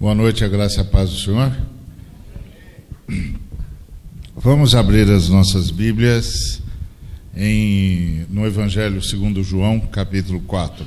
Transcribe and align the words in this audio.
Boa 0.00 0.14
noite, 0.14 0.42
a 0.42 0.48
graça 0.48 0.78
e 0.78 0.80
a 0.80 0.84
paz 0.86 1.10
do 1.10 1.16
Senhor. 1.18 1.54
Vamos 4.34 4.74
abrir 4.74 5.06
as 5.10 5.28
nossas 5.28 5.70
Bíblias 5.70 6.62
em, 7.36 8.24
no 8.30 8.46
Evangelho 8.46 9.02
segundo 9.02 9.42
João, 9.44 9.78
capítulo 9.78 10.40
4. 10.40 10.86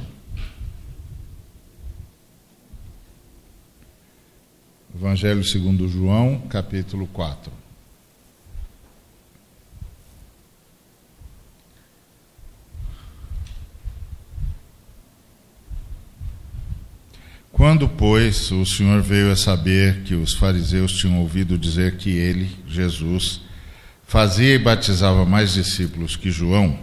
Evangelho 4.96 5.44
segundo 5.44 5.88
João, 5.88 6.40
capítulo 6.50 7.05
4. 7.05 7.52
Quando, 17.53 17.88
pois, 17.88 18.52
o 18.52 18.66
Senhor 18.66 19.03
veio 19.03 19.31
a 19.31 19.35
saber 19.35 20.02
que 20.02 20.16
os 20.16 20.34
fariseus 20.34 20.91
tinham 20.93 21.21
ouvido 21.21 21.55
dizer 21.55 21.98
que 21.98 22.09
ele, 22.09 22.49
Jesus, 22.67 23.41
fazia 24.07 24.55
e 24.55 24.57
batizava 24.57 25.23
mais 25.23 25.53
discípulos 25.53 26.16
que 26.16 26.31
João, 26.31 26.79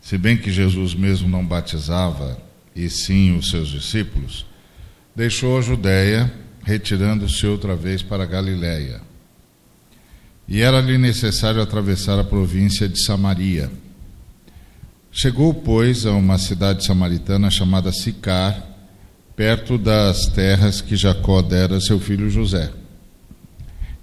se 0.00 0.16
bem 0.16 0.38
que 0.38 0.50
Jesus 0.50 0.94
mesmo 0.94 1.28
não 1.28 1.44
batizava, 1.44 2.40
e 2.74 2.88
sim 2.88 3.36
os 3.36 3.50
seus 3.50 3.68
discípulos, 3.68 4.46
deixou 5.14 5.58
a 5.58 5.60
Judéia, 5.60 6.32
retirando-se 6.64 7.46
outra 7.46 7.76
vez 7.76 8.02
para 8.02 8.22
a 8.22 8.26
Galiléia. 8.26 9.02
E 10.48 10.62
era-lhe 10.62 10.96
necessário 10.96 11.60
atravessar 11.60 12.18
a 12.18 12.24
província 12.24 12.88
de 12.88 12.98
Samaria. 13.04 13.70
Chegou, 15.12 15.52
pois, 15.52 16.06
a 16.06 16.12
uma 16.12 16.38
cidade 16.38 16.82
samaritana 16.82 17.50
chamada 17.50 17.92
Sicar, 17.92 18.71
perto 19.36 19.78
das 19.78 20.26
terras 20.26 20.80
que 20.80 20.96
Jacó 20.96 21.40
dera 21.40 21.76
a 21.76 21.80
seu 21.80 21.98
filho 21.98 22.30
José. 22.30 22.70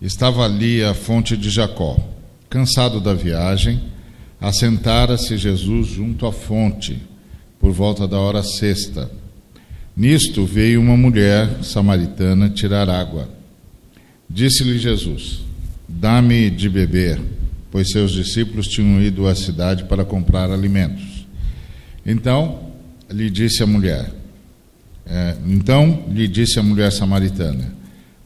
Estava 0.02 0.44
ali 0.44 0.84
a 0.84 0.94
fonte 0.94 1.36
de 1.38 1.50
Jacó. 1.50 1.98
Cansado 2.50 3.00
da 3.00 3.14
viagem, 3.14 3.82
assentara-se 4.42 5.38
Jesus 5.38 5.88
junto 5.88 6.26
à 6.26 6.32
fonte, 6.32 7.00
por 7.60 7.72
volta 7.72 8.08
da 8.08 8.18
hora 8.18 8.42
sexta. 8.42 9.12
Nisto 9.96 10.46
veio 10.46 10.82
uma 10.82 10.98
mulher 10.98 11.64
samaritana 11.64 12.50
tirar 12.50 12.90
água. 12.90 13.30
Disse-lhe 14.28 14.80
Jesus: 14.80 15.42
Dá-me 15.88 16.50
de 16.50 16.70
beber, 16.70 17.22
pois 17.70 17.92
seus 17.92 18.12
discípulos 18.12 18.68
tinham 18.68 19.02
ido 19.02 19.28
à 19.28 19.36
cidade 19.36 19.84
para 19.84 20.06
comprar 20.06 20.50
alimentos. 20.50 21.28
Então 22.06 22.72
lhe 23.12 23.30
disse 23.30 23.62
a 23.62 23.68
mulher: 23.68 24.19
é, 25.10 25.36
então 25.48 26.06
lhe 26.12 26.28
disse 26.28 26.60
a 26.60 26.64
mulher 26.64 26.92
samaritana: 26.92 27.74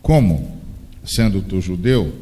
Como, 0.01 0.59
sendo 1.05 1.41
tu 1.41 1.61
judeu, 1.61 2.13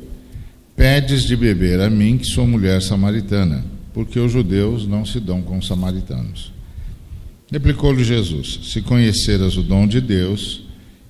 pedes 0.75 1.23
de 1.23 1.35
beber 1.35 1.79
a 1.79 1.89
mim, 1.89 2.17
que 2.17 2.25
sou 2.25 2.45
mulher 2.45 2.79
samaritana, 2.81 3.65
porque 3.91 4.19
os 4.19 4.31
judeus 4.31 4.87
não 4.87 5.03
se 5.03 5.19
dão 5.19 5.41
com 5.41 5.57
os 5.57 5.65
samaritanos. 5.65 6.53
Replicou-lhe 7.51 8.03
Jesus: 8.03 8.59
Se 8.71 8.81
conheceras 8.81 9.57
o 9.57 9.63
dom 9.63 9.87
de 9.87 9.99
Deus, 9.99 10.63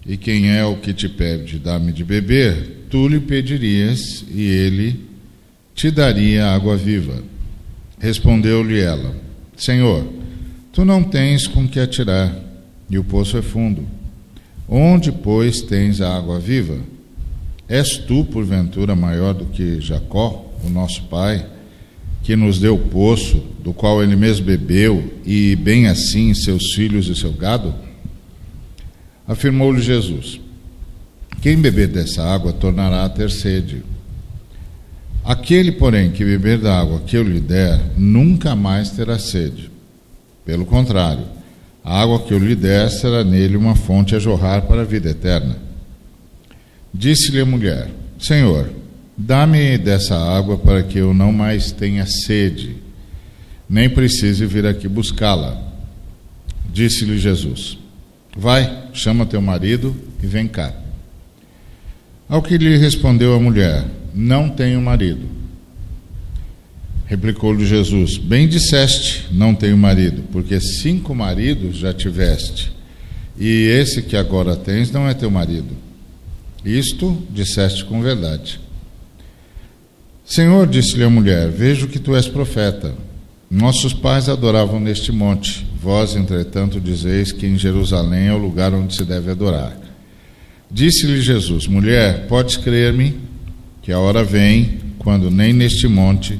e 0.06 0.16
quem 0.16 0.50
é 0.50 0.64
o 0.64 0.78
que 0.78 0.94
te 0.94 1.10
pede 1.10 1.60
dar-me 1.60 1.92
de 1.92 2.06
beber, 2.06 2.86
tu 2.90 3.06
lhe 3.08 3.20
pedirias, 3.20 4.24
e 4.34 4.44
ele 4.44 5.00
te 5.76 5.92
daria 5.92 6.48
água 6.48 6.78
viva. 6.78 7.22
Respondeu-lhe 8.00 8.80
ela: 8.80 9.14
Senhor, 9.58 10.08
tu 10.72 10.86
não 10.86 11.04
tens 11.04 11.48
com 11.48 11.68
que 11.68 11.82
atirar 11.82 12.51
e 12.92 13.00
o 13.00 13.04
poço 13.06 13.38
é 13.38 13.42
fundo. 13.42 13.88
Onde, 14.68 15.14
pois, 15.14 15.62
tens 15.62 16.02
a 16.02 16.16
água 16.16 16.40
viva? 16.40 16.78
És 17.68 17.98
tu, 17.98 18.26
porventura, 18.26 18.94
maior 18.96 19.34
do 19.34 19.46
que 19.46 19.80
Jacó, 19.80 20.54
o 20.62 20.70
nosso 20.70 21.04
pai, 21.04 21.46
que 22.22 22.36
nos 22.36 22.60
deu 22.60 22.76
o 22.76 22.90
poço, 22.90 23.42
do 23.64 23.74
qual 23.74 24.04
ele 24.04 24.18
mesmo 24.18 24.46
bebeu, 24.46 25.14
e 25.26 25.56
bem 25.56 25.88
assim 25.88 26.34
seus 26.34 26.74
filhos 26.74 27.08
e 27.08 27.16
seu 27.16 27.32
gado? 27.32 27.74
Afirmou-lhe 29.26 29.82
Jesus: 29.82 30.42
Quem 31.42 31.58
beber 31.58 31.88
dessa 31.88 32.24
água 32.24 32.52
tornará 32.52 33.06
a 33.06 33.10
ter 33.10 33.32
sede. 33.32 33.84
Aquele, 35.24 35.72
porém, 35.72 36.12
que 36.12 36.26
beber 36.26 36.58
da 36.58 36.78
água 36.78 37.00
que 37.06 37.16
eu 37.16 37.24
lhe 37.24 37.40
der, 37.40 37.80
nunca 37.98 38.56
mais 38.56 38.90
terá 38.92 39.18
sede. 39.18 39.72
Pelo 40.44 40.66
contrário, 40.66 41.24
a 41.84 42.02
água 42.02 42.20
que 42.20 42.34
eu 42.34 42.38
lhe 42.38 42.56
der 42.56 42.90
será 42.90 43.24
nele 43.24 43.58
uma 43.58 43.76
fonte 43.76 44.16
a 44.16 44.20
jorrar 44.20 44.64
para 44.64 44.82
a 44.82 44.86
vida 44.86 45.10
eterna. 45.10 45.58
Disse-lhe 46.94 47.40
a 47.40 47.46
mulher: 47.46 47.90
Senhor, 48.20 48.70
dá-me 49.18 49.78
dessa 49.78 50.16
água 50.16 50.58
para 50.58 50.84
que 50.84 51.00
eu 51.00 51.14
não 51.14 51.32
mais 51.32 51.72
tenha 51.72 52.06
sede, 52.06 52.78
nem 53.70 53.90
precise 53.90 54.46
vir 54.46 54.66
aqui 54.66 54.88
buscá-la. 54.88 55.60
Disse-lhe 56.72 57.18
Jesus: 57.18 57.80
Vai, 58.38 58.90
chama 58.94 59.26
teu 59.26 59.42
marido 59.42 59.96
e 60.22 60.28
vem 60.28 60.48
cá. 60.48 60.74
Ao 62.30 62.42
que 62.42 62.58
lhe 62.58 62.78
respondeu 62.78 63.34
a 63.34 63.40
mulher: 63.40 63.86
Não 64.14 64.50
tenho 64.50 64.82
marido. 64.82 65.41
Replicou-lhe 67.12 67.66
Jesus: 67.66 68.18
Bem 68.18 68.48
disseste, 68.48 69.28
não 69.34 69.54
tenho 69.54 69.78
marido, 69.78 70.24
porque 70.32 70.62
cinco 70.62 71.14
maridos 71.14 71.76
já 71.76 71.94
tiveste, 71.94 72.72
e 73.38 73.68
esse 73.68 74.02
que 74.02 74.16
agora 74.16 74.56
tens 74.56 74.90
não 74.92 75.06
é 75.06 75.14
teu 75.14 75.30
marido. 75.30 75.76
Isto 76.64 77.22
disseste 77.30 77.84
com 77.84 78.02
verdade. 78.02 78.62
Senhor, 80.24 80.66
disse-lhe 80.66 81.04
a 81.04 81.10
mulher: 81.10 81.50
Vejo 81.50 81.90
que 81.90 82.00
tu 82.00 82.16
és 82.16 82.30
profeta. 82.30 82.96
Nossos 83.50 83.94
pais 83.94 84.30
adoravam 84.30 84.80
neste 84.80 85.12
monte, 85.12 85.68
vós, 85.84 86.16
entretanto, 86.16 86.80
dizeis 86.80 87.34
que 87.34 87.46
em 87.46 87.58
Jerusalém 87.58 88.28
é 88.28 88.34
o 88.34 88.38
lugar 88.38 88.74
onde 88.74 88.96
se 88.96 89.04
deve 89.04 89.32
adorar. 89.32 89.78
Disse-lhe 90.72 91.20
Jesus: 91.20 91.68
Mulher, 91.68 92.28
podes 92.28 92.56
crer-me 92.56 93.20
que 93.82 93.92
a 93.92 94.00
hora 94.00 94.24
vem 94.24 94.80
quando 94.98 95.30
nem 95.30 95.52
neste 95.52 95.90
monte 95.90 96.40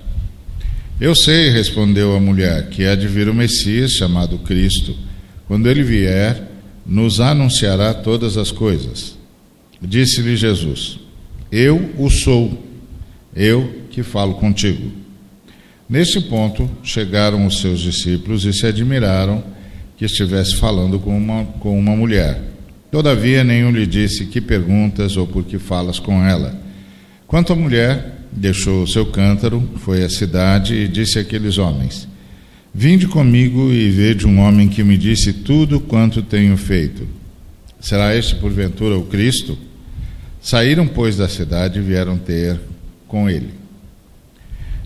Eu 1.01 1.15
sei, 1.15 1.49
respondeu 1.49 2.15
a 2.15 2.19
mulher, 2.19 2.69
que 2.69 2.85
há 2.85 2.93
de 2.93 3.07
vir 3.07 3.27
o 3.27 3.33
Messias, 3.33 3.93
chamado 3.93 4.37
Cristo. 4.37 4.95
Quando 5.47 5.67
ele 5.67 5.81
vier, 5.81 6.47
nos 6.85 7.19
anunciará 7.19 7.91
todas 7.91 8.37
as 8.37 8.51
coisas. 8.51 9.17
Disse-lhe 9.81 10.37
Jesus: 10.37 10.99
Eu 11.51 11.89
o 11.97 12.07
sou, 12.07 12.63
eu 13.35 13.81
que 13.89 14.03
falo 14.03 14.35
contigo. 14.35 14.91
Neste 15.89 16.21
ponto, 16.21 16.69
chegaram 16.83 17.47
os 17.47 17.61
seus 17.61 17.79
discípulos 17.79 18.45
e 18.45 18.53
se 18.53 18.67
admiraram 18.67 19.43
que 19.97 20.05
estivesse 20.05 20.55
falando 20.57 20.99
com 20.99 21.17
uma, 21.17 21.45
com 21.59 21.79
uma 21.79 21.95
mulher. 21.95 22.39
Todavia, 22.91 23.43
nenhum 23.43 23.71
lhe 23.71 23.87
disse 23.87 24.27
que 24.27 24.39
perguntas 24.39 25.17
ou 25.17 25.25
por 25.25 25.45
que 25.45 25.57
falas 25.57 25.97
com 25.97 26.23
ela. 26.23 26.55
Quanto 27.25 27.53
à 27.53 27.55
mulher, 27.55 28.20
deixou 28.31 28.83
o 28.83 28.87
seu 28.87 29.05
cântaro, 29.05 29.61
foi 29.77 30.03
à 30.03 30.09
cidade 30.09 30.73
e 30.73 30.87
disse 30.87 31.19
àqueles 31.19 31.57
homens: 31.57 32.07
Vinde 32.73 33.07
comigo 33.07 33.71
e 33.71 33.89
vede 33.89 34.25
um 34.25 34.39
homem 34.39 34.69
que 34.69 34.83
me 34.83 34.97
disse 34.97 35.33
tudo 35.33 35.79
quanto 35.79 36.21
tenho 36.21 36.55
feito. 36.55 37.07
Será 37.79 38.15
este 38.15 38.35
porventura 38.35 38.97
o 38.97 39.05
Cristo? 39.05 39.57
Saíram, 40.41 40.87
pois, 40.87 41.17
da 41.17 41.27
cidade 41.27 41.79
e 41.79 41.81
vieram 41.81 42.17
ter 42.17 42.59
com 43.07 43.29
ele. 43.29 43.49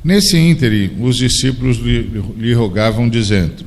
Nesse 0.03 0.37
ínterim, 0.37 0.91
os 0.99 1.17
discípulos 1.17 1.77
lhe 1.77 2.53
rogavam, 2.53 3.09
dizendo: 3.09 3.65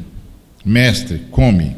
Mestre, 0.65 1.21
come. 1.31 1.77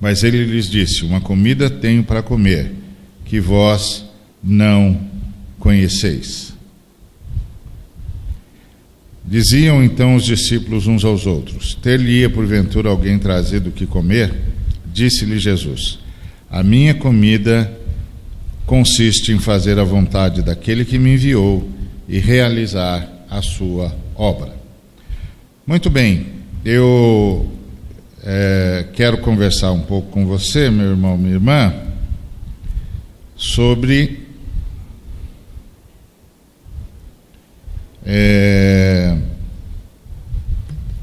Mas 0.00 0.22
ele 0.22 0.44
lhes 0.44 0.68
disse: 0.68 1.04
Uma 1.04 1.20
comida 1.20 1.70
tenho 1.70 2.04
para 2.04 2.22
comer, 2.22 2.72
que 3.24 3.40
vós 3.40 4.04
não 4.42 5.07
conheceis. 5.58 6.54
Diziam 9.24 9.84
então 9.84 10.16
os 10.16 10.24
discípulos 10.24 10.86
uns 10.86 11.04
aos 11.04 11.26
outros: 11.26 11.74
Ter-lhe-ia 11.74 12.30
porventura 12.30 12.88
alguém 12.88 13.18
trazido 13.18 13.68
o 13.68 13.72
que 13.72 13.86
comer? 13.86 14.34
Disse-lhe 14.86 15.38
Jesus: 15.38 15.98
A 16.50 16.62
minha 16.62 16.94
comida 16.94 17.70
consiste 18.64 19.32
em 19.32 19.38
fazer 19.38 19.78
a 19.78 19.84
vontade 19.84 20.42
daquele 20.42 20.84
que 20.84 20.98
me 20.98 21.14
enviou 21.14 21.68
e 22.08 22.18
realizar 22.18 23.06
a 23.30 23.42
sua 23.42 23.94
obra. 24.14 24.56
Muito 25.66 25.90
bem, 25.90 26.26
eu 26.64 27.52
é, 28.24 28.86
quero 28.94 29.18
conversar 29.18 29.72
um 29.72 29.82
pouco 29.82 30.10
com 30.10 30.26
você, 30.26 30.70
meu 30.70 30.86
irmão, 30.86 31.18
minha 31.18 31.34
irmã, 31.34 31.74
sobre 33.36 34.17
é, 38.10 39.14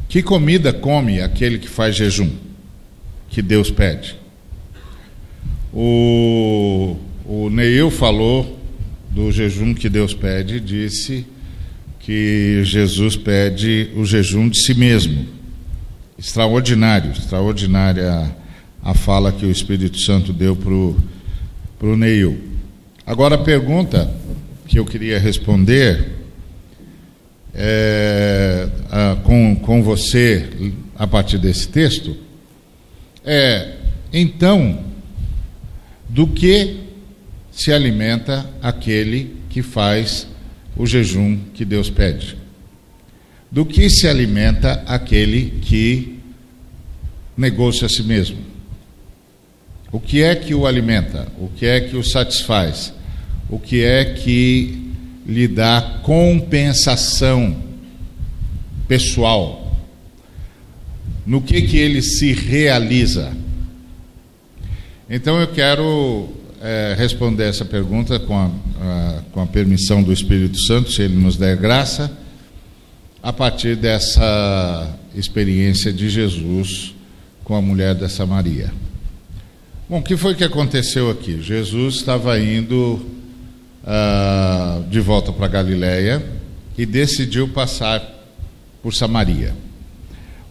que 0.09 0.23
comida 0.23 0.73
come 0.73 1.21
aquele 1.21 1.59
que 1.59 1.67
faz 1.69 1.95
jejum, 1.95 2.31
que 3.29 3.43
Deus 3.43 3.69
pede. 3.69 4.15
O, 5.71 6.97
o 7.25 7.49
Neil 7.51 7.91
falou 7.91 8.59
do 9.11 9.31
jejum 9.31 9.75
que 9.75 9.87
Deus 9.87 10.15
pede, 10.15 10.59
disse 10.59 11.27
que 11.99 12.63
Jesus 12.63 13.15
pede 13.15 13.91
o 13.95 14.03
jejum 14.03 14.49
de 14.49 14.59
si 14.65 14.73
mesmo. 14.73 15.27
Extraordinário, 16.17 17.11
extraordinária 17.11 18.35
a 18.81 18.93
fala 18.95 19.31
que 19.31 19.45
o 19.45 19.51
Espírito 19.51 19.99
Santo 19.99 20.33
deu 20.33 20.55
para 20.55 20.73
o 21.87 21.95
Neil. 21.95 22.41
Agora 23.05 23.35
a 23.35 23.39
pergunta 23.39 24.11
que 24.67 24.79
eu 24.79 24.85
queria 24.85 25.19
responder 25.19 26.14
é, 27.55 28.67
a, 28.91 29.15
com, 29.23 29.55
com 29.55 29.81
você 29.81 30.73
a 30.95 31.07
partir 31.07 31.37
desse 31.37 31.67
texto 31.69 32.15
é: 33.23 33.77
então, 34.11 34.83
do 36.09 36.27
que 36.27 36.81
se 37.51 37.71
alimenta 37.71 38.49
aquele 38.61 39.37
que 39.49 39.61
faz 39.61 40.27
o 40.75 40.85
jejum 40.85 41.37
que 41.53 41.63
Deus 41.63 41.89
pede? 41.89 42.37
Do 43.49 43.65
que 43.65 43.89
se 43.89 44.07
alimenta 44.07 44.83
aquele 44.85 45.59
que 45.61 46.19
negocia 47.37 47.85
a 47.85 47.89
si 47.89 48.03
mesmo? 48.03 48.37
O 49.91 49.99
que 49.99 50.21
é 50.21 50.35
que 50.35 50.53
o 50.53 50.67
alimenta? 50.67 51.27
O 51.39 51.47
que 51.47 51.65
é 51.65 51.79
que 51.79 51.95
o 51.95 52.03
satisfaz? 52.03 52.93
O 53.49 53.57
que 53.57 53.81
é 53.81 54.03
que 54.03 54.84
lhe 55.25 55.47
dá 55.47 55.99
compensação 56.03 57.55
pessoal. 58.87 59.75
No 61.25 61.41
que 61.41 61.61
que 61.63 61.77
ele 61.77 62.01
se 62.01 62.33
realiza? 62.33 63.35
Então 65.09 65.39
eu 65.39 65.47
quero 65.47 66.29
é, 66.61 66.95
responder 66.97 67.45
essa 67.45 67.65
pergunta 67.65 68.19
com 68.19 68.37
a, 68.37 68.45
a, 68.45 69.21
com 69.31 69.41
a 69.41 69.47
permissão 69.47 70.03
do 70.03 70.13
Espírito 70.13 70.59
Santo, 70.61 70.91
se 70.91 71.01
ele 71.01 71.15
nos 71.15 71.37
der 71.37 71.57
graça, 71.57 72.11
a 73.21 73.33
partir 73.33 73.75
dessa 73.75 74.97
experiência 75.15 75.91
de 75.91 76.09
Jesus 76.09 76.93
com 77.43 77.55
a 77.55 77.61
mulher 77.61 77.95
dessa 77.95 78.25
Maria. 78.25 78.71
Bom, 79.89 79.99
o 79.99 80.03
que 80.03 80.17
foi 80.17 80.35
que 80.35 80.43
aconteceu 80.43 81.09
aqui? 81.09 81.41
Jesus 81.41 81.95
estava 81.95 82.39
indo 82.39 83.14
uh, 83.85 84.83
de 84.89 84.99
volta 84.99 85.31
para 85.31 85.47
Galiléia 85.47 86.23
e 86.77 86.85
decidiu 86.85 87.47
passar 87.47 88.01
por 88.81 88.93
Samaria. 88.93 89.53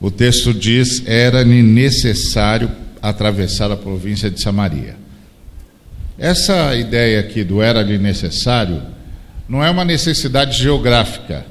O 0.01 0.11
texto 0.11 0.55
diz: 0.55 1.03
era-lhe 1.07 1.63
necessário 1.63 2.71
atravessar 3.03 3.71
a 3.71 3.77
província 3.77 4.31
de 4.31 4.41
Samaria. 4.41 4.97
Essa 6.19 6.75
ideia 6.77 7.21
aqui 7.21 7.43
do 7.43 7.61
era-lhe 7.61 7.99
necessário 7.99 8.81
não 9.49 9.63
é 9.63 9.69
uma 9.69 9.85
necessidade 9.85 10.57
geográfica. 10.57 11.45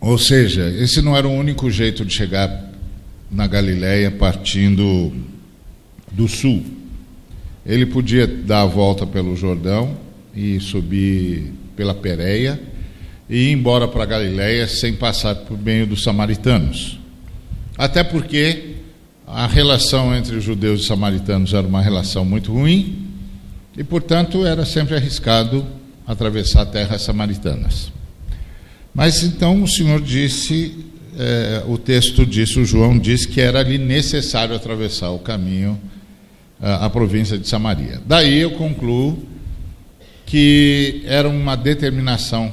Ou 0.00 0.16
seja, 0.16 0.68
esse 0.70 1.02
não 1.02 1.16
era 1.16 1.28
o 1.28 1.32
único 1.32 1.70
jeito 1.70 2.04
de 2.04 2.14
chegar 2.14 2.72
na 3.30 3.46
Galiléia 3.46 4.10
partindo 4.10 5.12
do 6.10 6.26
sul. 6.26 6.77
Ele 7.68 7.84
podia 7.84 8.26
dar 8.26 8.62
a 8.62 8.66
volta 8.66 9.06
pelo 9.06 9.36
Jordão 9.36 9.94
e 10.34 10.58
subir 10.58 11.52
pela 11.76 11.94
Pérea 11.94 12.58
e 13.28 13.50
ir 13.50 13.52
embora 13.52 13.86
para 13.86 14.06
Galiléia 14.06 14.66
sem 14.66 14.94
passar 14.94 15.34
por 15.34 15.58
meio 15.58 15.86
dos 15.86 16.02
samaritanos. 16.02 16.98
Até 17.76 18.02
porque 18.02 18.76
a 19.26 19.46
relação 19.46 20.16
entre 20.16 20.40
judeus 20.40 20.80
e 20.80 20.82
os 20.82 20.88
samaritanos 20.88 21.52
era 21.52 21.66
uma 21.66 21.82
relação 21.82 22.24
muito 22.24 22.54
ruim 22.54 23.06
e, 23.76 23.84
portanto, 23.84 24.46
era 24.46 24.64
sempre 24.64 24.96
arriscado 24.96 25.66
atravessar 26.06 26.64
terras 26.64 27.02
samaritanas. 27.02 27.92
Mas 28.94 29.22
então 29.22 29.62
o 29.62 29.68
Senhor 29.68 30.00
disse, 30.00 30.74
eh, 31.18 31.62
o 31.68 31.76
texto 31.76 32.24
disse, 32.24 32.58
o 32.58 32.64
João 32.64 32.98
disse 32.98 33.28
que 33.28 33.42
era 33.42 33.60
ali 33.60 33.76
necessário 33.76 34.56
atravessar 34.56 35.10
o 35.10 35.18
caminho 35.18 35.78
a 36.60 36.90
província 36.90 37.38
de 37.38 37.48
Samaria. 37.48 38.00
Daí 38.04 38.38
eu 38.38 38.52
concluo 38.52 39.22
que 40.26 41.02
era 41.06 41.28
uma 41.28 41.56
determinação 41.56 42.52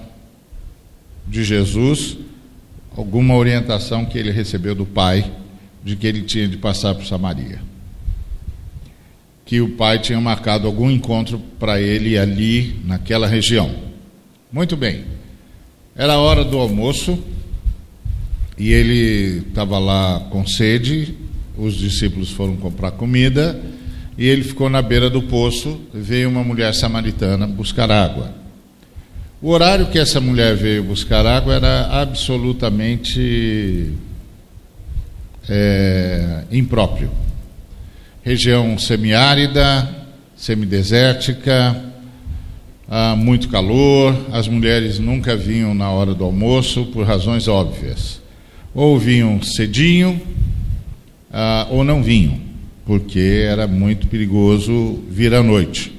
de 1.27 1.43
Jesus, 1.43 2.17
alguma 2.95 3.35
orientação 3.35 4.05
que 4.05 4.17
ele 4.17 4.31
recebeu 4.31 4.75
do 4.75 4.85
Pai, 4.85 5.29
de 5.83 5.95
que 5.95 6.07
ele 6.07 6.21
tinha 6.21 6.47
de 6.47 6.57
passar 6.57 6.95
por 6.95 7.05
Samaria. 7.05 7.59
Que 9.45 9.59
o 9.59 9.69
Pai 9.71 9.99
tinha 9.99 10.19
marcado 10.21 10.67
algum 10.67 10.89
encontro 10.89 11.39
para 11.59 11.81
ele 11.81 12.17
ali, 12.17 12.79
naquela 12.85 13.27
região. 13.27 13.73
Muito 14.51 14.77
bem. 14.77 15.03
Era 15.95 16.13
a 16.13 16.19
hora 16.19 16.43
do 16.43 16.57
almoço 16.57 17.19
e 18.57 18.71
ele 18.71 19.43
estava 19.47 19.77
lá 19.79 20.27
com 20.29 20.45
sede, 20.47 21.15
os 21.57 21.75
discípulos 21.75 22.31
foram 22.31 22.55
comprar 22.55 22.91
comida 22.91 23.59
e 24.17 24.27
ele 24.27 24.43
ficou 24.43 24.69
na 24.69 24.81
beira 24.81 25.09
do 25.09 25.21
poço, 25.23 25.79
veio 25.93 26.29
uma 26.29 26.43
mulher 26.43 26.73
samaritana 26.73 27.45
buscar 27.45 27.91
água. 27.91 28.33
O 29.41 29.49
horário 29.49 29.87
que 29.87 29.99
essa 29.99 30.21
mulher 30.21 30.55
veio 30.55 30.83
buscar 30.83 31.25
água 31.25 31.55
era 31.55 32.01
absolutamente 32.01 33.91
é, 35.49 36.43
impróprio. 36.49 37.11
Região 38.23 38.77
semiárida, 38.79 39.87
semidesértica, 40.35 41.75
há 42.87 43.15
muito 43.17 43.49
calor, 43.49 44.15
as 44.31 44.47
mulheres 44.47 44.97
nunca 44.97 45.35
vinham 45.35 45.75
na 45.75 45.91
hora 45.91 46.13
do 46.13 46.23
almoço 46.23 46.85
por 46.85 47.05
razões 47.05 47.49
óbvias. 47.49 48.21
Ou 48.73 48.97
vinham 48.97 49.41
cedinho, 49.41 50.19
ah, 51.31 51.67
ou 51.69 51.83
não 51.83 52.01
vinham 52.01 52.44
porque 52.85 53.45
era 53.47 53.67
muito 53.67 54.07
perigoso 54.07 55.03
vir 55.09 55.33
à 55.33 55.41
noite. 55.41 55.91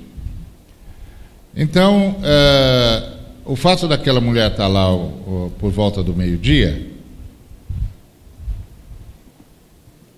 Então, 1.55 2.17
uh, 2.21 3.17
o 3.45 3.57
fato 3.57 3.89
daquela 3.89 4.21
mulher 4.21 4.51
estar 4.51 4.69
lá 4.69 4.95
uh, 4.95 5.53
por 5.59 5.71
volta 5.71 6.03
do 6.03 6.15
meio-dia 6.15 6.95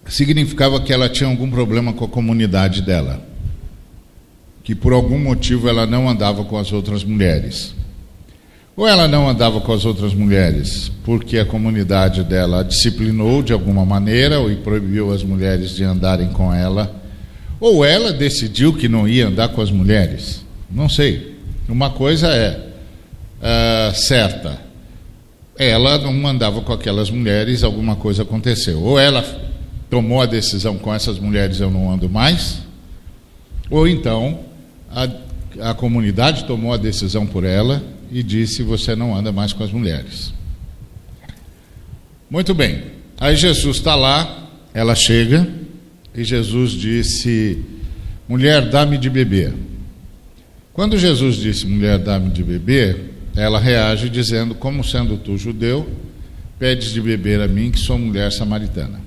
significava 0.07 0.81
que 0.81 0.93
ela 0.93 1.09
tinha 1.09 1.29
algum 1.29 1.51
problema 1.51 1.93
com 1.93 2.05
a 2.05 2.09
comunidade 2.09 2.83
dela, 2.83 3.23
que 4.65 4.75
por 4.75 4.93
algum 4.93 5.19
motivo 5.19 5.69
ela 5.69 5.87
não 5.87 6.09
andava 6.09 6.45
com 6.45 6.59
as 6.59 6.73
outras 6.73 7.05
mulheres. 7.05 7.75
Ou 8.79 8.87
ela 8.87 9.09
não 9.09 9.29
andava 9.29 9.61
com 9.61 9.73
as 9.73 9.85
outras 9.85 10.15
mulheres 10.15 10.89
porque 11.03 11.37
a 11.37 11.45
comunidade 11.45 12.23
dela 12.23 12.61
a 12.61 12.63
disciplinou 12.63 13.43
de 13.43 13.53
alguma 13.53 13.85
maneira 13.85 14.39
ou 14.39 14.55
proibiu 14.59 15.13
as 15.13 15.25
mulheres 15.25 15.75
de 15.75 15.83
andarem 15.83 16.29
com 16.29 16.55
ela, 16.55 16.95
ou 17.59 17.85
ela 17.85 18.13
decidiu 18.13 18.73
que 18.73 18.89
não 18.89 19.09
ia 19.09 19.27
andar 19.27 19.49
com 19.49 19.61
as 19.61 19.73
mulheres. 19.73 20.45
Não 20.71 20.89
sei. 20.89 21.37
Uma 21.69 21.91
coisa 21.91 22.29
é 22.29 22.69
uh, 23.41 23.97
certa: 23.97 24.61
ela 25.59 25.99
não 25.99 26.25
andava 26.29 26.61
com 26.61 26.73
aquelas 26.73 27.11
mulheres, 27.11 27.65
alguma 27.65 27.97
coisa 27.97 28.23
aconteceu. 28.23 28.81
Ou 28.81 28.97
ela 28.97 29.25
tomou 29.91 30.23
a 30.23 30.27
decisão 30.27 30.79
com 30.79 30.95
essas 30.95 31.19
mulheres 31.19 31.59
eu 31.59 31.69
não 31.69 31.91
ando 31.91 32.09
mais, 32.09 32.61
ou 33.69 33.89
então 33.89 34.39
a, 34.89 35.09
a 35.71 35.75
comunidade 35.75 36.45
tomou 36.45 36.73
a 36.73 36.77
decisão 36.77 37.27
por 37.27 37.43
ela 37.43 37.98
e 38.11 38.23
disse: 38.23 38.63
Você 38.63 38.95
não 38.95 39.15
anda 39.15 39.33
mais 39.33 39.53
com 39.53 39.63
as 39.63 39.73
mulheres. 39.73 40.33
Muito 42.31 42.55
bem. 42.55 42.83
Aí 43.19 43.35
Jesus 43.37 43.77
está 43.77 43.95
lá, 43.95 44.49
ela 44.73 44.95
chega 44.95 45.49
e 46.15 46.25
Jesus 46.25 46.73
disse: 46.73 47.63
Mulher, 48.29 48.69
dá-me 48.69 48.99
de 48.99 49.09
beber. 49.09 49.55
Quando 50.73 50.99
Jesus 50.99 51.37
disse: 51.37 51.67
Mulher, 51.67 51.99
dá-me 51.99 52.31
de 52.31 52.43
beber, 52.43 53.13
ela 53.35 53.59
reage 53.59 54.09
dizendo: 54.09 54.55
Como 54.55 54.85
sendo 54.85 55.17
tu 55.17 55.37
judeu, 55.37 55.89
pedes 56.59 56.93
de 56.93 57.01
beber 57.01 57.41
a 57.41 57.49
mim, 57.49 57.71
que 57.71 57.79
sou 57.79 57.99
mulher 57.99 58.31
samaritana. 58.33 59.01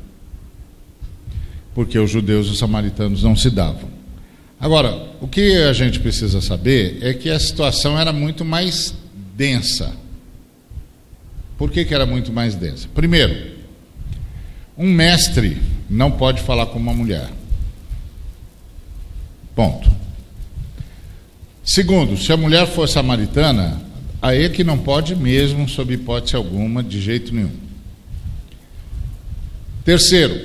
Porque 1.73 1.97
os 1.97 2.09
judeus 2.09 2.47
e 2.47 2.51
os 2.51 2.59
samaritanos 2.59 3.23
não 3.23 3.35
se 3.35 3.49
davam. 3.49 4.00
Agora, 4.61 5.09
o 5.19 5.27
que 5.27 5.57
a 5.57 5.73
gente 5.73 5.99
precisa 5.99 6.39
saber 6.39 6.99
é 7.01 7.15
que 7.15 7.31
a 7.31 7.39
situação 7.39 7.97
era 7.97 8.13
muito 8.13 8.45
mais 8.45 8.93
densa. 9.35 9.91
Por 11.57 11.71
que, 11.71 11.83
que 11.83 11.95
era 11.95 12.05
muito 12.05 12.31
mais 12.31 12.53
densa? 12.53 12.87
Primeiro, 12.93 13.55
um 14.77 14.87
mestre 14.87 15.57
não 15.89 16.11
pode 16.11 16.43
falar 16.43 16.67
com 16.67 16.77
uma 16.77 16.93
mulher. 16.93 17.27
Ponto. 19.55 19.91
Segundo, 21.65 22.15
se 22.15 22.31
a 22.31 22.37
mulher 22.37 22.67
for 22.67 22.87
samaritana, 22.87 23.81
aí 24.21 24.45
é 24.45 24.49
que 24.49 24.63
não 24.63 24.77
pode 24.77 25.15
mesmo, 25.15 25.67
sob 25.67 25.91
hipótese 25.91 26.35
alguma, 26.35 26.83
de 26.83 27.01
jeito 27.01 27.33
nenhum. 27.33 27.49
Terceiro, 29.83 30.39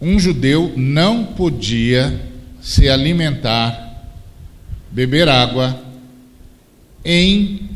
um 0.00 0.20
judeu 0.20 0.72
não 0.76 1.24
podia 1.24 2.29
se 2.60 2.88
alimentar, 2.88 4.08
beber 4.90 5.28
água 5.28 5.80
em 7.04 7.68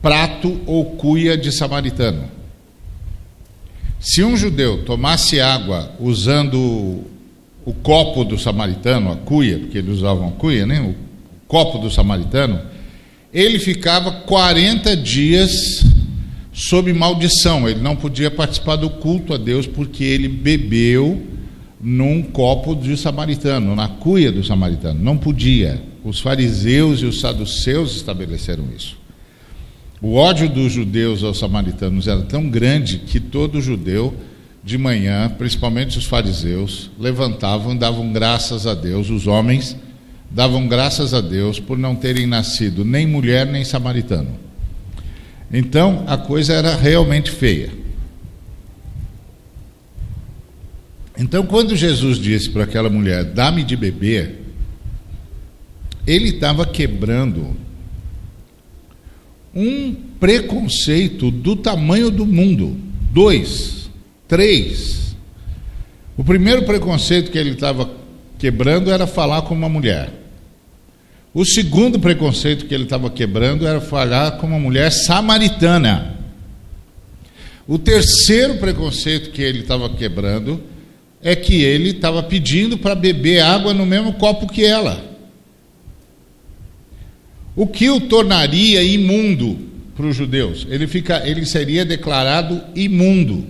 prato 0.00 0.60
ou 0.66 0.96
cuia 0.96 1.36
de 1.36 1.50
samaritano. 1.50 2.30
Se 3.98 4.22
um 4.22 4.36
judeu 4.36 4.84
tomasse 4.84 5.40
água 5.40 5.90
usando 5.98 7.04
o 7.64 7.72
copo 7.72 8.22
do 8.22 8.38
samaritano, 8.38 9.10
a 9.10 9.16
cuia, 9.16 9.58
porque 9.58 9.78
eles 9.78 9.96
usavam 9.96 10.30
cuia, 10.32 10.66
né? 10.66 10.80
o 10.80 10.94
copo 11.48 11.78
do 11.78 11.90
samaritano, 11.90 12.60
ele 13.32 13.58
ficava 13.58 14.12
40 14.12 14.94
dias 14.96 15.82
sob 16.52 16.92
maldição, 16.92 17.68
ele 17.68 17.80
não 17.80 17.96
podia 17.96 18.30
participar 18.30 18.76
do 18.76 18.90
culto 18.90 19.32
a 19.34 19.38
Deus 19.38 19.66
porque 19.66 20.04
ele 20.04 20.28
bebeu 20.28 21.20
num 21.84 22.22
copo 22.22 22.74
de 22.74 22.96
samaritano, 22.96 23.76
na 23.76 23.86
cuia 23.86 24.32
do 24.32 24.42
samaritano. 24.42 24.98
Não 24.98 25.18
podia. 25.18 25.82
Os 26.02 26.18
fariseus 26.18 27.00
e 27.00 27.04
os 27.04 27.20
saduceus 27.20 27.94
estabeleceram 27.94 28.64
isso. 28.74 28.96
O 30.00 30.14
ódio 30.14 30.48
dos 30.48 30.72
judeus 30.72 31.22
aos 31.22 31.38
samaritanos 31.38 32.08
era 32.08 32.22
tão 32.22 32.48
grande 32.48 32.98
que 33.00 33.20
todo 33.20 33.60
judeu, 33.60 34.14
de 34.62 34.78
manhã, 34.78 35.28
principalmente 35.36 35.98
os 35.98 36.06
fariseus, 36.06 36.90
levantavam 36.98 37.74
e 37.74 37.78
davam 37.78 38.10
graças 38.12 38.66
a 38.66 38.74
Deus, 38.74 39.10
os 39.10 39.26
homens 39.26 39.76
davam 40.30 40.66
graças 40.66 41.12
a 41.12 41.20
Deus 41.20 41.60
por 41.60 41.78
não 41.78 41.94
terem 41.94 42.26
nascido 42.26 42.82
nem 42.82 43.06
mulher 43.06 43.46
nem 43.46 43.62
samaritano. 43.62 44.30
Então 45.52 46.04
a 46.06 46.16
coisa 46.16 46.54
era 46.54 46.74
realmente 46.74 47.30
feia. 47.30 47.83
Então, 51.16 51.46
quando 51.46 51.76
Jesus 51.76 52.18
disse 52.18 52.50
para 52.50 52.64
aquela 52.64 52.90
mulher: 52.90 53.24
Dá-me 53.24 53.62
de 53.62 53.76
beber, 53.76 54.40
ele 56.06 56.30
estava 56.30 56.66
quebrando 56.66 57.56
um 59.54 59.94
preconceito 60.18 61.30
do 61.30 61.54
tamanho 61.54 62.10
do 62.10 62.26
mundo. 62.26 62.76
Dois, 63.12 63.88
três. 64.26 65.14
O 66.16 66.24
primeiro 66.24 66.64
preconceito 66.64 67.30
que 67.30 67.38
ele 67.38 67.50
estava 67.50 67.90
quebrando 68.38 68.90
era 68.90 69.06
falar 69.06 69.42
com 69.42 69.54
uma 69.54 69.68
mulher. 69.68 70.12
O 71.32 71.44
segundo 71.44 71.98
preconceito 71.98 72.66
que 72.66 72.74
ele 72.74 72.84
estava 72.84 73.10
quebrando 73.10 73.66
era 73.66 73.80
falar 73.80 74.32
com 74.32 74.46
uma 74.46 74.58
mulher 74.58 74.90
samaritana. 74.90 76.16
O 77.66 77.78
terceiro 77.78 78.56
preconceito 78.58 79.30
que 79.30 79.42
ele 79.42 79.60
estava 79.60 79.88
quebrando 79.90 80.62
é 81.24 81.34
que 81.34 81.62
ele 81.62 81.88
estava 81.88 82.22
pedindo 82.22 82.76
para 82.76 82.94
beber 82.94 83.40
água 83.40 83.72
no 83.72 83.86
mesmo 83.86 84.12
copo 84.12 84.46
que 84.46 84.62
ela. 84.62 85.02
O 87.56 87.66
que 87.66 87.88
o 87.88 87.98
tornaria 87.98 88.82
imundo 88.82 89.58
para 89.96 90.04
os 90.04 90.14
judeus? 90.14 90.66
Ele, 90.68 90.86
fica, 90.86 91.26
ele 91.26 91.46
seria 91.46 91.82
declarado 91.82 92.60
imundo. 92.76 93.46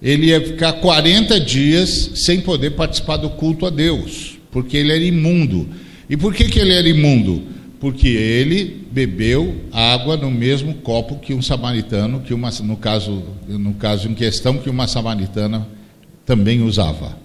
Ele 0.00 0.26
ia 0.26 0.40
ficar 0.40 0.74
40 0.74 1.40
dias 1.40 2.12
sem 2.14 2.40
poder 2.40 2.70
participar 2.70 3.16
do 3.16 3.30
culto 3.30 3.66
a 3.66 3.70
Deus, 3.70 4.38
porque 4.52 4.76
ele 4.76 4.92
era 4.92 5.02
imundo. 5.02 5.68
E 6.08 6.16
por 6.16 6.32
que, 6.32 6.44
que 6.44 6.60
ele 6.60 6.74
era 6.74 6.88
imundo? 6.88 7.42
Porque 7.80 8.06
ele 8.06 8.86
bebeu 8.92 9.62
água 9.72 10.16
no 10.16 10.30
mesmo 10.30 10.74
copo 10.74 11.18
que 11.18 11.34
um 11.34 11.42
samaritano, 11.42 12.20
que 12.20 12.32
uma, 12.32 12.50
no, 12.62 12.76
caso, 12.76 13.24
no 13.48 13.74
caso 13.74 14.08
em 14.08 14.14
questão, 14.14 14.58
que 14.58 14.70
uma 14.70 14.86
samaritana 14.86 15.66
também 16.24 16.62
usava. 16.62 17.18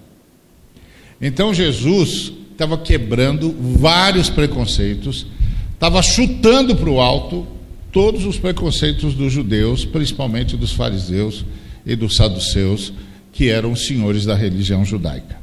Então 1.21 1.53
Jesus 1.53 2.31
estava 2.51 2.77
quebrando 2.77 3.55
vários 3.77 4.29
preconceitos, 4.29 5.25
estava 5.73 6.01
chutando 6.01 6.75
para 6.75 6.89
o 6.89 6.99
alto 6.99 7.47
todos 7.91 8.25
os 8.25 8.37
preconceitos 8.37 9.13
dos 9.13 9.31
judeus, 9.31 9.85
principalmente 9.85 10.55
dos 10.55 10.71
fariseus 10.71 11.45
e 11.85 11.95
dos 11.95 12.15
saduceus, 12.15 12.93
que 13.31 13.49
eram 13.49 13.71
os 13.71 13.85
senhores 13.85 14.25
da 14.25 14.35
religião 14.35 14.83
judaica. 14.83 15.37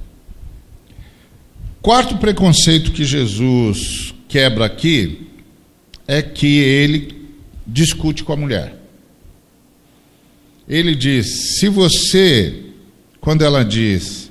Quarto 1.80 2.16
preconceito 2.18 2.92
que 2.92 3.04
Jesus 3.04 4.14
quebra 4.28 4.66
aqui 4.66 5.28
é 6.06 6.20
que 6.20 6.58
ele 6.58 7.28
discute 7.66 8.22
com 8.24 8.32
a 8.32 8.36
mulher. 8.36 8.76
Ele 10.68 10.94
diz: 10.94 11.58
se 11.58 11.68
você 11.68 12.65
quando 13.26 13.42
ela 13.42 13.64
diz: 13.64 14.30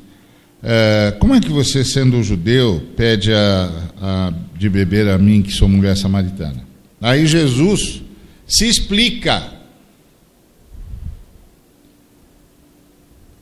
é, 0.63 1.13
Como 1.19 1.35
é 1.35 1.41
que 1.41 1.49
você, 1.49 1.83
sendo 1.83 2.23
judeu, 2.23 2.81
pede 2.95 3.33
a, 3.33 3.89
a, 4.01 4.33
de 4.57 4.69
beber 4.69 5.09
a 5.09 5.17
mim, 5.17 5.41
que 5.41 5.51
sou 5.51 5.67
mulher 5.67 5.97
samaritana? 5.97 6.65
Aí 7.01 7.27
Jesus 7.27 8.01
se 8.47 8.65
explica. 8.65 9.51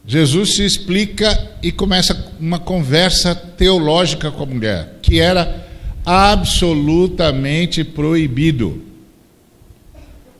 Jesus 0.07 0.55
se 0.55 0.65
explica 0.65 1.51
e 1.61 1.71
começa 1.71 2.33
uma 2.39 2.57
conversa 2.57 3.35
teológica 3.35 4.31
com 4.31 4.41
a 4.41 4.47
mulher, 4.47 4.97
que 5.03 5.19
era 5.19 5.67
absolutamente 6.03 7.83
proibido. 7.83 8.81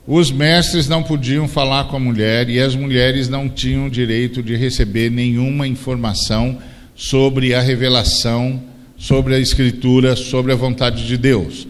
Os 0.05 0.31
mestres 0.31 0.89
não 0.89 1.01
podiam 1.01 1.47
falar 1.47 1.85
com 1.85 1.95
a 1.95 1.99
mulher 1.99 2.49
e 2.49 2.59
as 2.59 2.75
mulheres 2.75 3.29
não 3.29 3.47
tinham 3.47 3.89
direito 3.89 4.43
de 4.43 4.53
receber 4.53 5.09
nenhuma 5.09 5.65
informação 5.65 6.57
sobre 6.93 7.53
a 7.53 7.61
revelação, 7.61 8.61
sobre 8.97 9.33
a 9.33 9.39
Escritura, 9.39 10.17
sobre 10.17 10.51
a 10.51 10.55
vontade 10.55 11.07
de 11.07 11.17
Deus. 11.17 11.67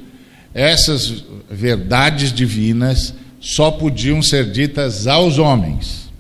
Essas 0.52 1.24
verdades 1.50 2.34
divinas 2.34 3.14
só 3.40 3.70
podiam 3.70 4.22
ser 4.22 4.52
ditas 4.52 5.06
aos 5.06 5.38
homens. 5.38 6.12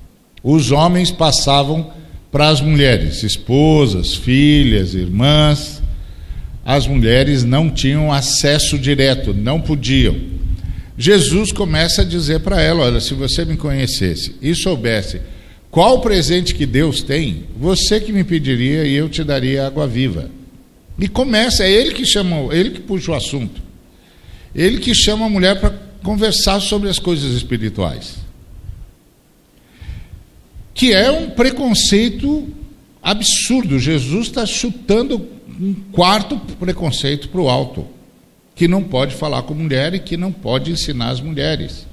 Os 0.43 0.71
homens 0.71 1.09
passavam 1.09 1.91
para 2.31 2.49
as 2.49 2.61
mulheres, 2.61 3.23
esposas, 3.23 4.13
filhas, 4.13 4.93
irmãs. 4.93 5.81
As 6.63 6.85
mulheres 6.85 7.43
não 7.43 7.71
tinham 7.71 8.13
acesso 8.13 8.77
direto, 8.77 9.33
não 9.33 9.59
podiam. 9.59 10.42
Jesus 10.97 11.51
começa 11.51 12.01
a 12.01 12.05
dizer 12.05 12.41
para 12.41 12.61
ela: 12.61 12.83
Olha, 12.83 12.99
se 12.99 13.13
você 13.13 13.43
me 13.43 13.57
conhecesse 13.57 14.35
e 14.41 14.53
soubesse 14.53 15.21
qual 15.71 16.01
presente 16.01 16.53
que 16.53 16.65
Deus 16.65 17.01
tem, 17.01 17.45
você 17.57 17.99
que 17.99 18.11
me 18.11 18.23
pediria 18.23 18.85
e 18.85 18.93
eu 18.93 19.09
te 19.09 19.23
daria 19.23 19.65
água 19.65 19.87
viva. 19.87 20.29
E 20.99 21.07
começa, 21.07 21.63
é 21.63 21.71
ele 21.71 21.93
que 21.93 22.05
chama, 22.05 22.53
ele 22.53 22.69
que 22.69 22.79
puxa 22.79 23.11
o 23.11 23.15
assunto. 23.15 23.59
Ele 24.53 24.77
que 24.77 24.93
chama 24.93 25.25
a 25.25 25.29
mulher 25.29 25.59
para 25.59 25.71
conversar 26.03 26.59
sobre 26.59 26.89
as 26.89 26.99
coisas 26.99 27.33
espirituais. 27.33 28.17
Que 30.75 30.93
é 30.93 31.09
um 31.09 31.31
preconceito 31.31 32.47
absurdo. 33.01 33.79
Jesus 33.79 34.27
está 34.27 34.45
chutando 34.45 35.27
um 35.59 35.73
quarto 35.91 36.37
preconceito 36.59 37.29
para 37.29 37.41
o 37.41 37.49
alto 37.49 37.87
que 38.55 38.67
não 38.67 38.83
pode 38.83 39.15
falar 39.15 39.43
com 39.43 39.53
mulher 39.53 39.93
e 39.93 39.99
que 39.99 40.15
não 40.15 40.31
pode 40.31 40.71
ensinar 40.71 41.09
as 41.09 41.19
mulheres. 41.19 41.87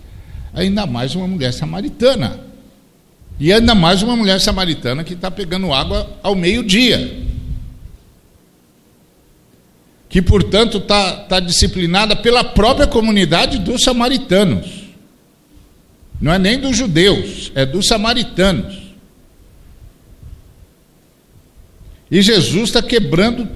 Ainda 0.53 0.87
mais 0.87 1.15
uma 1.15 1.27
mulher 1.27 1.53
samaritana. 1.53 2.41
E 3.39 3.53
ainda 3.53 3.75
mais 3.75 4.03
uma 4.03 4.15
mulher 4.15 4.41
samaritana 4.41 5.03
que 5.03 5.15
está 5.15 5.31
pegando 5.31 5.73
água 5.73 6.19
ao 6.23 6.35
meio-dia. 6.35 7.25
Que, 10.09 10.21
portanto, 10.21 10.79
está 10.79 11.17
tá 11.25 11.41
disciplinada 11.41 12.17
pela 12.17 12.45
própria 12.45 12.87
comunidade 12.87 13.59
dos 13.59 13.83
samaritanos. 13.83 14.81
Não 16.21 16.33
é 16.33 16.39
nem 16.39 16.61
dos 16.61 16.77
judeus, 16.77 17.51
é 17.55 17.65
dos 17.65 17.87
samaritanos. 17.87 18.91
E 22.11 22.21
Jesus 22.21 22.65
está 22.65 22.83
quebrando 22.83 23.49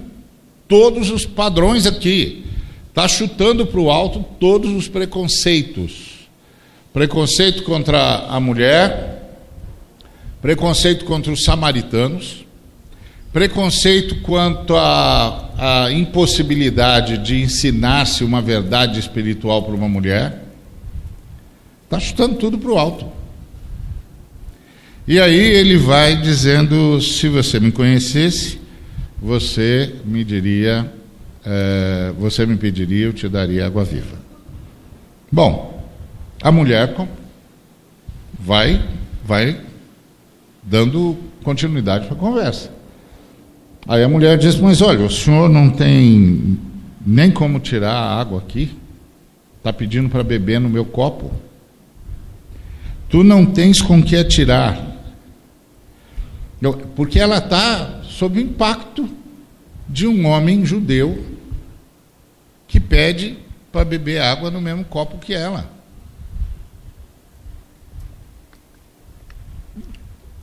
todos 0.68 1.11
os 1.11 1.26
padrões 1.26 1.87
aqui. 1.87 2.44
Está 2.95 3.09
chutando 3.09 3.67
para 3.67 3.81
o 3.81 3.91
alto 3.91 4.25
todos 4.39 4.71
os 4.71 4.87
preconceitos. 4.87 6.29
Preconceito 6.93 7.65
contra 7.65 8.19
a 8.29 8.39
mulher, 8.39 9.41
preconceito 10.41 11.05
contra 11.05 11.33
os 11.33 11.43
samaritanos, 11.43 12.47
preconceito 13.33 14.21
quanto 14.21 14.77
à, 14.77 15.89
impossibilidade 15.91 17.19
de 17.19 17.43
ensinar-se 17.43 18.23
uma 18.23 18.41
verdade 18.41 19.01
espiritual 19.01 19.65
para 19.65 19.75
uma 19.75 19.89
mulher, 19.89 20.45
está 21.83 21.99
chutando 21.99 22.37
tudo 22.37 22.59
para 22.59 22.71
o 22.71 22.79
alto. 22.79 23.07
E 25.09 25.19
aí 25.19 25.35
ele 25.35 25.79
vai 25.79 26.15
dizendo: 26.15 27.01
se 27.01 27.29
você 27.29 27.59
me 27.59 27.73
conhecesse, 27.73 28.61
você 29.21 29.97
me 30.05 30.23
diria, 30.23 30.89
é, 31.45 32.13
você 32.19 32.47
me 32.47 32.57
pediria, 32.57 33.07
eu 33.07 33.13
te 33.13 33.29
daria 33.29 33.67
água 33.67 33.85
viva. 33.85 34.17
Bom, 35.31 35.85
a 36.43 36.51
mulher 36.51 36.95
vai, 38.39 38.83
vai 39.25 39.61
dando 40.63 41.17
continuidade 41.43 42.07
para 42.07 42.17
a 42.17 42.19
conversa. 42.19 42.71
Aí 43.87 44.03
a 44.03 44.09
mulher 44.09 44.39
diz: 44.39 44.57
Mas 44.57 44.81
olha, 44.81 45.05
o 45.05 45.11
senhor 45.11 45.49
não 45.51 45.71
tem 45.71 46.59
nem 47.05 47.31
como 47.31 47.61
tirar 47.61 47.93
a 47.93 48.21
água 48.21 48.39
aqui? 48.39 48.77
Está 49.59 49.73
pedindo 49.73 50.09
para 50.09 50.23
beber 50.23 50.61
no 50.61 50.69
meu 50.69 50.85
copo? 50.85 51.31
Tu 53.09 53.23
não 53.23 53.45
tens 53.45 53.83
com 53.83 54.03
que 54.03 54.17
atirar. 54.17 54.93
Porque 56.97 57.19
ela 57.19 57.39
está 57.39 58.01
sob 58.03 58.39
o 58.39 58.43
impacto 58.43 59.09
de 59.89 60.07
um 60.07 60.27
homem 60.27 60.65
judeu 60.65 61.34
que 62.75 62.81
pede 62.81 63.38
para 63.71 63.85
beber 63.85 64.21
água 64.21 64.50
no 64.50 64.61
mesmo 64.61 64.85
copo 64.85 65.16
que 65.19 65.33
ela. 65.33 65.71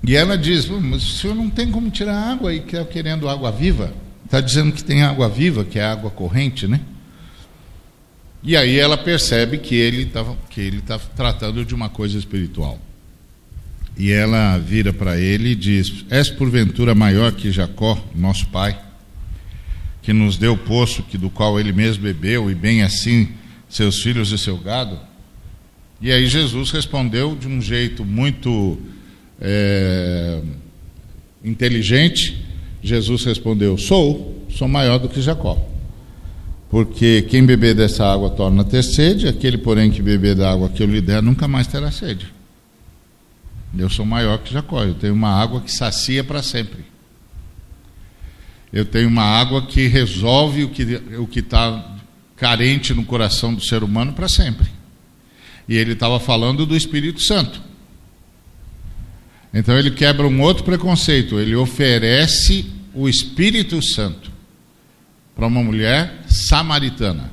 E 0.01 0.15
ela 0.15 0.38
diz: 0.38 0.65
Mas 0.69 1.03
o 1.03 1.17
senhor 1.17 1.35
não 1.35 1.50
tem 1.50 1.69
como 1.69 1.89
tirar 1.89 2.31
água 2.31 2.53
e 2.53 2.61
quer 2.61 2.88
querendo 2.88 3.27
água 3.27 3.51
viva? 3.51 3.93
Está 4.23 4.39
dizendo 4.39 4.71
que 4.71 4.81
tem 4.81 5.03
água 5.03 5.27
viva, 5.27 5.65
que 5.65 5.77
é 5.77 5.83
água 5.83 6.09
corrente, 6.09 6.69
né? 6.69 6.79
E 8.41 8.55
aí 8.55 8.79
ela 8.79 8.97
percebe 8.97 9.57
que 9.57 9.75
ele 9.75 10.03
está 10.03 10.23
tá 10.88 10.97
tratando 11.13 11.65
de 11.65 11.75
uma 11.75 11.89
coisa 11.89 12.17
espiritual. 12.17 12.79
E 13.97 14.09
ela 14.09 14.57
vira 14.57 14.93
para 14.93 15.19
ele 15.19 15.50
e 15.50 15.55
diz: 15.55 16.05
És 16.09 16.29
porventura 16.29 16.95
maior 16.95 17.33
que 17.33 17.51
Jacó, 17.51 18.01
nosso 18.15 18.47
pai, 18.47 18.79
que 20.01 20.13
nos 20.13 20.38
deu 20.38 20.53
o 20.53 20.58
poço 20.58 21.03
que 21.03 21.17
do 21.17 21.29
qual 21.29 21.60
ele 21.60 21.72
mesmo 21.72 22.03
bebeu 22.03 22.50
e 22.50 22.55
bem 22.55 22.81
assim 22.81 23.29
seus 23.70 24.01
filhos 24.01 24.31
e 24.31 24.38
seu 24.38 24.58
gado? 24.58 25.00
E 26.01 26.12
aí 26.12 26.25
Jesus 26.27 26.72
respondeu 26.72 27.36
de 27.36 27.48
um 27.48 27.62
jeito 27.62 28.03
muito 28.03 28.77
é, 29.39 30.41
inteligente, 31.43 32.43
Jesus 32.81 33.24
respondeu: 33.24 33.77
Sou, 33.77 34.46
sou 34.50 34.67
maior 34.67 34.98
do 34.98 35.08
que 35.08 35.22
Jacó. 35.22 35.67
Porque 36.70 37.24
quem 37.24 37.46
beber 37.46 37.75
dessa 37.75 38.05
água 38.05 38.29
torna 38.29 38.63
ter 38.63 38.81
sede, 38.81 39.27
aquele, 39.27 39.58
porém, 39.58 39.91
que 39.91 40.01
beber 40.01 40.36
da 40.36 40.51
água 40.51 40.70
que 40.70 40.81
eu 40.81 40.88
lhe 40.88 41.01
der 41.01 41.22
nunca 41.22 41.48
mais 41.48 41.67
terá 41.67 41.91
sede. 41.91 42.27
Eu 43.77 43.89
sou 43.89 44.05
maior 44.05 44.38
que 44.39 44.53
Jacó, 44.53 44.84
eu 44.84 44.96
tenho 44.96 45.13
uma 45.13 45.29
água 45.29 45.62
que 45.62 45.72
sacia 45.72 46.24
para 46.24 46.41
sempre. 46.41 46.86
Eu 48.71 48.85
tenho 48.85 49.09
uma 49.09 49.23
água 49.23 49.63
que 49.63 49.87
resolve 49.87 50.63
o 50.63 50.69
que 50.69 50.83
o 51.17 51.27
está 51.39 51.97
carente 52.37 52.93
no 52.93 53.03
coração 53.03 53.53
do 53.53 53.63
ser 53.63 53.83
humano 53.83 54.13
para 54.13 54.29
sempre. 54.29 54.67
E 55.67 55.75
ele 55.75 55.93
estava 55.93 56.19
falando 56.19 56.65
do 56.65 56.75
Espírito 56.75 57.21
Santo. 57.21 57.61
Então 59.53 59.77
ele 59.77 59.91
quebra 59.91 60.25
um 60.25 60.41
outro 60.41 60.63
preconceito, 60.63 61.39
ele 61.39 61.55
oferece 61.55 62.65
o 62.93 63.07
Espírito 63.07 63.81
Santo 63.81 64.31
para 65.35 65.46
uma 65.46 65.61
mulher 65.61 66.24
samaritana, 66.27 67.31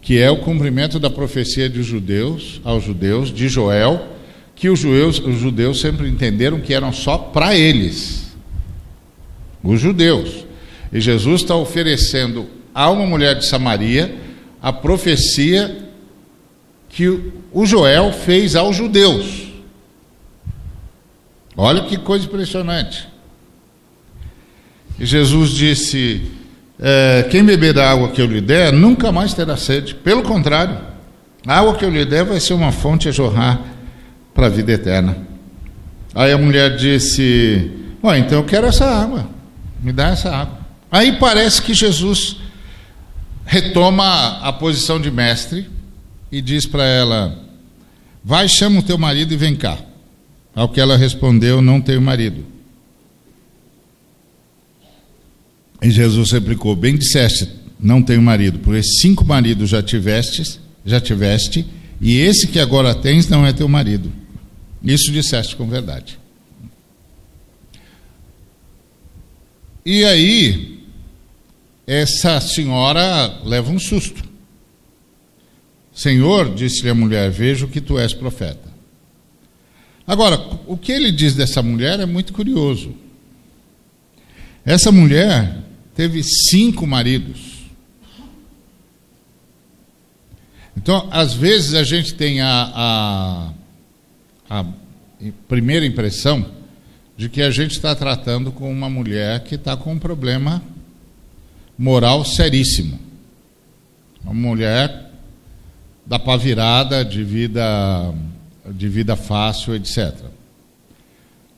que 0.00 0.18
é 0.18 0.30
o 0.30 0.38
cumprimento 0.38 0.98
da 0.98 1.08
profecia 1.08 1.68
de 1.68 1.82
judeus 1.82 2.60
aos 2.64 2.84
judeus 2.84 3.32
de 3.32 3.48
Joel, 3.48 4.14
que 4.54 4.68
os 4.68 4.78
judeus, 4.78 5.18
os 5.18 5.38
judeus 5.38 5.80
sempre 5.80 6.08
entenderam 6.08 6.60
que 6.60 6.74
eram 6.74 6.92
só 6.92 7.16
para 7.16 7.56
eles, 7.56 8.25
os 9.70 9.80
judeus. 9.80 10.44
E 10.92 11.00
Jesus 11.00 11.42
está 11.42 11.54
oferecendo 11.54 12.46
a 12.74 12.90
uma 12.90 13.06
mulher 13.06 13.36
de 13.36 13.46
Samaria 13.46 14.14
a 14.62 14.72
profecia 14.72 15.84
que 16.88 17.32
o 17.52 17.66
Joel 17.66 18.12
fez 18.12 18.56
aos 18.56 18.76
judeus. 18.76 19.46
Olha 21.56 21.84
que 21.84 21.96
coisa 21.96 22.26
impressionante. 22.26 23.08
E 24.98 25.06
Jesus 25.06 25.50
disse: 25.50 26.30
é, 26.78 27.26
Quem 27.30 27.44
beber 27.44 27.72
da 27.72 27.90
água 27.90 28.10
que 28.10 28.20
eu 28.20 28.26
lhe 28.26 28.40
der, 28.40 28.72
nunca 28.72 29.10
mais 29.10 29.34
terá 29.34 29.56
sede. 29.56 29.94
Pelo 29.94 30.22
contrário, 30.22 30.78
a 31.46 31.58
água 31.58 31.76
que 31.76 31.84
eu 31.84 31.90
lhe 31.90 32.04
der 32.04 32.24
vai 32.24 32.40
ser 32.40 32.54
uma 32.54 32.72
fonte 32.72 33.08
a 33.08 33.12
jorrar 33.12 33.60
para 34.34 34.46
a 34.46 34.50
vida 34.50 34.72
eterna. 34.72 35.16
Aí 36.14 36.32
a 36.32 36.38
mulher 36.38 36.76
disse: 36.76 37.70
oh, 38.02 38.14
então 38.14 38.38
eu 38.38 38.44
quero 38.44 38.66
essa 38.66 38.84
água, 38.84 39.28
me 39.82 39.92
dá 39.92 40.08
essa 40.08 40.34
água. 40.34 40.58
Aí 40.90 41.12
parece 41.18 41.60
que 41.62 41.74
Jesus 41.74 42.36
retoma 43.44 44.38
a 44.40 44.52
posição 44.52 45.00
de 45.00 45.10
mestre 45.10 45.68
e 46.30 46.40
diz 46.40 46.66
para 46.66 46.84
ela: 46.84 47.38
Vai, 48.24 48.48
chama 48.48 48.80
o 48.80 48.82
teu 48.82 48.98
marido 48.98 49.32
e 49.32 49.36
vem 49.36 49.54
cá. 49.54 49.78
Ao 50.54 50.68
que 50.68 50.80
ela 50.80 50.96
respondeu: 50.96 51.60
Não 51.60 51.80
tenho 51.80 52.00
marido. 52.00 52.44
E 55.82 55.90
Jesus 55.90 56.32
replicou: 56.32 56.74
Bem 56.74 56.96
disseste, 56.96 57.48
não 57.78 58.02
tenho 58.02 58.22
marido, 58.22 58.58
porque 58.58 58.82
cinco 58.82 59.24
maridos 59.24 59.70
já 59.70 59.82
tiveste, 59.82 60.58
já 60.84 61.00
tiveste, 61.00 61.66
e 62.00 62.16
esse 62.18 62.46
que 62.46 62.58
agora 62.58 62.94
tens 62.94 63.28
não 63.28 63.46
é 63.46 63.52
teu 63.52 63.68
marido. 63.68 64.12
Isso 64.82 65.12
disseste 65.12 65.56
com 65.56 65.68
verdade. 65.68 66.18
E 69.86 70.04
aí, 70.04 70.80
essa 71.86 72.40
senhora 72.40 73.40
leva 73.44 73.70
um 73.70 73.78
susto. 73.78 74.20
Senhor, 75.94 76.52
disse-lhe 76.52 76.90
a 76.90 76.94
mulher, 76.94 77.30
vejo 77.30 77.68
que 77.68 77.80
tu 77.80 77.96
és 77.96 78.12
profeta. 78.12 78.68
Agora, 80.04 80.40
o 80.66 80.76
que 80.76 80.90
ele 80.90 81.12
diz 81.12 81.36
dessa 81.36 81.62
mulher 81.62 82.00
é 82.00 82.04
muito 82.04 82.32
curioso. 82.32 82.96
Essa 84.64 84.90
mulher 84.90 85.58
teve 85.94 86.20
cinco 86.24 86.84
maridos. 86.84 87.70
Então, 90.76 91.08
às 91.12 91.32
vezes 91.32 91.74
a 91.74 91.84
gente 91.84 92.12
tem 92.14 92.40
a, 92.40 93.52
a, 94.50 94.60
a 94.60 94.64
primeira 95.46 95.86
impressão 95.86 96.55
de 97.16 97.28
que 97.28 97.40
a 97.40 97.50
gente 97.50 97.72
está 97.72 97.94
tratando 97.94 98.52
com 98.52 98.70
uma 98.70 98.90
mulher 98.90 99.42
que 99.44 99.54
está 99.54 99.76
com 99.76 99.92
um 99.92 99.98
problema 99.98 100.62
moral 101.78 102.24
seríssimo. 102.24 102.98
Uma 104.22 104.34
mulher 104.34 105.10
da 106.04 106.18
pavirada 106.18 107.04
de 107.04 107.24
vida 107.24 108.14
de 108.68 108.88
vida 108.88 109.14
fácil, 109.14 109.74
etc. 109.74 110.12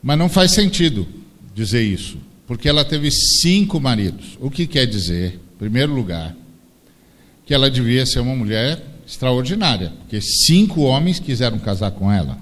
Mas 0.03 0.19
não 0.19 0.29
faz 0.29 0.53
sentido 0.53 1.07
dizer 1.55 1.83
isso, 1.83 2.19
porque 2.47 2.69
ela 2.69 2.85
teve 2.85 3.11
cinco 3.11 3.81
maridos. 3.81 4.37
O 4.41 4.51
que 4.51 4.67
quer 4.67 4.87
dizer, 4.87 5.41
em 5.55 5.59
primeiro 5.59 5.95
lugar, 5.95 6.37
que 7.47 7.55
ela 7.55 7.71
devia 7.71 8.05
ser 8.05 8.21
uma 8.21 8.37
mulher 8.37 8.85
extraordinária, 9.07 9.93
porque 10.01 10.21
cinco 10.21 10.83
homens 10.83 11.19
quiseram 11.19 11.59
casar 11.59 11.91
com 11.93 12.13
ela. 12.13 12.39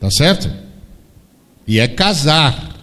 Tá 0.00 0.10
certo? 0.10 0.50
E 1.66 1.78
é 1.78 1.88
casar. 1.88 2.74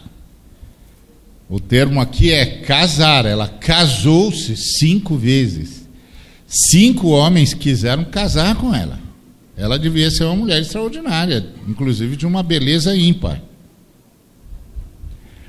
O 1.49 1.59
termo 1.59 2.01
aqui 2.01 2.31
é 2.31 2.45
casar. 2.45 3.25
Ela 3.25 3.47
casou-se 3.47 4.55
cinco 4.55 5.15
vezes. 5.15 5.87
Cinco 6.47 7.09
homens 7.09 7.53
quiseram 7.53 8.03
casar 8.05 8.55
com 8.55 8.73
ela. 8.73 8.99
Ela 9.55 9.77
devia 9.77 10.09
ser 10.09 10.23
uma 10.23 10.35
mulher 10.35 10.61
extraordinária, 10.61 11.45
inclusive 11.67 12.15
de 12.15 12.25
uma 12.25 12.41
beleza 12.41 12.95
ímpar. 12.95 13.41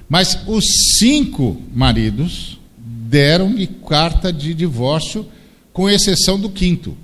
Mas 0.09 0.39
os 0.47 0.65
cinco 0.99 1.61
maridos 1.75 2.59
deram-lhe 2.77 3.67
carta 3.67 4.33
de 4.33 4.53
divórcio, 4.53 5.27
com 5.73 5.89
exceção 5.89 6.39
do 6.39 6.51
quinto. 6.51 6.97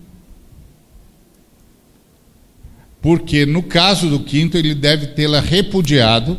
Porque 3.01 3.47
no 3.47 3.63
caso 3.63 4.09
do 4.09 4.21
quinto, 4.21 4.59
ele 4.59 4.75
deve 4.75 5.09
tê-la 5.09 5.41
repudiado, 5.41 6.39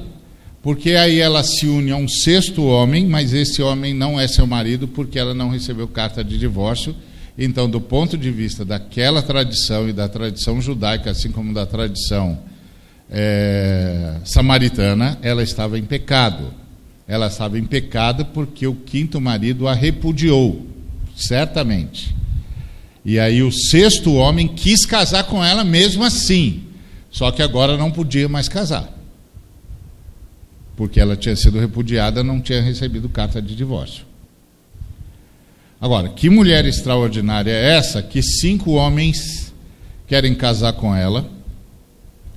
porque 0.62 0.92
aí 0.92 1.20
ela 1.20 1.44
se 1.44 1.66
une 1.68 1.92
a 1.92 1.96
um 1.96 2.08
sexto 2.08 2.64
homem, 2.66 3.08
mas 3.08 3.34
esse 3.34 3.62
homem 3.62 3.94
não 3.94 4.20
é 4.20 4.28
seu 4.28 4.46
marido, 4.46 4.88
porque 4.88 5.18
ela 5.18 5.34
não 5.34 5.50
recebeu 5.50 5.88
carta 5.88 6.24
de 6.24 6.38
divórcio 6.38 6.96
então, 7.38 7.70
do 7.70 7.80
ponto 7.80 8.18
de 8.18 8.30
vista 8.30 8.66
daquela 8.66 9.22
tradição 9.22 9.88
e 9.88 9.94
da 9.94 10.08
tradição 10.08 10.62
judaica, 10.62 11.12
assim 11.12 11.32
como 11.32 11.54
da 11.54 11.66
tradição 11.66 12.38
é, 13.10 14.18
samaritana, 14.24 15.18
ela 15.22 15.42
estava 15.42 15.80
em 15.80 15.84
pecado. 15.84 16.54
Ela 17.08 17.28
estava 17.28 17.58
em 17.58 17.66
pecado 17.66 18.26
porque 18.26 18.68
o 18.68 18.76
quinto 18.76 19.20
marido 19.20 19.68
a 19.68 19.74
repudiou, 19.74 20.66
certamente. 21.16 22.16
E 23.04 23.20
aí 23.20 23.42
o 23.42 23.52
sexto 23.52 24.14
homem 24.14 24.48
quis 24.48 24.86
casar 24.86 25.24
com 25.24 25.44
ela 25.44 25.64
mesmo 25.64 26.04
assim. 26.04 26.64
Só 27.10 27.32
que 27.32 27.42
agora 27.42 27.78
não 27.78 27.92
podia 27.92 28.30
mais 28.30 28.48
casar. 28.48 28.90
Porque 30.78 31.00
ela 31.00 31.16
tinha 31.16 31.36
sido 31.36 31.60
repudiada, 31.60 32.24
não 32.24 32.40
tinha 32.40 32.62
recebido 32.62 33.10
carta 33.10 33.42
de 33.42 33.56
divórcio. 33.56 34.06
Agora, 35.80 36.10
que 36.10 36.30
mulher 36.30 36.66
extraordinária 36.66 37.52
é 37.52 37.76
essa 37.76 38.04
que 38.04 38.22
cinco 38.22 38.74
homens 38.74 39.52
querem 40.08 40.36
casar 40.36 40.74
com 40.74 40.96
ela? 40.96 41.30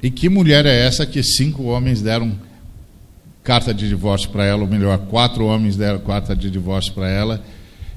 E 0.03 0.11
que 0.11 0.29
mulher 0.29 0.65
é 0.67 0.87
essa 0.87 1.07
que 1.07 1.23
cinco 1.23 1.65
homens 1.65 2.01
deram 2.01 2.35
carta 3.43 3.75
de 3.75 3.87
divórcio 3.87 4.31
para 4.31 4.45
ela, 4.45 4.63
ou 4.63 4.69
melhor, 4.69 4.99
quatro 4.99 5.45
homens 5.45 5.77
deram 5.77 5.99
carta 5.99 6.35
de 6.35 6.51
divórcio 6.51 6.93
para 6.95 7.09
ela 7.09 7.45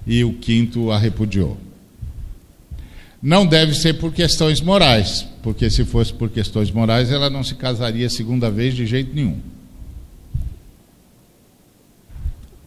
e 0.06 0.24
o 0.24 0.34
quinto 0.34 0.92
a 0.92 0.98
repudiou? 0.98 1.58
Não 3.28 3.46
deve 3.46 3.74
ser 3.74 3.96
por 3.96 4.14
questões 4.14 4.62
morais, 4.62 5.28
porque 5.44 5.70
se 5.70 5.84
fosse 5.84 6.14
por 6.14 6.30
questões 6.30 6.72
morais, 6.72 7.12
ela 7.12 7.30
não 7.30 7.44
se 7.44 7.56
casaria 7.56 8.10
segunda 8.10 8.50
vez 8.50 8.74
de 8.74 8.88
jeito 8.88 9.14
nenhum. 9.14 9.38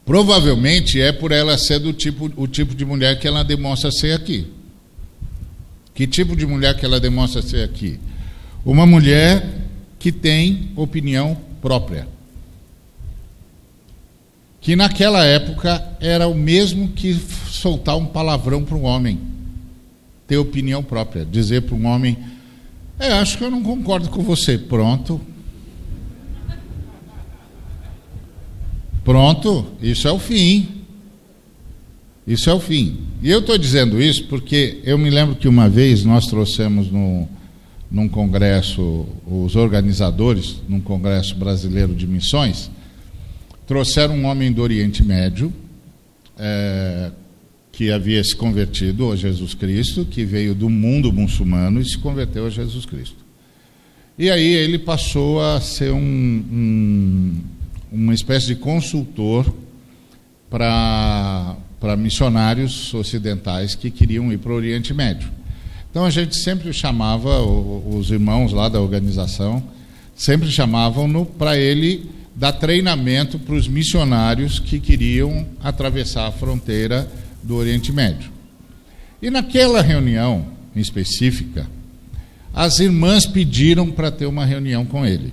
Provavelmente 0.05 1.01
é 1.01 1.13
por 1.13 1.33
ela 1.33 1.57
ser 1.57 1.79
do 1.79 1.95
tipo, 1.95 2.31
o 2.37 2.47
tipo 2.47 2.75
de 2.75 2.85
mulher 2.85 3.19
que 3.19 3.27
ela 3.27 3.43
demonstra 3.43 3.91
ser 3.91 4.13
aqui. 4.13 4.49
Que 5.95 6.07
tipo 6.07 6.37
de 6.37 6.45
mulher 6.45 6.77
que 6.77 6.85
ela 6.85 7.01
demonstra 7.01 7.41
ser 7.41 7.65
aqui? 7.65 7.99
Uma 8.63 8.85
mulher 8.85 9.43
que 9.99 10.13
tem 10.13 10.73
opinião 10.77 11.39
própria. 11.63 12.07
Que 14.61 14.77
naquela 14.77 15.25
época 15.25 15.83
era 16.03 16.29
o 16.29 16.35
mesmo 16.35 16.89
que 16.89 17.15
soltar 17.49 17.97
um 17.97 18.05
palavrão 18.05 18.63
para 18.63 18.77
um 18.77 18.85
homem. 18.85 19.40
Ter 20.31 20.39
opinião 20.39 20.83
própria. 20.83 21.27
Dizer 21.27 21.63
para 21.63 21.75
um 21.75 21.87
homem: 21.87 22.17
É, 22.99 23.13
acho 23.15 23.37
que 23.37 23.45
eu 23.45 23.51
não 23.51 23.63
concordo 23.63 24.09
com 24.09 24.23
você. 24.23 24.57
Pronto, 24.57 25.21
Pronto, 29.05 29.67
isso 29.83 30.07
é 30.07 30.13
o 30.13 30.21
fim. 30.21 30.69
Isso 32.25 32.49
é 32.49 32.55
o 32.55 32.61
fim. 32.61 32.99
E 33.21 33.29
eu 33.29 33.41
estou 33.41 33.59
dizendo 33.59 34.01
isso 34.01 34.25
porque 34.29 34.79
eu 34.85 34.97
me 34.97 35.11
lembro 35.11 35.35
que 35.35 35.49
uma 35.49 35.69
vez 35.69 36.05
nós 36.05 36.27
trouxemos 36.27 36.93
no, 36.93 37.29
num 37.91 38.09
congresso, 38.09 39.07
os 39.27 39.57
organizadores, 39.57 40.63
num 40.69 40.81
congresso 40.81 41.35
brasileiro 41.35 41.93
de 41.93 42.07
missões, 42.07 42.71
trouxeram 43.67 44.15
um 44.15 44.27
homem 44.27 44.53
do 44.53 44.63
Oriente 44.63 45.03
Médio, 45.03 45.53
é, 46.39 47.11
que 47.81 47.91
havia 47.91 48.23
se 48.23 48.37
convertido 48.37 49.11
a 49.11 49.17
Jesus 49.17 49.55
Cristo, 49.55 50.05
que 50.05 50.23
veio 50.23 50.55
do 50.55 50.69
mundo 50.69 51.11
muçulmano 51.11 51.81
e 51.81 51.85
se 51.87 51.97
converteu 51.97 52.45
a 52.45 52.51
Jesus 52.51 52.85
Cristo. 52.85 53.17
E 54.19 54.31
aí 54.31 54.53
ele 54.53 54.79
passou 54.79 55.41
a 55.41 55.59
ser 55.63 55.91
um, 55.91 55.99
um 55.99 57.41
uma 57.91 58.13
espécie 58.13 58.49
de 58.49 58.57
consultor 58.57 59.51
para 60.51 61.57
missionários 61.97 62.93
ocidentais 62.93 63.75
que 63.75 63.91
queriam 63.91 64.31
ir 64.31 64.37
para 64.37 64.53
o 64.53 64.57
Oriente 64.57 64.93
Médio. 64.93 65.31
Então 65.91 66.05
a 66.05 66.11
gente 66.11 66.37
sempre 66.37 66.75
chamava, 66.75 67.41
os 67.41 68.11
irmãos 68.11 68.53
lá 68.53 68.69
da 68.69 68.79
organização, 68.79 69.63
sempre 70.15 70.51
chamavam-no 70.51 71.25
para 71.25 71.57
ele 71.57 72.11
dar 72.37 72.53
treinamento 72.53 73.39
para 73.39 73.55
os 73.55 73.67
missionários 73.67 74.59
que 74.59 74.79
queriam 74.79 75.47
atravessar 75.63 76.27
a 76.27 76.33
fronteira 76.33 77.11
do 77.43 77.57
Oriente 77.57 77.93
Médio. 77.93 78.31
E 79.23 79.31
naquela 79.31 79.83
reunião 79.83 80.47
específica, 80.75 81.67
as 82.53 82.79
irmãs 82.79 83.27
pediram 83.27 83.91
para 83.91 84.11
ter 84.11 84.27
uma 84.27 84.45
reunião 84.45 84.85
com 84.85 85.05
ele. 85.05 85.33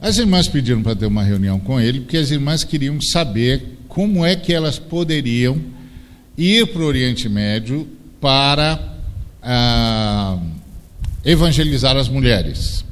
As 0.00 0.18
irmãs 0.18 0.46
pediram 0.46 0.82
para 0.82 0.94
ter 0.94 1.06
uma 1.06 1.24
reunião 1.24 1.58
com 1.58 1.80
ele, 1.80 2.00
porque 2.00 2.16
as 2.16 2.30
irmãs 2.30 2.62
queriam 2.62 3.00
saber 3.00 3.78
como 3.88 4.24
é 4.24 4.36
que 4.36 4.52
elas 4.52 4.78
poderiam 4.78 5.60
ir 6.36 6.66
para 6.68 6.82
o 6.82 6.84
Oriente 6.84 7.28
Médio 7.28 7.88
para 8.20 8.96
ah, 9.42 10.38
evangelizar 11.24 11.96
as 11.96 12.08
mulheres. 12.08 12.84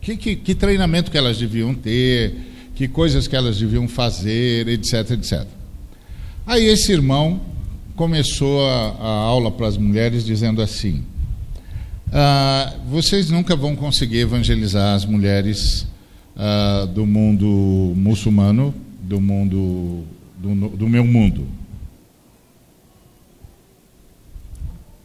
Que, 0.00 0.16
que, 0.16 0.36
que, 0.36 0.54
treinamento 0.54 1.10
que 1.10 1.18
elas 1.18 1.38
deviam 1.38 1.74
ter, 1.74 2.34
que 2.74 2.88
coisas 2.88 3.28
que 3.28 3.36
elas 3.36 3.58
deviam 3.58 3.86
fazer, 3.86 4.68
etc, 4.68 5.12
etc. 5.12 5.55
Aí 6.46 6.64
esse 6.64 6.92
irmão 6.92 7.40
começou 7.96 8.64
a, 8.64 8.90
a 9.00 9.08
aula 9.08 9.50
para 9.50 9.66
as 9.66 9.76
mulheres 9.76 10.24
dizendo 10.24 10.62
assim: 10.62 11.04
ah, 12.12 12.74
vocês 12.88 13.30
nunca 13.30 13.56
vão 13.56 13.74
conseguir 13.74 14.18
evangelizar 14.18 14.94
as 14.94 15.04
mulheres 15.04 15.86
uh, 16.36 16.86
do 16.86 17.04
mundo 17.04 17.92
muçulmano, 17.96 18.72
do 19.02 19.20
mundo 19.20 20.04
do, 20.38 20.68
do 20.76 20.88
meu 20.88 21.04
mundo. 21.04 21.48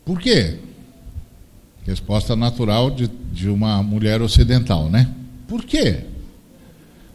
Por 0.05 0.19
quê? 0.19 0.57
Resposta 1.85 2.35
natural 2.35 2.91
de, 2.91 3.09
de 3.31 3.49
uma 3.49 3.81
mulher 3.81 4.21
ocidental, 4.21 4.89
né? 4.89 5.11
Por 5.47 5.65
quê? 5.65 6.05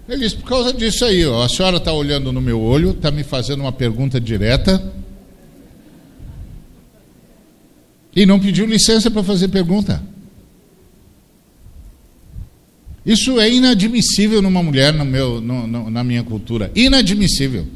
Ele 0.08 0.20
disse, 0.20 0.36
por 0.36 0.48
causa 0.48 0.72
disso 0.72 1.04
aí, 1.04 1.26
ó, 1.26 1.42
a 1.42 1.48
senhora 1.48 1.78
está 1.78 1.92
olhando 1.92 2.32
no 2.32 2.40
meu 2.40 2.60
olho, 2.60 2.90
está 2.90 3.10
me 3.10 3.24
fazendo 3.24 3.60
uma 3.60 3.72
pergunta 3.72 4.20
direta 4.20 4.82
e 8.14 8.24
não 8.24 8.38
pediu 8.38 8.64
licença 8.64 9.10
para 9.10 9.22
fazer 9.22 9.48
pergunta. 9.48 10.02
Isso 13.04 13.38
é 13.38 13.50
inadmissível 13.50 14.40
numa 14.40 14.62
mulher 14.62 14.92
no 14.92 15.04
meu, 15.04 15.40
no, 15.40 15.66
no, 15.66 15.90
na 15.90 16.02
minha 16.02 16.24
cultura. 16.24 16.72
Inadmissível. 16.74 17.66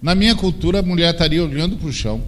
Na 0.00 0.14
minha 0.14 0.34
cultura, 0.36 0.80
a 0.80 0.82
mulher 0.82 1.12
estaria 1.12 1.42
olhando 1.42 1.76
para 1.76 1.88
o 1.88 1.92
chão, 1.92 2.22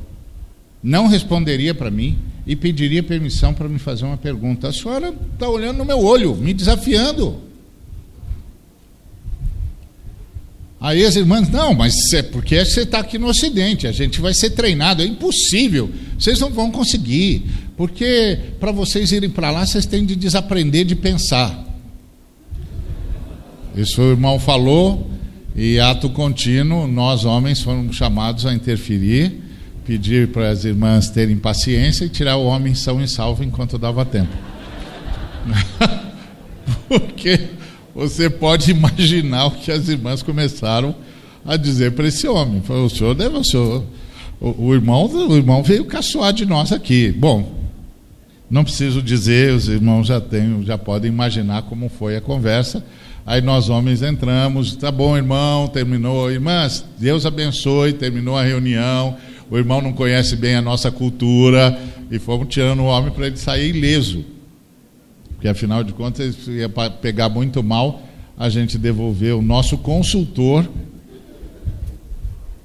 não 0.83 1.07
responderia 1.07 1.73
para 1.73 1.91
mim 1.91 2.19
e 2.47 2.57
pediria 2.57 3.03
permissão 3.03 3.55
para 3.55 3.69
me 3.69 3.79
fazer 3.79 4.05
uma 4.05 4.17
pergunta. 4.17 4.69
A 4.69 4.73
senhora 4.73 5.15
está 5.33 5.49
olhando 5.49 5.79
no 5.79 5.85
meu 5.85 6.01
olho, 6.01 6.35
me 6.35 6.53
desafiando. 6.53 7.50
Aí 10.81 11.05
as 11.05 11.15
irmãs, 11.15 11.51
não, 11.51 11.75
mas 11.75 11.95
é 12.15 12.23
porque 12.23 12.65
você 12.65 12.83
está 12.83 13.01
aqui 13.01 13.19
no 13.19 13.27
Ocidente, 13.27 13.87
a 13.87 13.93
gente 13.93 14.19
vai 14.19 14.33
ser 14.33 14.51
treinado, 14.51 15.03
é 15.03 15.05
impossível, 15.05 15.91
vocês 16.19 16.41
não 16.41 16.51
vão 16.51 16.71
conseguir, 16.71 17.45
porque 17.77 18.39
para 18.59 18.73
vocês 18.73 19.13
irem 19.13 19.29
para 19.29 19.51
lá, 19.51 19.67
vocês 19.67 19.85
têm 19.85 20.07
de 20.07 20.17
desaprender 20.17 20.87
de 20.87 20.97
pensar. 20.97 21.67
Isso 23.77 24.01
o 24.01 24.11
irmão 24.11 24.39
falou, 24.39 25.11
e 25.55 25.79
ato 25.79 26.09
contínuo, 26.09 26.87
nós 26.87 27.27
homens 27.27 27.61
fomos 27.61 27.95
chamados 27.95 28.47
a 28.47 28.55
interferir, 28.55 29.39
pedir 29.85 30.29
para 30.29 30.49
as 30.49 30.65
irmãs 30.65 31.11
terem 31.11 31.37
paciência 31.37 32.07
e 32.07 32.09
tirar 32.09 32.37
o 32.37 32.47
homem 32.47 32.75
são 32.75 33.03
e 33.03 33.07
salvo 33.07 33.45
enquanto 33.45 33.77
dava 33.77 34.05
tempo. 34.07 34.35
Porque 36.89 37.39
você 37.95 38.29
pode 38.31 38.71
imaginar 38.73 39.47
o 39.47 39.51
que 39.53 39.71
as 39.71 39.89
irmãs 39.89 40.23
começaram 40.23 40.95
a 41.45 41.57
dizer 41.57 41.93
para 41.93 42.09
esse 42.09 42.27
homem. 42.29 42.61
Falou, 42.63 42.87
o 42.87 42.91
senhor 42.91 43.15
deve, 43.15 43.37
o 43.37 43.45
senhor. 43.45 43.85
O, 44.41 44.67
o, 44.69 44.75
irmão, 44.75 45.05
o 45.07 45.37
irmão 45.37 45.63
veio 45.63 45.85
caçoar 45.85 46.33
de 46.33 46.47
nós 46.47 46.73
aqui. 46.73 47.13
Bom, 47.13 47.61
não 48.51 48.65
preciso 48.65 49.03
dizer, 49.03 49.55
os 49.55 49.69
irmãos 49.69 50.07
já, 50.07 50.21
têm, 50.21 50.63
já 50.65 50.77
podem 50.77 51.11
imaginar 51.11 51.63
como 51.63 51.89
foi 51.89 52.17
a 52.17 52.21
conversa. 52.21 52.85
Aí 53.27 53.41
nós 53.41 53.69
homens 53.69 54.03
entramos, 54.03 54.75
tá 54.75 54.91
bom, 54.91 55.17
irmão, 55.17 55.69
terminou. 55.69 56.31
Irmãs, 56.31 56.85
Deus 56.99 57.27
abençoe, 57.27 57.93
terminou 57.93 58.37
a 58.37 58.43
reunião. 58.43 59.17
O 59.51 59.59
irmão 59.59 59.81
não 59.81 59.93
conhece 59.93 60.37
bem 60.37 60.55
a 60.55 60.63
nossa 60.63 60.91
cultura 60.91 61.79
e 62.11 62.19
fomos 62.19 62.49
tirando 62.49 62.81
o 62.81 62.87
homem 62.87 63.13
para 63.13 63.27
ele 63.27 63.37
sair 63.37 63.75
ileso. 63.75 64.25
Porque 65.41 65.49
afinal 65.49 65.83
de 65.83 65.95
contas 65.95 66.47
ia 66.49 66.69
pegar 67.01 67.31
muito 67.31 67.63
mal 67.63 68.03
a 68.37 68.51
gente 68.51 68.77
devolver 68.77 69.35
o 69.35 69.41
nosso 69.41 69.79
consultor 69.79 70.71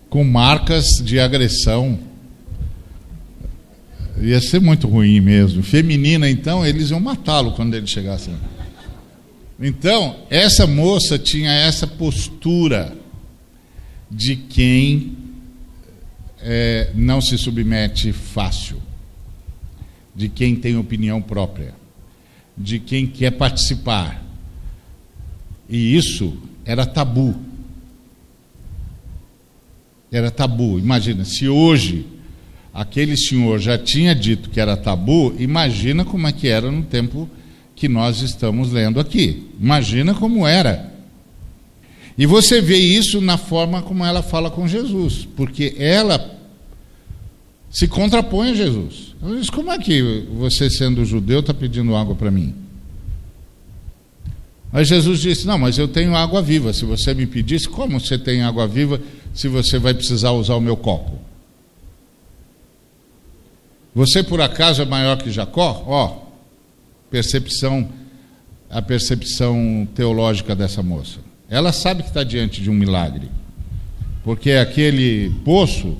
com 0.09 0.25
marcas 0.25 0.83
de 1.01 1.17
agressão. 1.17 1.97
Ia 4.21 4.41
ser 4.41 4.59
muito 4.59 4.89
ruim 4.89 5.21
mesmo. 5.21 5.63
Feminina, 5.63 6.29
então, 6.29 6.65
eles 6.65 6.89
iam 6.89 6.99
matá-lo 6.99 7.53
quando 7.53 7.75
ele 7.75 7.87
chegasse 7.87 8.29
lá. 8.29 8.39
Então, 9.57 10.17
essa 10.29 10.67
moça 10.67 11.17
tinha 11.17 11.53
essa 11.53 11.87
postura 11.87 12.93
de 14.11 14.35
quem 14.35 15.15
é, 16.41 16.91
não 16.93 17.21
se 17.21 17.37
submete 17.37 18.11
fácil, 18.11 18.81
de 20.13 20.27
quem 20.27 20.57
tem 20.57 20.75
opinião 20.75 21.21
própria. 21.21 21.84
De 22.57 22.79
quem 22.79 23.05
quer 23.05 23.31
participar. 23.31 24.23
E 25.69 25.95
isso 25.95 26.37
era 26.65 26.85
tabu. 26.85 27.35
Era 30.11 30.31
tabu. 30.31 30.79
Imagina, 30.79 31.25
se 31.25 31.47
hoje 31.47 32.05
aquele 32.73 33.17
senhor 33.17 33.59
já 33.59 33.77
tinha 33.77 34.13
dito 34.13 34.49
que 34.49 34.59
era 34.59 34.77
tabu, 34.77 35.35
imagina 35.39 36.05
como 36.05 36.27
é 36.27 36.31
que 36.31 36.47
era 36.47 36.71
no 36.71 36.83
tempo 36.83 37.29
que 37.75 37.89
nós 37.89 38.21
estamos 38.21 38.71
lendo 38.71 38.99
aqui. 38.99 39.49
Imagina 39.59 40.13
como 40.13 40.47
era. 40.47 40.93
E 42.17 42.25
você 42.25 42.61
vê 42.61 42.77
isso 42.77 43.19
na 43.19 43.37
forma 43.37 43.81
como 43.81 44.05
ela 44.05 44.23
fala 44.23 44.49
com 44.49 44.67
Jesus, 44.67 45.27
porque 45.35 45.75
ela 45.77 46.17
se 47.75 47.89
contrapõe 47.89 48.51
a 48.51 48.55
Jesus. 48.55 49.13
Ela 49.21 49.35
diz: 49.37 49.49
Como 49.49 49.69
é 49.69 49.77
que 49.77 50.25
você, 50.31 50.69
sendo 50.69 51.03
judeu, 51.03 51.41
está 51.41 51.53
pedindo 51.53 51.93
água 51.93 52.15
para 52.15 52.31
mim? 52.31 52.55
Aí 54.71 54.85
Jesus 54.85 55.19
disse: 55.19 55.45
Não, 55.45 55.57
mas 55.59 55.77
eu 55.77 55.85
tenho 55.85 56.15
água 56.15 56.41
viva. 56.41 56.71
Se 56.71 56.85
você 56.85 57.13
me 57.13 57.27
pedisse, 57.27 57.67
como 57.67 57.99
você 57.99 58.17
tem 58.17 58.43
água 58.43 58.65
viva 58.65 59.01
se 59.33 59.49
você 59.49 59.77
vai 59.77 59.93
precisar 59.93 60.31
usar 60.31 60.55
o 60.55 60.61
meu 60.61 60.77
copo? 60.77 61.19
Você 63.93 64.23
por 64.23 64.39
acaso 64.39 64.81
é 64.81 64.85
maior 64.85 65.17
que 65.17 65.29
Jacó? 65.29 65.83
Ó, 65.85 66.21
percepção, 67.11 67.89
a 68.69 68.81
percepção 68.81 69.85
teológica 69.93 70.55
dessa 70.55 70.81
moça. 70.81 71.19
Ela 71.49 71.73
sabe 71.73 72.03
que 72.03 72.09
está 72.09 72.23
diante 72.23 72.61
de 72.61 72.69
um 72.69 72.73
milagre, 72.73 73.29
porque 74.23 74.51
aquele 74.51 75.29
poço 75.43 75.97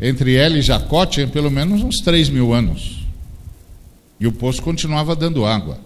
entre 0.00 0.34
ela 0.34 0.58
e 0.58 0.62
Jacó 0.62 1.06
tinha 1.06 1.26
pelo 1.26 1.50
menos 1.50 1.82
uns 1.82 1.96
3 1.96 2.28
mil 2.28 2.52
anos. 2.52 3.04
E 4.18 4.26
o 4.26 4.32
poço 4.32 4.62
continuava 4.62 5.14
dando 5.14 5.44
água. 5.44 5.78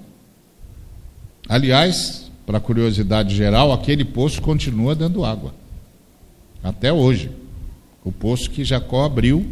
Aliás, 1.48 2.30
para 2.46 2.60
curiosidade 2.60 3.34
geral, 3.34 3.72
aquele 3.72 4.04
poço 4.04 4.40
continua 4.40 4.94
dando 4.94 5.24
água. 5.24 5.54
Até 6.62 6.92
hoje. 6.92 7.30
O 8.04 8.10
poço 8.10 8.50
que 8.50 8.64
Jacó 8.64 9.04
abriu, 9.04 9.46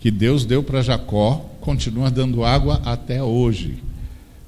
que 0.00 0.10
Deus 0.10 0.44
deu 0.44 0.62
para 0.62 0.82
Jacó, 0.82 1.50
continua 1.60 2.10
dando 2.10 2.44
água 2.44 2.80
até 2.84 3.22
hoje. 3.22 3.82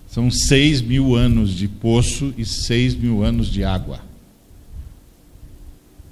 São 0.08 0.30
seis 0.30 0.80
mil 0.80 1.14
anos 1.14 1.50
de 1.50 1.68
poço 1.68 2.32
e 2.36 2.44
seis 2.44 2.94
mil 2.94 3.22
anos 3.22 3.48
de 3.48 3.64
água. 3.64 4.00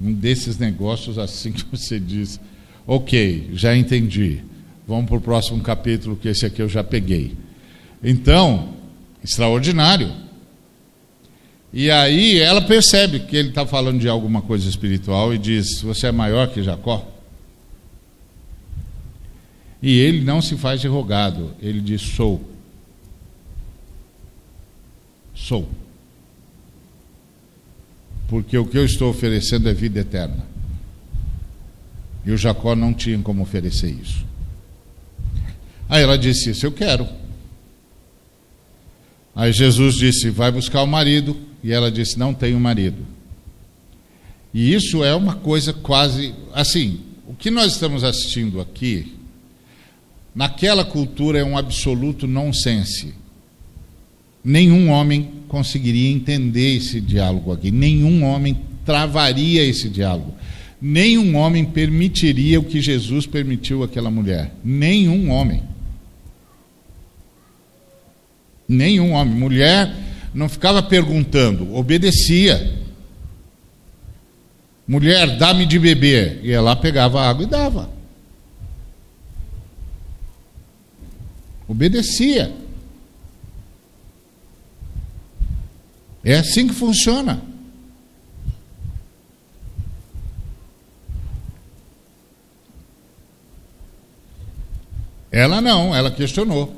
Um 0.00 0.12
desses 0.12 0.58
negócios 0.58 1.18
assim 1.18 1.50
que 1.52 1.64
você 1.70 1.98
diz, 1.98 2.38
ok, 2.86 3.50
já 3.54 3.76
entendi. 3.76 4.42
Vamos 4.86 5.06
para 5.06 5.16
o 5.16 5.20
próximo 5.20 5.62
capítulo, 5.62 6.16
que 6.16 6.28
esse 6.28 6.44
aqui 6.44 6.60
eu 6.60 6.68
já 6.68 6.84
peguei. 6.84 7.34
Então, 8.02 8.74
extraordinário. 9.22 10.12
E 11.72 11.90
aí 11.90 12.38
ela 12.38 12.60
percebe 12.62 13.20
que 13.20 13.36
ele 13.36 13.48
está 13.48 13.66
falando 13.66 13.98
de 13.98 14.08
alguma 14.08 14.42
coisa 14.42 14.68
espiritual 14.68 15.34
e 15.34 15.38
diz: 15.38 15.80
Você 15.80 16.06
é 16.06 16.12
maior 16.12 16.48
que 16.48 16.62
Jacó? 16.62 17.10
E 19.82 19.98
ele 19.98 20.22
não 20.22 20.40
se 20.40 20.56
faz 20.56 20.80
de 20.80 20.86
rogado, 20.86 21.52
ele 21.60 21.80
diz: 21.80 22.00
Sou. 22.00 22.48
Sou. 25.34 25.68
Porque 28.28 28.56
o 28.56 28.66
que 28.66 28.78
eu 28.78 28.84
estou 28.84 29.10
oferecendo 29.10 29.68
é 29.68 29.74
vida 29.74 30.00
eterna. 30.00 30.53
E 32.24 32.32
o 32.32 32.36
Jacó 32.36 32.74
não 32.74 32.94
tinha 32.94 33.18
como 33.18 33.42
oferecer 33.42 33.90
isso. 33.90 34.24
Aí 35.88 36.02
ela 36.02 36.16
disse: 36.16 36.50
Isso 36.50 36.64
eu 36.64 36.72
quero. 36.72 37.06
Aí 39.34 39.52
Jesus 39.52 39.96
disse: 39.96 40.30
Vai 40.30 40.50
buscar 40.50 40.82
o 40.82 40.86
marido. 40.86 41.36
E 41.62 41.72
ela 41.72 41.90
disse: 41.90 42.18
Não 42.18 42.32
tenho 42.32 42.58
marido. 42.58 43.14
E 44.52 44.72
isso 44.72 45.02
é 45.02 45.14
uma 45.14 45.34
coisa 45.34 45.72
quase 45.72 46.34
assim. 46.52 47.00
O 47.26 47.34
que 47.34 47.50
nós 47.50 47.72
estamos 47.72 48.04
assistindo 48.04 48.60
aqui, 48.60 49.14
naquela 50.34 50.84
cultura, 50.84 51.38
é 51.38 51.44
um 51.44 51.58
absoluto 51.58 52.26
nonsense. 52.26 53.14
Nenhum 54.44 54.90
homem 54.90 55.30
conseguiria 55.48 56.10
entender 56.10 56.76
esse 56.76 57.00
diálogo 57.00 57.50
aqui, 57.50 57.70
nenhum 57.70 58.22
homem 58.24 58.60
travaria 58.84 59.64
esse 59.64 59.88
diálogo. 59.88 60.34
Nenhum 60.80 61.36
homem 61.36 61.64
permitiria 61.64 62.60
o 62.60 62.64
que 62.64 62.80
Jesus 62.80 63.26
permitiu 63.26 63.82
àquela 63.82 64.10
mulher. 64.10 64.52
Nenhum 64.62 65.30
homem. 65.30 65.62
Nenhum 68.68 69.12
homem. 69.12 69.34
Mulher 69.34 69.94
não 70.34 70.48
ficava 70.48 70.82
perguntando, 70.82 71.74
obedecia. 71.74 72.82
Mulher, 74.86 75.38
dá-me 75.38 75.64
de 75.64 75.78
beber. 75.78 76.40
E 76.42 76.50
ela 76.50 76.76
pegava 76.76 77.22
água 77.22 77.44
e 77.44 77.46
dava. 77.46 77.90
Obedecia. 81.66 82.54
É 86.22 86.38
assim 86.38 86.66
que 86.66 86.74
funciona. 86.74 87.53
Ela 95.34 95.60
não, 95.60 95.92
ela 95.92 96.12
questionou. 96.12 96.72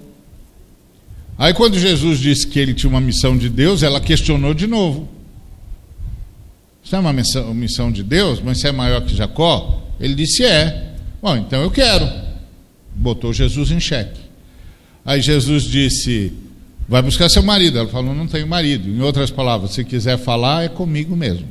Aí, 1.37 1.53
quando 1.53 1.79
Jesus 1.79 2.19
disse 2.19 2.47
que 2.47 2.59
ele 2.59 2.73
tinha 2.73 2.89
uma 2.89 3.03
missão 3.03 3.37
de 3.37 3.51
Deus, 3.51 3.83
ela 3.83 4.01
questionou 4.01 4.55
de 4.55 4.67
novo. 4.67 5.07
Isso 6.83 6.97
é 6.97 6.99
uma 6.99 7.13
missão, 7.13 7.53
missão 7.53 7.93
de 7.93 8.03
Deus, 8.03 8.41
mas 8.41 8.59
você 8.59 8.69
é 8.69 8.73
maior 8.73 9.03
que 9.03 9.15
Jacó? 9.15 9.83
Ele 10.01 10.15
disse: 10.15 10.43
É. 10.43 10.95
Bom, 11.21 11.37
então 11.37 11.61
eu 11.61 11.71
quero. 11.71 12.11
Botou 12.95 13.31
Jesus 13.31 13.71
em 13.71 13.79
xeque. 13.79 14.21
Aí 15.05 15.21
Jesus 15.21 15.65
disse: 15.65 16.33
Vai 16.89 17.03
buscar 17.03 17.29
seu 17.29 17.43
marido. 17.43 17.79
Ela 17.79 17.89
falou: 17.89 18.15
Não 18.15 18.27
tenho 18.27 18.47
marido. 18.47 18.89
Em 18.89 19.03
outras 19.03 19.31
palavras, 19.31 19.73
se 19.73 19.85
quiser 19.85 20.17
falar, 20.17 20.65
é 20.65 20.69
comigo 20.71 21.15
mesmo. 21.15 21.47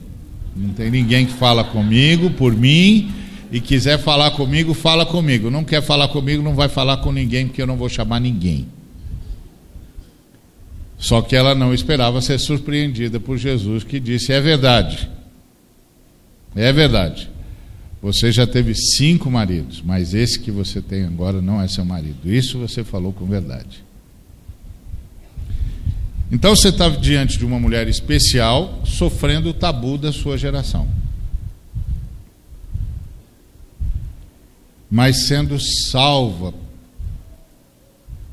Não 0.56 0.70
tem 0.70 0.90
ninguém 0.90 1.28
que 1.28 1.34
fala 1.34 1.64
comigo, 1.64 2.32
por 2.32 2.56
mim, 2.56 3.14
e 3.52 3.60
quiser 3.60 3.98
falar 4.00 4.32
comigo, 4.32 4.74
fala 4.74 5.06
comigo. 5.06 5.50
Não 5.50 5.64
quer 5.64 5.82
falar 5.82 6.08
comigo, 6.08 6.44
não 6.44 6.56
vai 6.56 6.68
falar 6.68 6.98
com 6.98 7.12
ninguém, 7.12 7.48
porque 7.48 7.62
eu 7.62 7.68
não 7.68 7.78
vou 7.78 7.90
chamar 7.90 8.20
ninguém. 8.20 8.68
Só 10.98 11.22
que 11.22 11.36
ela 11.36 11.54
não 11.54 11.74
esperava 11.74 12.22
ser 12.22 12.40
surpreendida 12.40 13.20
por 13.20 13.38
Jesus, 13.38 13.84
que 13.84 14.00
disse: 14.00 14.32
É 14.32 14.42
verdade. 14.42 15.10
É 16.56 16.72
verdade. 16.72 17.30
Você 18.02 18.32
já 18.32 18.46
teve 18.46 18.76
cinco 18.76 19.32
maridos, 19.32 19.82
mas 19.84 20.14
esse 20.14 20.40
que 20.40 20.52
você 20.52 20.82
tem 20.82 21.06
agora 21.06 21.42
não 21.42 21.62
é 21.62 21.68
seu 21.68 21.84
marido. 21.84 22.32
Isso 22.32 22.60
você 22.60 22.84
falou 22.84 23.12
com 23.12 23.26
verdade. 23.26 23.84
Então 26.32 26.56
você 26.56 26.70
está 26.70 26.90
diante 26.90 27.38
de 27.38 27.46
uma 27.46 27.60
mulher 27.60 27.88
especial, 27.88 28.82
sofrendo 28.86 29.50
o 29.50 29.54
tabu 29.54 29.98
da 29.98 30.12
sua 30.12 30.38
geração. 30.38 30.88
Mas 34.90 35.28
sendo 35.28 35.58
salva 35.60 36.54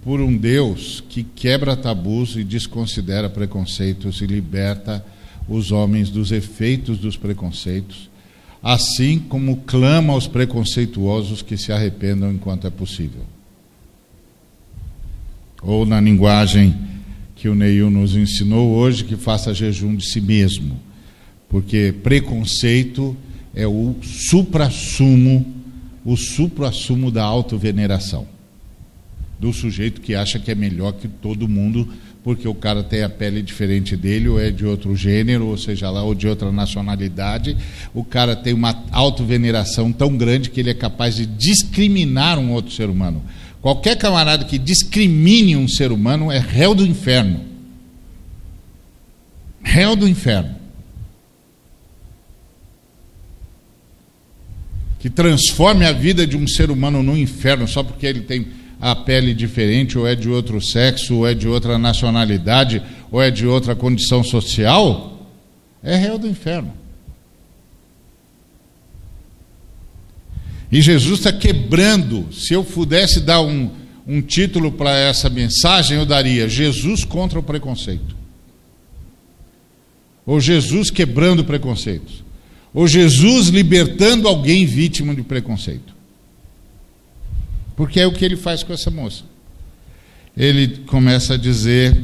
por 0.03 0.21
um 0.21 0.37
Deus 0.37 1.03
que 1.09 1.23
quebra 1.23 1.77
tabus 1.77 2.37
e 2.37 2.43
desconsidera 2.43 3.31
preconceitos 3.31 4.21
e 4.21 4.27
liberta 4.27 5.05
os 5.49 5.71
homens 5.71 6.11
dos 6.11 6.33
efeitos 6.33 6.99
dos 6.99 7.17
preconceitos, 7.17 8.11
assim 8.63 9.19
como 9.19 9.59
clama 9.59 10.13
aos 10.13 10.27
preconceituosos 10.27 11.43
que 11.43 11.57
se 11.57 11.73
arrependam 11.73 12.33
enquanto 12.33 12.67
é 12.67 12.71
possível. 12.71 13.23
Ou 15.63 15.87
na 15.87 16.01
linguagem 16.01 16.77
que 17.37 17.49
o 17.49 17.55
Neil 17.55 17.91
nos 17.91 18.17
ensinou 18.17 18.71
hoje, 18.71 19.05
que 19.05 19.17
faça 19.17 19.55
jejum 19.55 19.95
de 19.95 20.05
si 20.05 20.21
mesmo, 20.21 20.81
porque 21.49 21.95
preconceito 22.03 23.17
é 23.55 23.67
o 23.67 23.95
supra-sumo, 24.03 25.62
o 26.05 26.17
supra-sumo 26.17 27.11
da 27.11 27.23
autoveneração. 27.23 28.27
Do 29.39 29.53
sujeito 29.53 30.01
que 30.01 30.15
acha 30.15 30.39
que 30.39 30.51
é 30.51 30.55
melhor 30.55 30.93
que 30.93 31.09
todo 31.09 31.49
mundo, 31.49 31.89
porque 32.23 32.47
o 32.47 32.55
cara 32.55 32.83
tem 32.83 33.03
a 33.03 33.09
pele 33.09 33.43
diferente 33.43 33.97
dele, 33.97 34.29
ou 34.29 34.41
é 34.41 34.51
de 34.51 34.65
outro 34.65 34.95
gênero, 34.95 35.47
ou 35.47 35.59
seja 35.59 35.91
lá, 35.91 36.03
ou 36.03 36.15
de 36.15 36.29
outra 36.29 36.53
nacionalidade. 36.53 37.57
O 37.93 38.05
cara 38.05 38.37
tem 38.37 38.55
uma 38.55 38.85
autoveneração 38.93 39.93
tão 39.93 40.17
grande 40.17 40.51
que 40.51 40.61
ele 40.61 40.71
é 40.71 40.75
capaz 40.75 41.17
de 41.17 41.27
discriminar 41.27 42.39
um 42.39 42.53
outro 42.53 42.73
ser 42.73 42.89
humano. 42.89 43.23
Qualquer 43.61 43.97
camarada 43.97 44.45
que 44.45 44.59
discrimine 44.59 45.57
um 45.57 45.69
ser 45.69 45.93
humano 45.93 46.31
é 46.31 46.39
réu 46.39 46.75
do 46.75 46.87
inferno. 46.87 47.41
Réu 49.63 49.95
do 49.97 50.09
inferno. 50.09 50.62
Que 55.03 55.11
transforme 55.11 55.85
a 55.85 55.91
vida 55.91 56.25
de 56.25 56.37
um 56.37 56.47
ser 56.47 56.71
humano 56.71 57.03
no 57.03 57.19
inferno 57.19 57.67
só 57.67 57.83
porque 57.83 58.07
ele 58.07 58.21
tem 58.21 58.47
a 58.81 58.95
pele 58.95 59.35
diferente, 59.35 59.99
ou 59.99 60.07
é 60.07 60.15
de 60.15 60.29
outro 60.29 60.65
sexo, 60.65 61.17
ou 61.17 61.27
é 61.27 61.35
de 61.35 61.49
outra 61.49 61.77
nacionalidade, 61.77 62.81
ou 63.11 63.21
é 63.21 63.29
de 63.29 63.45
outra 63.45 63.75
condição 63.75 64.23
social, 64.23 65.29
é 65.83 65.97
réu 65.97 66.19
do 66.19 66.29
inferno. 66.29 66.73
E 70.71 70.81
Jesus 70.81 71.19
está 71.19 71.33
quebrando. 71.33 72.33
Se 72.33 72.55
eu 72.55 72.63
pudesse 72.63 73.21
dar 73.21 73.41
um, 73.41 73.73
um 74.07 74.23
título 74.23 74.71
para 74.71 74.97
essa 74.97 75.29
mensagem, 75.29 75.99
eu 75.99 76.07
daria 76.07 76.49
Jesus 76.49 77.05
contra 77.05 77.41
o 77.41 77.43
preconceito. 77.43 78.15
Ou 80.25 80.41
Jesus 80.41 80.91
quebrando 80.91 81.45
preconceitos. 81.45 82.23
Ou 82.75 82.87
Jesus 82.87 83.49
libertando 83.49 84.29
alguém 84.29 84.65
vítima 84.65 85.15
de 85.15 85.23
preconceito. 85.23 85.95
Porque 87.77 88.01
é 88.01 88.07
o 88.07 88.13
que 88.13 88.25
ele 88.25 88.37
faz 88.37 88.63
com 88.63 88.73
essa 88.73 88.91
moça. 88.91 89.25
Ele 90.37 90.79
começa 90.87 91.35
a 91.35 91.37
dizer. 91.37 91.97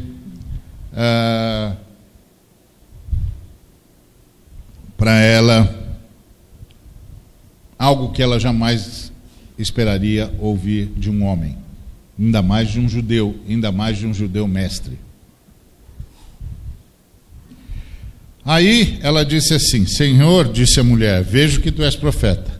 Uh, 0.93 1.89
para 4.99 5.21
ela 5.21 5.97
algo 7.79 8.11
que 8.11 8.21
ela 8.21 8.41
jamais 8.41 9.13
esperaria 9.57 10.35
ouvir 10.41 10.87
de 10.97 11.09
um 11.09 11.25
homem, 11.25 11.57
ainda 12.19 12.43
mais 12.43 12.69
de 12.69 12.81
um 12.81 12.89
judeu, 12.89 13.39
ainda 13.49 13.71
mais 13.71 13.97
de 13.97 14.07
um 14.07 14.13
judeu 14.13 14.49
mestre. 14.49 14.99
Aí 18.49 18.99
ela 19.03 19.27
disse 19.27 19.53
assim: 19.53 19.85
Senhor, 19.85 20.51
disse 20.51 20.81
a 20.81 20.83
mulher, 20.83 21.23
vejo 21.23 21.61
que 21.61 21.71
tu 21.71 21.83
és 21.83 21.95
profeta. 21.95 22.59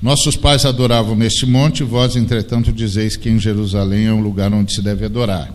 Nossos 0.00 0.36
pais 0.36 0.64
adoravam 0.64 1.14
neste 1.14 1.44
monte, 1.44 1.82
vós, 1.82 2.16
entretanto, 2.16 2.72
dizeis 2.72 3.14
que 3.14 3.28
em 3.28 3.38
Jerusalém 3.38 4.06
é 4.06 4.12
um 4.12 4.22
lugar 4.22 4.50
onde 4.54 4.72
se 4.72 4.80
deve 4.80 5.04
adorar. 5.04 5.54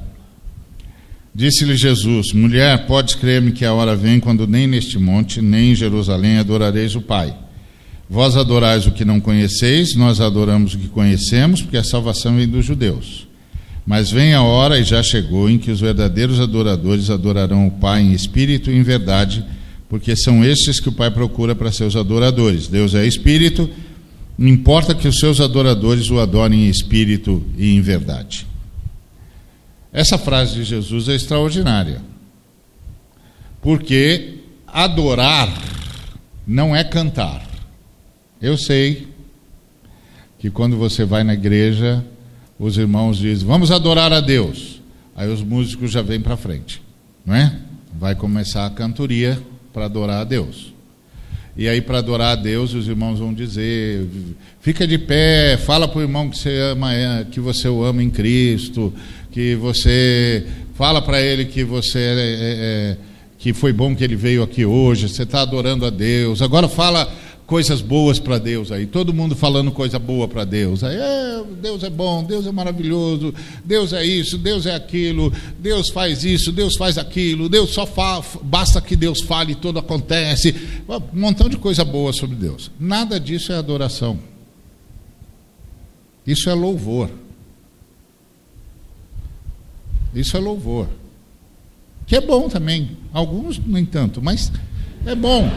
Disse-lhe 1.33 1.75
Jesus: 1.75 2.33
Mulher, 2.33 2.85
podes 2.85 3.15
crer-me 3.15 3.51
que 3.51 3.65
a 3.65 3.73
hora 3.73 3.95
vem 3.95 4.19
quando 4.19 4.45
nem 4.45 4.67
neste 4.67 4.99
monte, 4.99 5.41
nem 5.41 5.71
em 5.71 5.75
Jerusalém 5.75 6.37
adorareis 6.37 6.93
o 6.93 7.01
Pai. 7.01 7.35
Vós 8.07 8.37
adorais 8.37 8.85
o 8.85 8.91
que 8.91 9.03
não 9.03 9.19
conheceis, 9.19 9.95
nós 9.95 10.21
adoramos 10.21 10.75
o 10.75 10.77
que 10.77 10.87
conhecemos, 10.87 11.63
porque 11.63 11.77
a 11.77 11.83
salvação 11.83 12.35
vem 12.35 12.47
dos 12.47 12.63
judeus. 12.63 13.27
Mas 13.87 14.11
vem 14.11 14.35
a 14.35 14.43
hora, 14.43 14.77
e 14.77 14.83
já 14.83 15.01
chegou, 15.01 15.49
em 15.49 15.57
que 15.57 15.71
os 15.71 15.81
verdadeiros 15.81 16.39
adoradores 16.39 17.09
adorarão 17.09 17.65
o 17.65 17.71
Pai 17.71 18.03
em 18.03 18.13
espírito 18.13 18.69
e 18.69 18.75
em 18.75 18.83
verdade, 18.83 19.43
porque 19.93 20.15
são 20.15 20.43
estes 20.43 20.79
que 20.79 20.89
o 20.89 20.91
Pai 20.91 21.11
procura 21.11 21.53
para 21.53 21.71
seus 21.71 21.95
adoradores. 21.95 22.67
Deus 22.67 22.95
é 22.95 23.05
espírito, 23.05 23.69
não 24.35 24.47
importa 24.47 24.95
que 24.95 25.07
os 25.07 25.19
seus 25.19 25.39
adoradores 25.39 26.09
o 26.09 26.19
adorem 26.19 26.65
em 26.65 26.67
espírito 26.67 27.45
e 27.55 27.75
em 27.75 27.79
verdade. 27.79 28.47
Essa 29.91 30.17
frase 30.17 30.55
de 30.55 30.63
Jesus 30.63 31.07
é 31.09 31.13
extraordinária, 31.13 32.01
porque 33.61 34.39
adorar 34.65 35.47
não 36.47 36.75
é 36.75 36.83
cantar. 36.83 37.47
Eu 38.41 38.57
sei 38.57 39.07
que 40.39 40.49
quando 40.49 40.75
você 40.75 41.05
vai 41.05 41.23
na 41.23 41.35
igreja, 41.35 42.03
os 42.57 42.79
irmãos 42.79 43.19
dizem: 43.19 43.45
"Vamos 43.45 43.69
adorar 43.69 44.11
a 44.11 44.21
Deus". 44.21 44.81
Aí 45.15 45.31
os 45.31 45.43
músicos 45.43 45.91
já 45.91 46.01
vêm 46.01 46.19
para 46.19 46.35
frente, 46.35 46.81
não 47.23 47.35
é? 47.35 47.59
Vai 47.95 48.15
começar 48.15 48.65
a 48.65 48.71
cantoria 48.71 49.52
para 49.73 49.85
adorar 49.85 50.21
a 50.21 50.23
Deus. 50.23 50.71
E 51.55 51.67
aí 51.67 51.81
para 51.81 51.99
adorar 51.99 52.37
a 52.37 52.41
Deus, 52.41 52.73
os 52.73 52.87
irmãos 52.87 53.19
vão 53.19 53.33
dizer: 53.33 54.07
"Fica 54.61 54.87
de 54.87 54.97
pé, 54.97 55.57
fala 55.57 55.87
para 55.87 55.99
o 55.99 56.01
irmão 56.01 56.29
que 56.29 56.37
você 56.37 56.57
ama, 56.71 56.89
que 57.31 57.39
você 57.39 57.67
o 57.67 57.83
ama 57.83 58.01
em 58.01 58.09
Cristo, 58.09 58.93
que 59.31 59.55
você 59.55 60.45
fala 60.75 61.01
para 61.01 61.21
ele 61.21 61.45
que 61.45 61.63
você 61.63 61.99
é, 61.99 62.11
é, 62.11 62.17
é, 62.19 62.97
que 63.37 63.53
foi 63.53 63.71
bom 63.71 63.95
que 63.95 64.03
ele 64.03 64.15
veio 64.15 64.41
aqui 64.41 64.65
hoje, 64.65 65.09
você 65.09 65.23
está 65.23 65.41
adorando 65.41 65.85
a 65.85 65.89
Deus. 65.89 66.41
Agora 66.41 66.67
fala 66.67 67.11
coisas 67.45 67.81
boas 67.81 68.19
para 68.19 68.37
Deus 68.37 68.71
aí, 68.71 68.85
todo 68.85 69.13
mundo 69.13 69.35
falando 69.35 69.71
coisa 69.71 69.99
boa 69.99 70.27
para 70.27 70.45
Deus. 70.45 70.83
Aí, 70.83 70.95
é, 70.95 71.43
Deus 71.61 71.83
é 71.83 71.89
bom, 71.89 72.23
Deus 72.23 72.47
é 72.47 72.51
maravilhoso, 72.51 73.33
Deus 73.63 73.93
é 73.93 74.05
isso, 74.05 74.37
Deus 74.37 74.65
é 74.65 74.75
aquilo, 74.75 75.31
Deus 75.59 75.89
faz 75.89 76.23
isso, 76.23 76.51
Deus 76.51 76.75
faz 76.77 76.97
aquilo, 76.97 77.49
Deus 77.49 77.71
só 77.71 77.85
fala, 77.85 78.23
basta 78.41 78.81
que 78.81 78.95
Deus 78.95 79.21
fale 79.21 79.51
e 79.51 79.55
tudo 79.55 79.79
acontece. 79.79 80.55
Um 80.87 81.19
montão 81.19 81.49
de 81.49 81.57
coisa 81.57 81.83
boa 81.83 82.13
sobre 82.13 82.35
Deus. 82.35 82.71
Nada 82.79 83.19
disso 83.19 83.51
é 83.51 83.55
adoração. 83.55 84.19
Isso 86.25 86.49
é 86.49 86.53
louvor. 86.53 87.09
Isso 90.15 90.37
é 90.37 90.39
louvor. 90.39 90.87
Que 92.05 92.15
é 92.15 92.21
bom 92.21 92.47
também. 92.47 92.97
Alguns, 93.11 93.57
no 93.59 93.77
entanto, 93.77 94.21
mas 94.21 94.51
é 95.05 95.15
bom. 95.15 95.49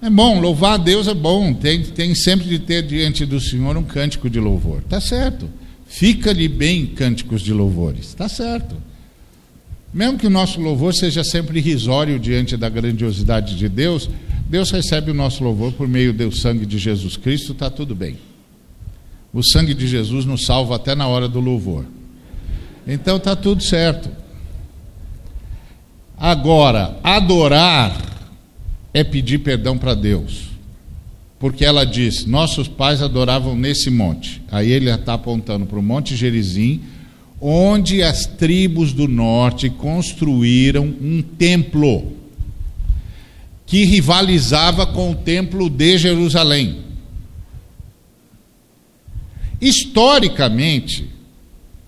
É 0.00 0.10
bom, 0.10 0.40
louvar 0.40 0.74
a 0.74 0.76
Deus 0.76 1.08
é 1.08 1.14
bom, 1.14 1.54
tem, 1.54 1.82
tem 1.82 2.14
sempre 2.14 2.46
de 2.46 2.58
ter 2.58 2.82
diante 2.82 3.24
do 3.24 3.40
Senhor 3.40 3.76
um 3.76 3.82
cântico 3.82 4.28
de 4.28 4.38
louvor. 4.38 4.82
Tá 4.82 5.00
certo. 5.00 5.48
Fica-lhe 5.86 6.48
bem 6.48 6.86
cânticos 6.86 7.40
de 7.40 7.52
louvores. 7.52 8.12
Tá 8.14 8.28
certo. 8.28 8.76
Mesmo 9.92 10.18
que 10.18 10.26
o 10.26 10.30
nosso 10.30 10.60
louvor 10.60 10.94
seja 10.94 11.24
sempre 11.24 11.58
irrisório 11.58 12.18
diante 12.18 12.56
da 12.56 12.68
grandiosidade 12.68 13.56
de 13.56 13.68
Deus, 13.68 14.10
Deus 14.48 14.70
recebe 14.70 15.10
o 15.10 15.14
nosso 15.14 15.42
louvor 15.42 15.72
por 15.72 15.88
meio 15.88 16.12
do 16.12 16.36
sangue 16.36 16.66
de 16.66 16.78
Jesus 16.78 17.16
Cristo, 17.16 17.52
está 17.52 17.70
tudo 17.70 17.94
bem. 17.94 18.18
O 19.32 19.42
sangue 19.42 19.74
de 19.74 19.86
Jesus 19.86 20.24
nos 20.24 20.44
salva 20.44 20.76
até 20.76 20.94
na 20.94 21.06
hora 21.08 21.28
do 21.28 21.40
louvor. 21.40 21.86
Então 22.86 23.16
está 23.16 23.34
tudo 23.34 23.62
certo. 23.62 24.10
Agora, 26.16 26.98
adorar 27.02 28.15
é 28.96 29.04
pedir 29.04 29.40
perdão 29.40 29.76
para 29.76 29.92
Deus. 29.92 30.44
Porque 31.38 31.66
ela 31.66 31.84
diz: 31.84 32.24
Nossos 32.24 32.66
pais 32.66 33.02
adoravam 33.02 33.54
nesse 33.54 33.90
monte. 33.90 34.40
Aí 34.50 34.72
ele 34.72 34.90
está 34.90 35.12
apontando 35.12 35.66
para 35.66 35.78
o 35.78 35.82
Monte 35.82 36.16
Gerizim, 36.16 36.80
onde 37.38 38.02
as 38.02 38.24
tribos 38.24 38.94
do 38.94 39.06
norte 39.06 39.68
construíram 39.68 40.84
um 40.86 41.20
templo 41.20 42.10
que 43.66 43.84
rivalizava 43.84 44.86
com 44.86 45.10
o 45.10 45.14
templo 45.14 45.68
de 45.68 45.98
Jerusalém. 45.98 46.78
Historicamente, 49.60 51.04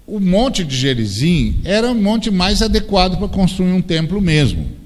o 0.07 0.21
Monte 0.21 0.63
de 0.63 0.77
Gerizim 0.77 1.59
era 1.65 1.91
o 1.91 1.95
monte 1.95 2.31
mais 2.31 2.61
adequado 2.61 3.17
para 3.17 3.29
construir 3.29 3.73
um 3.73 3.81
templo 3.81 4.21
mesmo. 4.21 4.78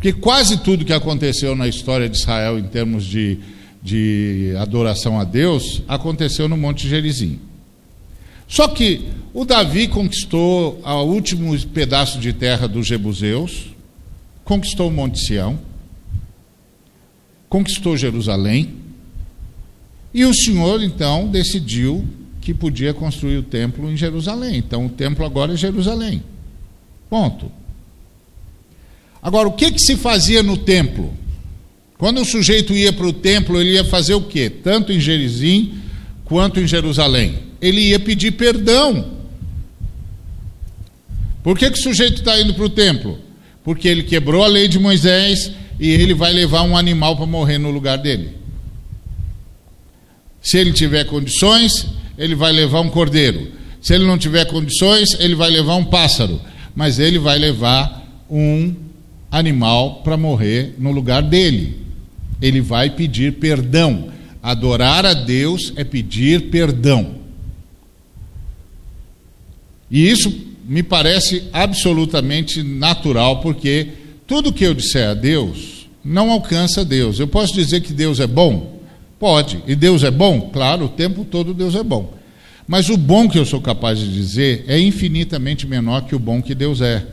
Porque 0.00 0.14
quase 0.14 0.56
tudo 0.56 0.82
que 0.82 0.94
aconteceu 0.94 1.54
na 1.54 1.68
história 1.68 2.08
de 2.08 2.16
Israel 2.16 2.58
em 2.58 2.62
termos 2.62 3.04
de, 3.04 3.38
de 3.82 4.54
adoração 4.58 5.20
a 5.20 5.24
Deus 5.24 5.82
aconteceu 5.86 6.48
no 6.48 6.56
Monte 6.56 6.88
Gerizim. 6.88 7.38
Só 8.48 8.66
que 8.68 9.06
o 9.34 9.44
Davi 9.44 9.88
conquistou 9.88 10.80
o 10.82 11.02
último 11.02 11.54
pedaço 11.66 12.18
de 12.18 12.32
terra 12.32 12.66
dos 12.66 12.86
Jebuseus, 12.86 13.66
conquistou 14.42 14.88
o 14.88 14.90
Monte 14.90 15.18
Sião, 15.20 15.60
conquistou 17.46 17.94
Jerusalém, 17.94 18.76
e 20.14 20.24
o 20.24 20.32
Senhor 20.32 20.82
então 20.82 21.28
decidiu 21.28 22.08
que 22.40 22.54
podia 22.54 22.94
construir 22.94 23.36
o 23.36 23.42
templo 23.42 23.90
em 23.90 23.98
Jerusalém. 23.98 24.56
Então 24.56 24.86
o 24.86 24.88
templo 24.88 25.26
agora 25.26 25.52
é 25.52 25.56
Jerusalém. 25.58 26.22
Ponto. 27.10 27.59
Agora, 29.22 29.48
o 29.48 29.52
que, 29.52 29.70
que 29.70 29.80
se 29.80 29.96
fazia 29.96 30.42
no 30.42 30.56
templo? 30.56 31.12
Quando 31.98 32.22
o 32.22 32.24
sujeito 32.24 32.72
ia 32.72 32.92
para 32.92 33.06
o 33.06 33.12
templo, 33.12 33.60
ele 33.60 33.72
ia 33.72 33.84
fazer 33.84 34.14
o 34.14 34.22
quê? 34.22 34.48
Tanto 34.48 34.90
em 34.90 34.98
Gerizim 34.98 35.74
quanto 36.24 36.58
em 36.58 36.66
Jerusalém. 36.66 37.38
Ele 37.60 37.80
ia 37.88 37.98
pedir 37.98 38.32
perdão. 38.32 39.18
Por 41.42 41.58
que, 41.58 41.70
que 41.70 41.78
o 41.78 41.82
sujeito 41.82 42.20
está 42.20 42.40
indo 42.40 42.54
para 42.54 42.64
o 42.64 42.70
templo? 42.70 43.18
Porque 43.62 43.86
ele 43.86 44.02
quebrou 44.02 44.42
a 44.42 44.46
lei 44.46 44.66
de 44.66 44.78
Moisés 44.78 45.50
e 45.78 45.90
ele 45.90 46.14
vai 46.14 46.32
levar 46.32 46.62
um 46.62 46.76
animal 46.76 47.16
para 47.16 47.26
morrer 47.26 47.58
no 47.58 47.70
lugar 47.70 47.98
dele. 47.98 48.30
Se 50.42 50.56
ele 50.56 50.72
tiver 50.72 51.04
condições, 51.04 51.86
ele 52.16 52.34
vai 52.34 52.52
levar 52.52 52.80
um 52.80 52.88
cordeiro. 52.88 53.52
Se 53.82 53.94
ele 53.94 54.06
não 54.06 54.16
tiver 54.16 54.46
condições, 54.46 55.08
ele 55.18 55.34
vai 55.34 55.50
levar 55.50 55.76
um 55.76 55.84
pássaro. 55.84 56.40
Mas 56.74 56.98
ele 56.98 57.18
vai 57.18 57.38
levar 57.38 58.06
um 58.30 58.74
animal 59.30 60.02
para 60.02 60.16
morrer 60.16 60.74
no 60.78 60.90
lugar 60.90 61.22
dele. 61.22 61.78
Ele 62.40 62.60
vai 62.60 62.90
pedir 62.90 63.34
perdão. 63.34 64.10
Adorar 64.42 65.04
a 65.04 65.14
Deus 65.14 65.72
é 65.76 65.84
pedir 65.84 66.50
perdão. 66.50 67.16
E 69.90 70.08
isso 70.08 70.32
me 70.64 70.82
parece 70.82 71.44
absolutamente 71.52 72.62
natural, 72.62 73.40
porque 73.40 73.88
tudo 74.26 74.52
que 74.52 74.64
eu 74.64 74.72
disser 74.72 75.08
a 75.10 75.14
Deus 75.14 75.88
não 76.04 76.30
alcança 76.30 76.84
Deus. 76.84 77.18
Eu 77.18 77.26
posso 77.26 77.52
dizer 77.52 77.80
que 77.80 77.92
Deus 77.92 78.20
é 78.20 78.26
bom? 78.26 78.80
Pode. 79.18 79.62
E 79.66 79.74
Deus 79.74 80.02
é 80.02 80.10
bom? 80.10 80.50
Claro, 80.52 80.86
o 80.86 80.88
tempo 80.88 81.24
todo 81.24 81.52
Deus 81.52 81.74
é 81.74 81.82
bom. 81.82 82.14
Mas 82.66 82.88
o 82.88 82.96
bom 82.96 83.28
que 83.28 83.38
eu 83.38 83.44
sou 83.44 83.60
capaz 83.60 83.98
de 83.98 84.10
dizer 84.12 84.64
é 84.68 84.78
infinitamente 84.78 85.66
menor 85.66 86.02
que 86.02 86.14
o 86.14 86.20
bom 86.20 86.40
que 86.40 86.54
Deus 86.54 86.80
é. 86.80 87.04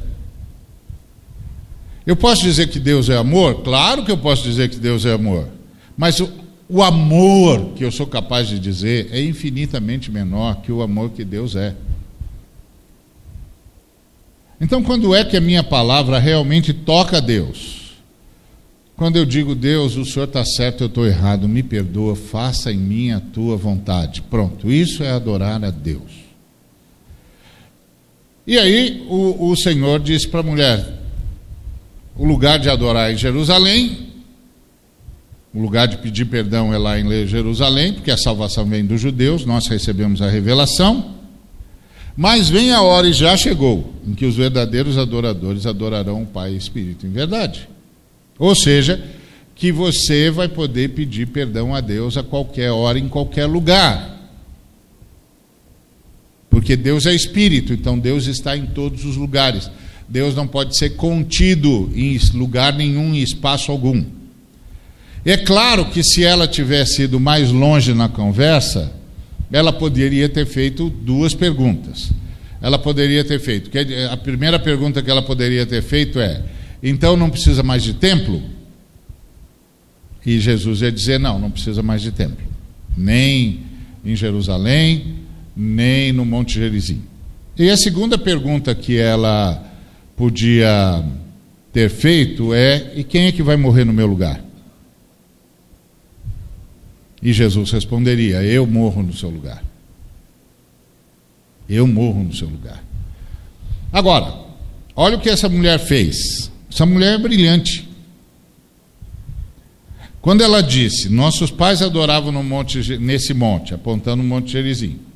Eu 2.08 2.16
posso 2.16 2.42
dizer 2.42 2.70
que 2.70 2.80
Deus 2.80 3.10
é 3.10 3.18
amor? 3.18 3.64
Claro 3.64 4.06
que 4.06 4.10
eu 4.10 4.18
posso 4.18 4.42
dizer 4.42 4.70
que 4.70 4.78
Deus 4.78 5.06
é 5.06 5.12
amor. 5.12 5.50
Mas 5.98 6.22
o, 6.22 6.32
o 6.70 6.82
amor 6.82 7.74
que 7.76 7.84
eu 7.84 7.92
sou 7.92 8.08
capaz 8.08 8.48
de 8.48 8.58
dizer 8.58 9.10
é 9.12 9.22
infinitamente 9.22 10.10
menor 10.10 10.62
que 10.62 10.72
o 10.72 10.82
amor 10.82 11.10
que 11.10 11.26
Deus 11.26 11.54
é. 11.58 11.76
Então, 14.60 14.82
quando 14.82 15.14
é 15.14 15.26
que 15.26 15.36
a 15.36 15.42
minha 15.42 15.62
palavra 15.62 16.18
realmente 16.18 16.74
toca 16.74 17.18
a 17.18 17.20
Deus? 17.20 17.92
Quando 18.96 19.18
eu 19.18 19.26
digo, 19.26 19.54
Deus, 19.54 19.98
o 19.98 20.06
Senhor 20.06 20.26
está 20.26 20.46
certo, 20.46 20.86
eu 20.86 20.88
estou 20.88 21.06
errado, 21.06 21.46
me 21.46 21.62
perdoa, 21.62 22.16
faça 22.16 22.72
em 22.72 22.78
mim 22.78 23.12
a 23.12 23.20
tua 23.20 23.58
vontade. 23.58 24.22
Pronto, 24.22 24.72
isso 24.72 25.04
é 25.04 25.12
adorar 25.12 25.62
a 25.64 25.70
Deus. 25.70 26.26
E 28.48 28.58
aí 28.58 29.06
o, 29.10 29.52
o 29.52 29.56
Senhor 29.58 30.00
disse 30.00 30.26
para 30.26 30.40
a 30.40 30.44
mulher: 30.44 30.98
o 32.18 32.26
lugar 32.26 32.60
de 32.60 32.70
adorar 32.70 33.10
é 33.10 33.14
em 33.14 33.18
Jerusalém, 33.18 34.08
o 35.54 35.62
lugar 35.62 35.88
de 35.88 35.98
pedir 35.98 36.26
perdão 36.26 36.74
é 36.74 36.78
lá 36.78 37.00
em 37.00 37.26
Jerusalém, 37.26 37.94
porque 37.94 38.12
a 38.12 38.18
salvação 38.18 38.66
vem 38.66 38.86
dos 38.86 39.02
judeus, 39.02 39.46
nós 39.46 39.68
recebemos 39.68 40.22
a 40.22 40.30
revelação. 40.30 41.16
Mas 42.16 42.50
vem 42.50 42.72
a 42.72 42.82
hora 42.82 43.08
e 43.08 43.14
já 43.14 43.38
chegou 43.38 43.94
em 44.06 44.14
que 44.14 44.26
os 44.26 44.36
verdadeiros 44.36 44.98
adoradores 44.98 45.66
adorarão 45.66 46.24
o 46.24 46.26
Pai 46.26 46.54
e 46.54 46.58
Espírito 46.58 47.06
em 47.06 47.12
verdade. 47.12 47.70
Ou 48.40 48.56
seja, 48.56 49.04
que 49.56 49.72
você 49.72 50.30
vai 50.30 50.48
poder 50.48 50.90
pedir 50.90 51.28
perdão 51.28 51.74
a 51.74 51.82
Deus 51.82 52.18
a 52.18 52.24
qualquer 52.24 52.72
hora, 52.72 53.00
em 53.00 53.08
qualquer 53.08 53.46
lugar. 53.46 54.16
Porque 56.50 56.76
Deus 56.76 57.06
é 57.06 57.14
Espírito, 57.14 57.74
então 57.74 57.98
Deus 57.98 58.28
está 58.28 58.56
em 58.56 58.68
todos 58.68 59.06
os 59.06 59.16
lugares. 59.16 59.70
Deus 60.10 60.36
não 60.36 60.48
pode 60.48 60.78
ser 60.78 60.92
contido 60.92 61.92
em 61.96 62.18
lugar 62.34 62.74
nenhum, 62.74 63.14
em 63.14 63.22
espaço 63.22 63.72
algum. 63.72 64.04
É 65.26 65.36
claro 65.36 65.86
que 65.86 66.02
se 66.04 66.24
ela 66.24 66.48
tivesse 66.48 67.04
ido 67.04 67.20
mais 67.20 67.52
longe 67.52 67.94
na 67.94 68.08
conversa, 68.08 68.94
ela 69.52 69.74
poderia 69.74 70.30
ter 70.30 70.46
feito 70.46 70.90
duas 70.90 71.34
perguntas. 71.34 72.12
Ela 72.62 72.80
poderia 72.80 73.24
ter 73.24 73.40
feito. 73.40 73.70
A 74.10 74.18
primeira 74.18 74.58
pergunta 74.58 75.02
que 75.02 75.12
ela 75.12 75.22
poderia 75.22 75.66
ter 75.66 75.82
feito 75.82 76.20
é: 76.20 76.42
então 76.82 77.18
não 77.18 77.30
precisa 77.30 77.62
mais 77.62 77.84
de 77.84 77.94
templo? 77.94 78.42
E 80.26 80.40
Jesus 80.40 80.82
ia 80.82 80.92
dizer: 80.92 81.20
não, 81.20 81.38
não 81.38 81.52
precisa 81.52 81.84
mais 81.84 82.02
de 82.02 82.12
templo. 82.12 82.46
Nem 82.96 83.60
em 84.06 84.16
Jerusalém, 84.16 85.16
nem 85.56 86.14
no 86.14 86.24
Monte 86.24 86.54
Gerizim. 86.54 87.02
E 87.58 87.70
a 87.70 87.76
segunda 87.76 88.18
pergunta 88.18 88.74
que 88.74 88.98
ela 88.98 89.67
podia 90.18 91.06
ter 91.72 91.90
feito 91.90 92.54
é: 92.54 92.94
e 92.96 93.04
quem 93.04 93.28
é 93.28 93.32
que 93.32 93.44
vai 93.44 93.56
morrer 93.56 93.86
no 93.86 93.94
meu 93.94 94.08
lugar? 94.08 94.44
E 97.22 97.32
Jesus 97.32 97.72
responderia: 97.72 98.44
Eu 98.44 98.66
morro 98.68 99.04
no 99.04 99.14
seu 99.14 99.30
lugar. 99.30 99.64
Eu 101.70 101.86
morro 101.88 102.24
no 102.24 102.34
seu 102.34 102.48
lugar. 102.48 102.84
Agora, 103.94 104.34
olha 104.96 105.18
o 105.18 105.22
que 105.22 105.30
essa 105.30 105.48
mulher 105.48 105.80
fez. 105.80 106.52
Essa 106.72 106.86
mulher 106.86 107.16
é 107.16 107.18
brilhante. 107.18 107.88
Quando 110.22 110.44
ela 110.44 110.62
disse: 110.62 111.10
Nossos 111.10 111.52
pais 111.52 111.82
adoravam 111.82 112.32
no 112.32 112.44
monte, 112.44 112.98
nesse 112.98 113.34
monte, 113.34 113.74
apontando 113.74 114.24
o 114.24 114.26
Monte 114.26 114.52
Gerizim. 114.52 115.07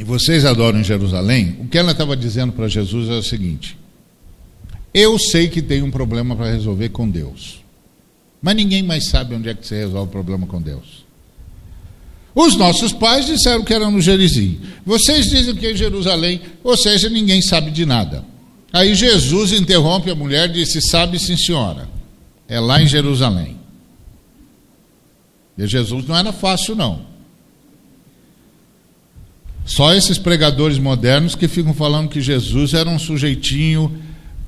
E 0.00 0.02
vocês 0.02 0.46
adoram 0.46 0.82
Jerusalém? 0.82 1.58
O 1.60 1.68
que 1.68 1.76
ela 1.76 1.92
estava 1.92 2.16
dizendo 2.16 2.54
para 2.54 2.66
Jesus 2.66 3.10
é 3.10 3.18
o 3.18 3.22
seguinte: 3.22 3.76
Eu 4.94 5.18
sei 5.18 5.46
que 5.46 5.60
tem 5.60 5.82
um 5.82 5.90
problema 5.90 6.34
para 6.34 6.50
resolver 6.50 6.88
com 6.88 7.06
Deus. 7.06 7.60
Mas 8.40 8.56
ninguém 8.56 8.82
mais 8.82 9.10
sabe 9.10 9.34
onde 9.34 9.50
é 9.50 9.54
que 9.54 9.66
se 9.66 9.74
resolve 9.74 10.08
o 10.08 10.10
problema 10.10 10.46
com 10.46 10.58
Deus. 10.58 11.04
Os 12.34 12.56
nossos 12.56 12.94
pais 12.94 13.26
disseram 13.26 13.62
que 13.62 13.74
era 13.74 13.90
no 13.90 14.00
Gerizim. 14.00 14.58
Vocês 14.86 15.26
dizem 15.26 15.54
que 15.54 15.66
é 15.66 15.72
em 15.72 15.76
Jerusalém, 15.76 16.40
ou 16.64 16.78
seja, 16.78 17.10
ninguém 17.10 17.42
sabe 17.42 17.70
de 17.70 17.84
nada. 17.84 18.24
Aí 18.72 18.94
Jesus 18.94 19.52
interrompe 19.52 20.10
a 20.10 20.14
mulher 20.14 20.48
e 20.48 20.64
disse: 20.64 20.80
Sabe 20.80 21.18
sim, 21.18 21.36
senhora, 21.36 21.90
é 22.48 22.58
lá 22.58 22.80
em 22.80 22.86
Jerusalém. 22.86 23.58
E 25.58 25.66
Jesus 25.66 26.06
não 26.06 26.16
era 26.16 26.32
fácil, 26.32 26.74
não. 26.74 27.09
Só 29.64 29.94
esses 29.94 30.18
pregadores 30.18 30.78
modernos 30.78 31.34
que 31.34 31.46
ficam 31.46 31.72
falando 31.72 32.08
que 32.08 32.20
Jesus 32.20 32.74
era 32.74 32.88
um 32.88 32.98
sujeitinho 32.98 33.92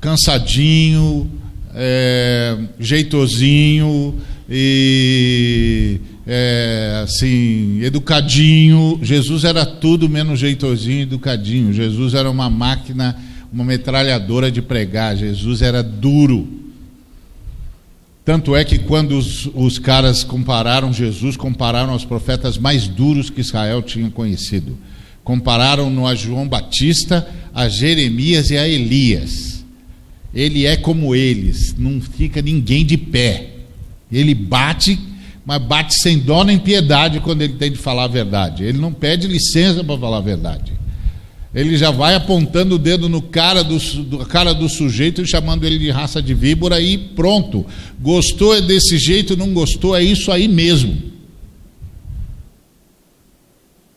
cansadinho, 0.03 1.31
é, 1.73 2.59
jeitosinho 2.81 4.19
e 4.51 6.01
é, 6.27 7.03
assim, 7.05 7.81
educadinho. 7.83 8.99
Jesus 9.01 9.45
era 9.45 9.65
tudo 9.65 10.09
menos 10.09 10.41
jeitosinho 10.41 10.99
e 10.99 11.03
educadinho. 11.03 11.73
Jesus 11.73 12.15
era 12.15 12.29
uma 12.29 12.51
máquina, 12.51 13.17
uma 13.53 13.63
metralhadora 13.63 14.51
de 14.51 14.61
pregar. 14.61 15.17
Jesus 15.17 15.63
era 15.63 15.85
duro. 15.85 16.49
Tanto 18.25 18.57
é 18.57 18.65
que 18.65 18.81
quando 18.81 19.17
os, 19.17 19.49
os 19.55 19.79
caras 19.79 20.25
compararam 20.25 20.93
Jesus, 20.93 21.37
compararam 21.37 21.93
aos 21.93 22.05
profetas 22.05 22.59
mais 22.59 22.89
duros 22.89 23.31
que 23.31 23.41
Israel 23.41 23.83
tinha 23.83 24.11
conhecido. 24.11 24.77
Compararam-no 25.25 26.07
a 26.07 26.15
João 26.15 26.49
Batista, 26.49 27.29
a 27.55 27.69
Jeremias 27.69 28.51
e 28.51 28.59
a 28.59 28.67
Elias 28.69 29.53
ele 30.35 30.67
é 30.67 30.77
como 30.77 31.15
eles, 31.15 31.75
não 31.79 32.01
fica 32.01 32.41
ninguém 32.41 32.85
de 32.87 32.97
pé. 32.97 33.51
Ele 34.11 34.35
bate, 34.35 34.99
mas 35.45 35.63
bate 35.63 35.95
sem 36.01 36.19
dó 36.19 36.43
nem 36.43 36.59
piedade 36.59 37.21
quando 37.21 37.43
ele 37.43 37.55
tem 37.55 37.71
de 37.71 37.79
falar 37.79 38.05
a 38.05 38.09
verdade. 38.09 38.65
Ele 38.65 38.79
não 38.79 38.93
pede 38.93 39.27
licença 39.27 39.85
para 39.85 39.99
falar 39.99 40.19
a 40.19 40.23
verdade. 40.23 40.73
Ele 41.55 41.77
já 41.77 41.91
vai 41.91 42.15
apontando 42.15 42.77
o 42.77 42.79
dedo 42.79 43.11
no 43.11 43.21
cara 43.21 43.63
do, 43.63 43.77
do, 43.79 44.19
cara 44.21 44.55
do 44.55 44.71
sujeito 44.71 45.21
e 45.21 45.27
chamando 45.27 45.65
ele 45.65 45.79
de 45.79 45.91
raça 45.91 46.23
de 46.23 46.33
víbora 46.33 46.81
e 46.81 46.97
pronto. 46.97 47.67
Gostou 48.01 48.57
é 48.57 48.63
desse 48.63 48.97
jeito, 48.97 49.37
não 49.37 49.53
gostou 49.53 49.95
é 49.95 50.03
isso 50.03 50.33
aí 50.33 50.49
mesmo. 50.49 51.12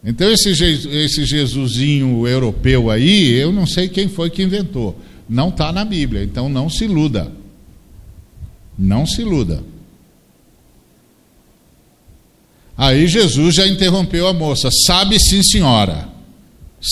Então 0.06 0.32
esse, 0.32 0.52
esse 0.52 1.26
Jesusinho 1.26 2.28
europeu 2.28 2.92
aí, 2.92 3.32
eu 3.32 3.52
não 3.52 3.66
sei 3.66 3.90
quem 3.90 4.08
foi 4.08 4.30
que 4.30 4.44
inventou. 4.44 4.96
Não 5.28 5.50
está 5.50 5.72
na 5.72 5.84
Bíblia, 5.84 6.24
então 6.24 6.48
não 6.48 6.70
se 6.70 6.86
iluda. 6.86 7.32
Não 8.78 9.08
se 9.08 9.22
iluda. 9.22 9.64
Aí 12.78 13.08
Jesus 13.08 13.56
já 13.56 13.68
interrompeu 13.68 14.28
a 14.28 14.34
moça. 14.34 14.70
Sabe 14.86 15.20
sim, 15.20 15.42
senhora. 15.42 16.08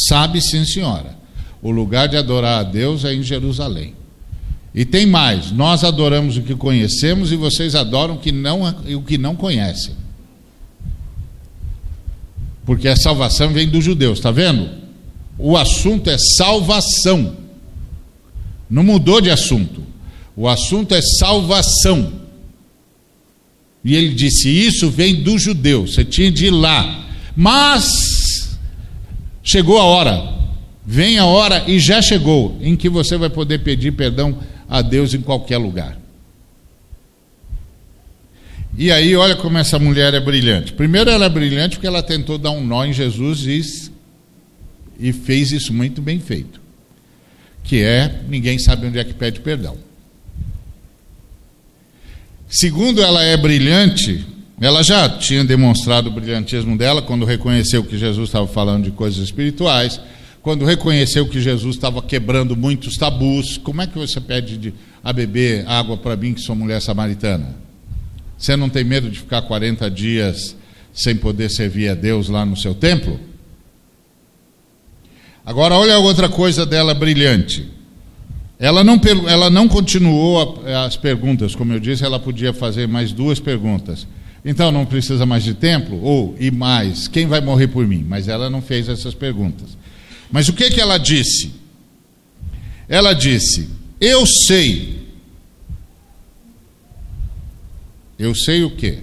Sabe 0.08 0.42
sim, 0.42 0.66
senhora. 0.66 1.16
O 1.62 1.70
lugar 1.70 2.08
de 2.08 2.18
adorar 2.18 2.62
a 2.62 2.64
Deus 2.64 3.06
é 3.06 3.14
em 3.14 3.22
Jerusalém. 3.22 3.94
E 4.74 4.86
tem 4.86 5.06
mais: 5.06 5.52
nós 5.52 5.84
adoramos 5.84 6.38
o 6.38 6.42
que 6.42 6.56
conhecemos 6.56 7.32
e 7.32 7.36
vocês 7.36 7.76
adoram 7.76 8.16
o 8.16 8.20
que 8.20 8.32
não, 8.32 8.64
o 8.96 9.02
que 9.04 9.20
não 9.20 9.36
conhecem. 9.36 9.94
Porque 12.66 12.88
a 12.88 12.96
salvação 12.96 13.50
vem 13.50 13.68
dos 13.68 13.84
judeus, 13.84 14.20
está 14.20 14.32
vendo? 14.32 14.70
O 15.38 15.58
assunto 15.58 16.10
é 16.10 16.18
salvação. 16.38 17.36
Não 18.70 18.84
mudou 18.84 19.20
de 19.20 19.30
assunto. 19.30 19.84
O 20.36 20.48
assunto 20.48 20.96
é 20.96 21.02
salvação. 21.02 22.14
E 23.84 23.96
ele 23.96 24.14
disse: 24.14 24.50
Isso 24.50 24.90
vem 24.90 25.22
do 25.22 25.38
judeu, 25.38 25.86
você 25.86 26.06
tinha 26.06 26.32
de 26.32 26.46
ir 26.46 26.52
lá. 26.52 27.08
Mas 27.36 28.58
chegou 29.44 29.78
a 29.78 29.84
hora, 29.84 30.34
vem 30.86 31.18
a 31.18 31.26
hora 31.26 31.64
e 31.68 31.80
já 31.80 32.02
chegou, 32.02 32.58
em 32.62 32.76
que 32.76 32.88
você 32.88 33.18
vai 33.18 33.30
poder 33.30 33.60
pedir 33.60 33.92
perdão 33.92 34.38
a 34.70 34.82
Deus 34.82 35.14
em 35.14 35.22
qualquer 35.22 35.58
lugar. 35.58 36.03
E 38.78 38.92
aí, 38.92 39.16
olha 39.16 39.36
como 39.36 39.58
essa 39.58 39.78
mulher 39.78 40.14
é 40.14 40.20
brilhante. 40.20 40.74
Primeiro, 40.74 41.10
ela 41.10 41.26
é 41.26 41.30
brilhante 41.30 41.76
porque 41.76 41.88
ela 41.88 42.02
tentou 42.02 42.38
dar 42.38 42.52
um 42.52 42.66
nó 42.66 42.84
em 42.86 42.94
Jesus 42.94 43.46
e, 43.46 43.92
e 45.00 45.14
fez 45.14 45.52
isso 45.52 45.74
muito 45.74 46.02
bem 46.02 46.20
feito 46.20 46.64
que 47.64 47.82
é 47.82 48.22
ninguém 48.28 48.60
sabe 48.60 48.86
onde 48.86 49.00
é 49.00 49.04
que 49.04 49.14
pede 49.14 49.40
perdão. 49.40 49.78
Segundo, 52.50 53.02
ela 53.02 53.24
é 53.24 53.36
brilhante, 53.36 54.26
ela 54.62 54.84
já 54.84 55.10
tinha 55.10 55.44
demonstrado 55.44 56.10
o 56.10 56.12
brilhantismo 56.12 56.78
dela 56.78 57.02
quando 57.02 57.26
reconheceu 57.26 57.84
que 57.84 57.98
Jesus 57.98 58.30
estava 58.30 58.48
falando 58.48 58.84
de 58.84 58.92
coisas 58.92 59.24
espirituais, 59.24 60.00
quando 60.42 60.66
reconheceu 60.66 61.28
que 61.28 61.42
Jesus 61.42 61.76
estava 61.76 62.02
quebrando 62.02 62.56
muitos 62.56 62.96
tabus. 62.96 63.58
Como 63.58 63.82
é 63.82 63.88
que 63.88 63.98
você 63.98 64.20
pede 64.20 64.58
de, 64.58 64.74
a 65.04 65.12
beber 65.12 65.66
água 65.68 65.98
para 65.98 66.16
mim, 66.16 66.34
que 66.34 66.42
sou 66.42 66.56
mulher 66.56 66.82
samaritana? 66.82 67.56
Você 68.44 68.58
não 68.58 68.68
tem 68.68 68.84
medo 68.84 69.10
de 69.10 69.20
ficar 69.20 69.42
40 69.44 69.90
dias 69.90 70.54
sem 70.92 71.16
poder 71.16 71.50
servir 71.50 71.88
a 71.88 71.96
Deus 71.96 72.28
lá 72.28 72.46
no 72.46 72.58
seu 72.58 72.76
templo? 72.76 73.18
Agora, 75.46 75.76
olha 75.76 75.98
outra 75.98 76.28
coisa 76.28 76.66
dela 76.66 76.94
brilhante. 76.94 77.66
Ela 78.60 78.84
não, 78.84 79.00
ela 79.30 79.50
não 79.50 79.70
continuou 79.70 80.62
as 80.86 80.98
perguntas, 80.98 81.56
como 81.56 81.72
eu 81.72 81.80
disse, 81.80 82.04
ela 82.04 82.20
podia 82.20 82.52
fazer 82.52 82.86
mais 82.86 83.14
duas 83.14 83.40
perguntas. 83.40 84.06
Então 84.44 84.74
não 84.74 84.86
precisa 84.86 85.26
mais 85.26 85.46
de 85.46 85.54
templo? 85.54 86.04
Ou, 86.04 86.36
e 86.38 86.52
mais, 86.52 87.08
quem 87.08 87.26
vai 87.26 87.40
morrer 87.40 87.68
por 87.68 87.88
mim? 87.88 88.06
Mas 88.06 88.28
ela 88.28 88.50
não 88.50 88.62
fez 88.62 88.90
essas 88.90 89.14
perguntas. 89.14 89.78
Mas 90.30 90.50
o 90.50 90.54
que, 90.54 90.70
que 90.70 90.82
ela 90.82 90.98
disse? 90.98 91.54
Ela 92.90 93.14
disse: 93.14 93.70
Eu 94.02 94.26
sei. 94.26 95.03
Eu 98.24 98.34
sei 98.34 98.64
o 98.64 98.74
quê? 98.74 99.00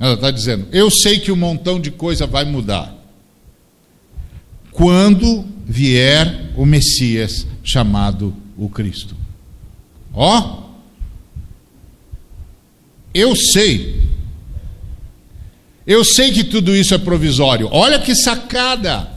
Ela 0.00 0.14
está 0.14 0.32
dizendo: 0.32 0.66
Eu 0.72 0.90
sei 0.90 1.20
que 1.20 1.30
um 1.30 1.36
montão 1.36 1.80
de 1.80 1.92
coisa 1.92 2.26
vai 2.26 2.44
mudar. 2.44 2.92
Quando 4.72 5.44
vier 5.64 6.50
o 6.56 6.66
Messias 6.66 7.46
chamado 7.62 8.34
o 8.58 8.68
Cristo. 8.68 9.16
Ó, 10.12 10.70
eu 13.14 13.36
sei. 13.36 14.10
Eu 15.86 16.04
sei 16.04 16.32
que 16.32 16.42
tudo 16.42 16.74
isso 16.74 16.92
é 16.94 16.98
provisório. 16.98 17.68
Olha 17.70 18.00
que 18.00 18.16
sacada. 18.16 19.08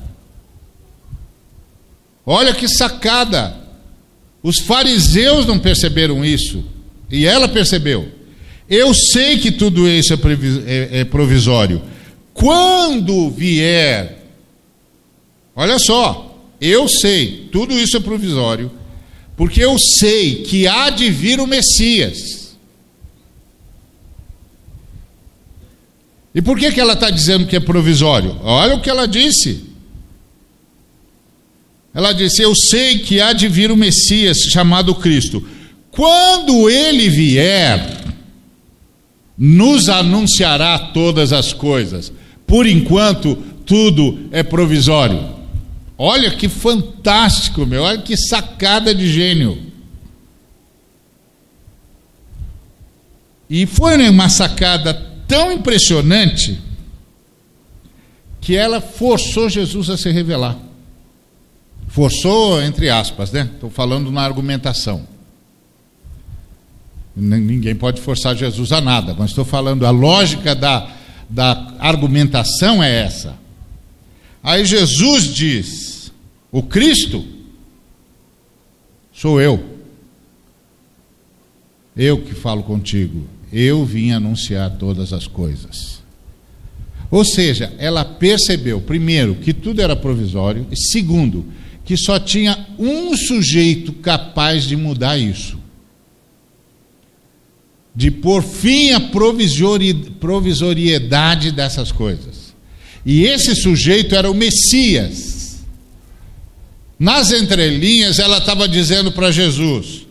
Olha 2.23 2.53
que 2.53 2.67
sacada. 2.67 3.64
Os 4.45 4.59
fariseus 4.59 5.43
não 5.47 5.57
perceberam 5.57 6.23
isso. 6.23 6.63
E 7.09 7.25
ela 7.25 7.47
percebeu. 7.47 8.07
Eu 8.69 8.93
sei 8.93 9.39
que 9.39 9.51
tudo 9.51 9.89
isso 9.89 10.13
é, 10.13 10.17
é, 10.67 10.99
é 10.99 11.03
provisório. 11.03 11.81
Quando 12.31 13.31
vier, 13.31 14.23
olha 15.55 15.79
só, 15.79 16.39
eu 16.61 16.87
sei, 16.87 17.49
tudo 17.51 17.73
isso 17.73 17.97
é 17.97 17.99
provisório, 17.99 18.71
porque 19.35 19.63
eu 19.63 19.79
sei 19.79 20.43
que 20.43 20.67
há 20.67 20.91
de 20.91 21.09
vir 21.09 21.39
o 21.39 21.47
Messias. 21.47 22.55
E 26.35 26.41
por 26.41 26.59
que, 26.59 26.71
que 26.71 26.79
ela 26.79 26.93
está 26.93 27.09
dizendo 27.09 27.47
que 27.47 27.55
é 27.55 27.59
provisório? 27.59 28.37
Olha 28.43 28.75
o 28.75 28.81
que 28.81 28.91
ela 28.91 29.07
disse. 29.07 29.65
Ela 31.95 32.11
disse: 32.11 32.41
Eu 32.41 32.53
sei 32.53 32.99
que 32.99 33.21
há 33.21 33.31
de 33.31 33.47
vir 33.47 33.71
o 33.71 33.77
Messias 33.77 34.37
chamado 34.51 34.93
Cristo. 34.93 35.41
Quando 35.89 36.69
ele 36.69 37.09
vier, 37.09 38.03
nos 39.37 39.87
anunciará 39.87 40.77
todas 40.77 41.31
as 41.31 41.53
coisas. 41.53 42.11
Por 42.45 42.67
enquanto, 42.67 43.37
tudo 43.65 44.27
é 44.29 44.43
provisório. 44.43 45.33
Olha 45.97 46.31
que 46.31 46.49
fantástico, 46.49 47.65
meu. 47.65 47.83
Olha 47.83 48.01
que 48.01 48.17
sacada 48.17 48.93
de 48.93 49.09
gênio. 49.09 49.57
E 53.49 53.65
foi 53.65 54.09
uma 54.09 54.27
sacada 54.27 54.93
tão 55.25 55.53
impressionante 55.53 56.59
que 58.41 58.55
ela 58.55 58.81
forçou 58.81 59.49
Jesus 59.49 59.89
a 59.89 59.97
se 59.97 60.11
revelar. 60.11 60.59
Forçou, 61.87 62.61
entre 62.61 62.89
aspas, 62.89 63.31
né? 63.31 63.49
Estou 63.53 63.69
falando 63.69 64.11
na 64.11 64.21
argumentação. 64.21 65.07
Ninguém 67.15 67.73
pode 67.73 68.01
forçar 68.01 68.35
Jesus 68.35 68.73
a 68.73 68.81
nada, 68.81 69.15
mas 69.17 69.29
estou 69.29 69.45
falando, 69.45 69.85
a 69.85 69.89
lógica 69.89 70.53
da, 70.53 70.91
da 71.29 71.75
argumentação 71.79 72.83
é 72.83 72.93
essa. 72.93 73.37
Aí 74.43 74.65
Jesus 74.65 75.33
diz: 75.33 76.11
O 76.51 76.61
Cristo 76.61 77.25
sou 79.13 79.39
eu. 79.39 79.75
Eu 81.95 82.21
que 82.21 82.33
falo 82.33 82.61
contigo. 82.63 83.25
Eu 83.53 83.85
vim 83.85 84.11
anunciar 84.11 84.71
todas 84.71 85.13
as 85.13 85.25
coisas. 85.27 86.03
Ou 87.09 87.23
seja, 87.23 87.73
ela 87.77 88.03
percebeu, 88.03 88.81
primeiro, 88.81 89.35
que 89.35 89.53
tudo 89.53 89.81
era 89.81 89.95
provisório, 89.95 90.67
e 90.69 90.75
segundo, 90.75 91.45
que 91.85 91.95
só 91.95 92.19
tinha 92.19 92.67
um 92.77 93.15
sujeito 93.15 93.93
capaz 93.93 94.65
de 94.65 94.75
mudar 94.75 95.17
isso 95.17 95.63
de 97.95 98.11
pôr 98.11 98.43
fim 98.43 98.91
à 98.91 98.99
provisoriedade 100.19 101.51
dessas 101.51 101.91
coisas. 101.91 102.53
E 103.05 103.23
esse 103.23 103.55
sujeito 103.55 104.13
era 104.13 104.29
o 104.29 104.33
Messias. 104.33 105.63
Nas 106.99 107.31
entrelinhas, 107.31 108.19
ela 108.19 108.39
estava 108.39 108.67
dizendo 108.67 109.13
para 109.13 109.31
Jesus: 109.31 110.05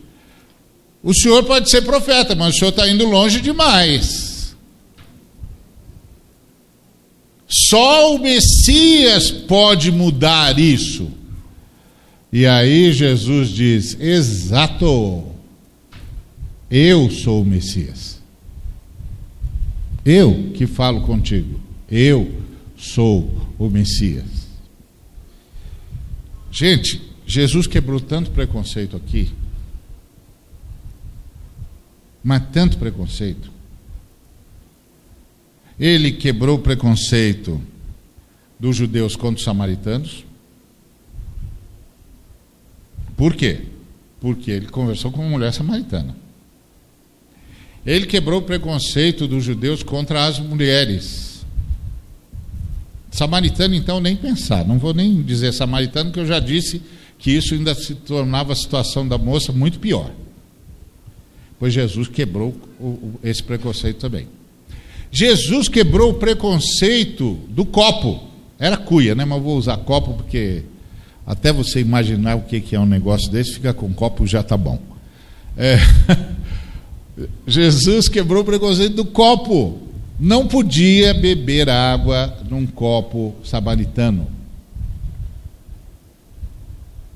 O 1.02 1.12
senhor 1.12 1.44
pode 1.44 1.68
ser 1.70 1.82
profeta, 1.82 2.34
mas 2.34 2.54
o 2.54 2.58
senhor 2.58 2.70
está 2.70 2.88
indo 2.88 3.04
longe 3.04 3.40
demais. 3.40 4.56
Só 7.46 8.14
o 8.14 8.18
Messias 8.18 9.30
pode 9.30 9.92
mudar 9.92 10.58
isso. 10.58 11.10
E 12.34 12.48
aí 12.48 12.92
Jesus 12.92 13.50
diz: 13.50 13.96
Exato. 14.00 15.24
Eu 16.68 17.08
sou 17.08 17.42
o 17.42 17.44
Messias. 17.44 18.20
Eu 20.04 20.50
que 20.52 20.66
falo 20.66 21.02
contigo. 21.02 21.60
Eu 21.88 22.42
sou 22.76 23.30
o 23.56 23.70
Messias. 23.70 24.48
Gente, 26.50 27.00
Jesus 27.24 27.68
quebrou 27.68 28.00
tanto 28.00 28.32
preconceito 28.32 28.96
aqui. 28.96 29.30
Mas 32.20 32.42
tanto 32.52 32.78
preconceito. 32.78 33.48
Ele 35.78 36.10
quebrou 36.10 36.56
o 36.56 36.62
preconceito 36.62 37.62
dos 38.58 38.74
judeus 38.74 39.14
contra 39.14 39.36
os 39.36 39.44
samaritanos. 39.44 40.24
Por 43.16 43.34
quê? 43.34 43.62
Porque 44.20 44.50
ele 44.50 44.66
conversou 44.66 45.10
com 45.12 45.20
uma 45.20 45.30
mulher 45.30 45.52
samaritana. 45.52 46.16
Ele 47.84 48.06
quebrou 48.06 48.40
o 48.40 48.42
preconceito 48.42 49.28
dos 49.28 49.44
judeus 49.44 49.82
contra 49.82 50.24
as 50.24 50.38
mulheres. 50.38 51.44
Samaritano, 53.10 53.74
então, 53.74 54.00
nem 54.00 54.16
pensar. 54.16 54.66
Não 54.66 54.78
vou 54.78 54.94
nem 54.94 55.22
dizer 55.22 55.52
samaritano, 55.52 56.10
que 56.10 56.18
eu 56.18 56.26
já 56.26 56.40
disse 56.40 56.82
que 57.18 57.30
isso 57.30 57.54
ainda 57.54 57.74
se 57.74 57.94
tornava 57.94 58.52
a 58.52 58.56
situação 58.56 59.06
da 59.06 59.18
moça 59.18 59.52
muito 59.52 59.78
pior. 59.78 60.10
Pois 61.58 61.72
Jesus 61.72 62.08
quebrou 62.08 62.54
esse 63.22 63.42
preconceito 63.42 63.98
também. 63.98 64.26
Jesus 65.10 65.68
quebrou 65.68 66.10
o 66.10 66.14
preconceito 66.14 67.38
do 67.48 67.64
copo. 67.64 68.28
Era 68.58 68.76
cuia, 68.76 69.14
né? 69.14 69.24
Mas 69.24 69.42
vou 69.42 69.56
usar 69.56 69.76
copo 69.76 70.14
porque 70.14 70.64
até 71.26 71.52
você 71.52 71.80
imaginar 71.80 72.36
o 72.36 72.42
que 72.42 72.74
é 72.74 72.80
um 72.80 72.86
negócio 72.86 73.30
desse, 73.30 73.54
fica 73.54 73.72
com 73.72 73.92
copo 73.92 74.26
já 74.26 74.42
tá 74.42 74.56
bom. 74.56 74.78
É. 75.56 75.78
Jesus 77.46 78.08
quebrou 78.08 78.42
o 78.42 78.44
preconceito 78.44 78.94
do 78.94 79.04
copo. 79.04 79.80
Não 80.18 80.46
podia 80.46 81.12
beber 81.14 81.68
água 81.68 82.38
num 82.48 82.66
copo 82.66 83.34
sabanitano. 83.44 84.28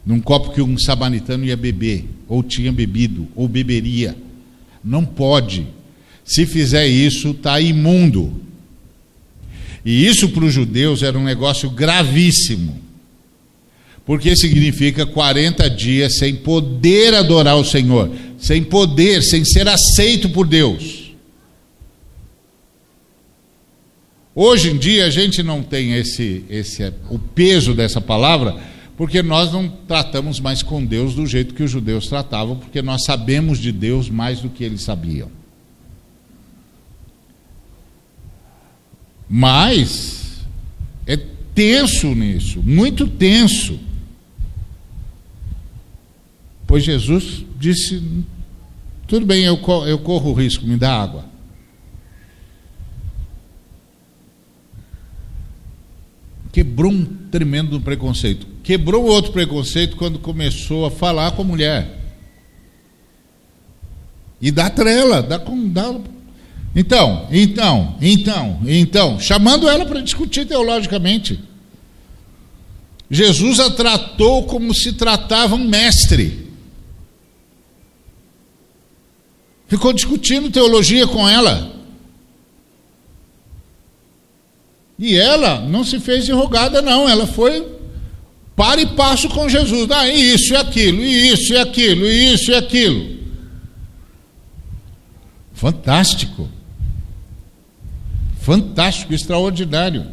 Num 0.04 0.20
copo 0.20 0.52
que 0.52 0.62
um 0.62 0.78
sabanitano 0.78 1.44
ia 1.44 1.56
beber, 1.56 2.08
ou 2.26 2.42
tinha 2.42 2.72
bebido, 2.72 3.28
ou 3.36 3.46
beberia. 3.46 4.16
Não 4.82 5.04
pode. 5.04 5.66
Se 6.24 6.46
fizer 6.46 6.86
isso, 6.86 7.30
está 7.30 7.60
imundo. 7.60 8.32
E 9.84 10.06
isso 10.06 10.30
para 10.30 10.44
os 10.44 10.52
judeus 10.52 11.02
era 11.02 11.18
um 11.18 11.24
negócio 11.24 11.70
gravíssimo. 11.70 12.87
Porque 14.08 14.34
significa 14.34 15.06
40 15.06 15.70
dias 15.70 16.18
sem 16.18 16.34
poder 16.34 17.14
adorar 17.14 17.56
o 17.56 17.64
Senhor 17.64 18.10
sem 18.38 18.62
poder, 18.62 19.22
sem 19.22 19.44
ser 19.44 19.68
aceito 19.68 20.30
por 20.30 20.46
Deus. 20.46 21.12
Hoje 24.34 24.70
em 24.70 24.78
dia 24.78 25.06
a 25.06 25.10
gente 25.10 25.42
não 25.42 25.62
tem 25.62 25.94
esse, 25.94 26.44
esse 26.48 26.92
o 27.10 27.18
peso 27.18 27.74
dessa 27.74 28.00
palavra, 28.00 28.56
porque 28.96 29.20
nós 29.20 29.52
não 29.52 29.68
tratamos 29.68 30.38
mais 30.38 30.62
com 30.62 30.84
Deus 30.84 31.14
do 31.14 31.26
jeito 31.26 31.54
que 31.54 31.64
os 31.64 31.70
judeus 31.70 32.06
tratavam, 32.06 32.56
porque 32.56 32.80
nós 32.80 33.04
sabemos 33.04 33.58
de 33.58 33.72
Deus 33.72 34.08
mais 34.08 34.40
do 34.40 34.48
que 34.48 34.62
eles 34.62 34.82
sabiam. 34.82 35.28
Mas 39.28 40.38
é 41.04 41.18
tenso 41.52 42.14
nisso, 42.14 42.62
muito 42.62 43.08
tenso. 43.08 43.87
Pois 46.68 46.84
Jesus 46.84 47.46
disse: 47.58 48.00
Tudo 49.06 49.24
bem, 49.24 49.42
eu, 49.42 49.58
eu 49.86 49.98
corro 49.98 50.30
o 50.30 50.34
risco, 50.34 50.66
me 50.66 50.76
dá 50.76 51.02
água. 51.02 51.24
Quebrou 56.52 56.92
um 56.92 57.04
tremendo 57.30 57.80
preconceito. 57.80 58.46
Quebrou 58.62 59.06
outro 59.06 59.32
preconceito 59.32 59.96
quando 59.96 60.18
começou 60.18 60.84
a 60.84 60.90
falar 60.90 61.30
com 61.32 61.40
a 61.40 61.44
mulher. 61.44 61.98
E 64.38 64.50
dá 64.50 64.68
trela, 64.68 65.22
dá 65.22 65.38
com. 65.38 65.70
Dá... 65.70 65.98
Então, 66.76 67.26
então, 67.32 67.96
então, 68.02 68.60
então, 68.66 69.18
chamando 69.18 69.66
ela 69.66 69.86
para 69.86 70.02
discutir 70.02 70.46
teologicamente. 70.46 71.40
Jesus 73.10 73.58
a 73.58 73.70
tratou 73.70 74.44
como 74.44 74.74
se 74.74 74.92
tratava 74.92 75.54
um 75.54 75.66
mestre. 75.66 76.47
Ficou 79.68 79.92
discutindo 79.92 80.50
teologia 80.50 81.06
com 81.06 81.28
ela. 81.28 81.70
E 84.98 85.16
ela 85.16 85.60
não 85.60 85.84
se 85.84 86.00
fez 86.00 86.28
enrugada, 86.28 86.82
não. 86.82 87.06
Ela 87.08 87.26
foi 87.26 87.64
para 88.56 88.80
e 88.80 88.86
passo 88.86 89.28
com 89.28 89.48
Jesus. 89.48 89.88
Ah, 89.90 90.08
isso 90.08 90.54
e 90.54 90.56
aquilo, 90.56 91.04
e 91.04 91.28
isso 91.28 91.52
e 91.52 91.58
aquilo, 91.58 92.06
e 92.06 92.32
isso 92.32 92.50
e 92.50 92.54
aquilo. 92.54 93.18
Fantástico. 95.52 96.48
Fantástico, 98.40 99.12
extraordinário. 99.12 100.06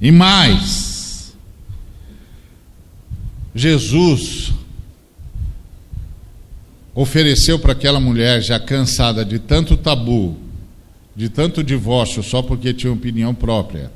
E 0.00 0.12
mais, 0.12 1.34
Jesus 3.54 4.52
ofereceu 6.96 7.58
para 7.58 7.72
aquela 7.72 8.00
mulher 8.00 8.40
já 8.40 8.58
cansada 8.58 9.22
de 9.22 9.38
tanto 9.38 9.76
tabu, 9.76 10.34
de 11.14 11.28
tanto 11.28 11.62
divórcio 11.62 12.22
só 12.22 12.40
porque 12.40 12.72
tinha 12.72 12.90
opinião 12.90 13.34
própria, 13.34 13.92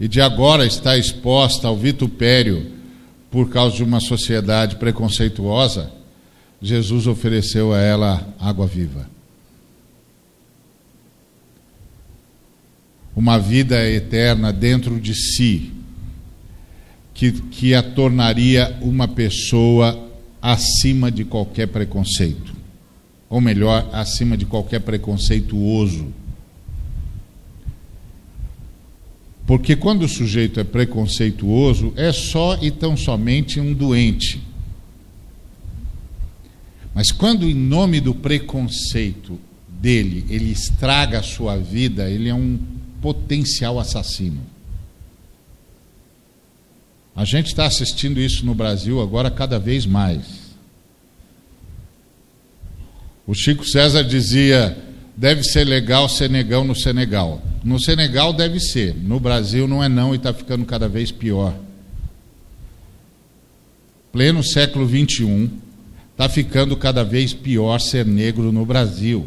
e 0.00 0.08
de 0.08 0.20
agora 0.20 0.66
estar 0.66 0.98
exposta 0.98 1.68
ao 1.68 1.76
vitupério 1.76 2.72
por 3.30 3.48
causa 3.48 3.76
de 3.76 3.84
uma 3.84 4.00
sociedade 4.00 4.74
preconceituosa, 4.74 5.92
Jesus 6.60 7.06
ofereceu 7.06 7.72
a 7.72 7.78
ela 7.78 8.34
água 8.40 8.66
viva. 8.66 9.08
Uma 13.14 13.38
vida 13.38 13.88
eterna 13.88 14.52
dentro 14.52 15.00
de 15.00 15.14
si, 15.14 15.72
que, 17.14 17.32
que 17.32 17.74
a 17.74 17.82
tornaria 17.82 18.76
uma 18.80 19.06
pessoa 19.06 20.07
acima 20.52 21.10
de 21.10 21.26
qualquer 21.26 21.66
preconceito. 21.68 22.56
Ou 23.28 23.38
melhor, 23.38 23.86
acima 23.92 24.34
de 24.34 24.46
qualquer 24.46 24.80
preconceituoso. 24.80 26.08
Porque 29.46 29.76
quando 29.76 30.04
o 30.04 30.08
sujeito 30.08 30.58
é 30.58 30.64
preconceituoso, 30.64 31.92
é 31.96 32.12
só 32.12 32.58
e 32.62 32.70
tão 32.70 32.96
somente 32.96 33.60
um 33.60 33.74
doente. 33.74 34.42
Mas 36.94 37.12
quando, 37.12 37.44
em 37.48 37.54
nome 37.54 38.00
do 38.00 38.14
preconceito 38.14 39.38
dele, 39.68 40.24
ele 40.30 40.50
estraga 40.50 41.18
a 41.18 41.22
sua 41.22 41.58
vida, 41.58 42.10
ele 42.10 42.30
é 42.30 42.34
um 42.34 42.58
potencial 43.02 43.78
assassino. 43.78 44.40
A 47.18 47.24
gente 47.24 47.48
está 47.48 47.66
assistindo 47.66 48.20
isso 48.20 48.46
no 48.46 48.54
Brasil 48.54 49.00
agora 49.00 49.28
cada 49.28 49.58
vez 49.58 49.84
mais. 49.84 50.54
O 53.26 53.34
Chico 53.34 53.64
César 53.68 54.04
dizia: 54.04 54.78
deve 55.16 55.42
ser 55.42 55.64
legal 55.64 56.08
ser 56.08 56.30
negão 56.30 56.62
no 56.62 56.76
Senegal. 56.76 57.42
No 57.64 57.80
Senegal 57.80 58.32
deve 58.32 58.60
ser, 58.60 58.94
no 58.94 59.18
Brasil 59.18 59.66
não 59.66 59.82
é 59.82 59.88
não 59.88 60.14
e 60.14 60.16
está 60.16 60.32
ficando 60.32 60.64
cada 60.64 60.88
vez 60.88 61.10
pior. 61.10 61.58
Pleno 64.12 64.44
século 64.44 64.86
21, 64.86 65.50
Está 66.12 66.28
ficando 66.28 66.76
cada 66.76 67.02
vez 67.02 67.32
pior 67.32 67.80
ser 67.80 68.06
negro 68.06 68.52
no 68.52 68.64
Brasil. 68.64 69.26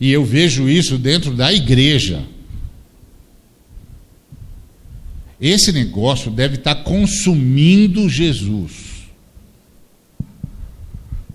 E 0.00 0.10
eu 0.10 0.24
vejo 0.24 0.70
isso 0.70 0.96
dentro 0.96 1.34
da 1.34 1.52
igreja. 1.52 2.24
Esse 5.40 5.72
negócio 5.72 6.30
deve 6.30 6.56
estar 6.56 6.76
consumindo 6.76 8.08
Jesus. 8.08 9.08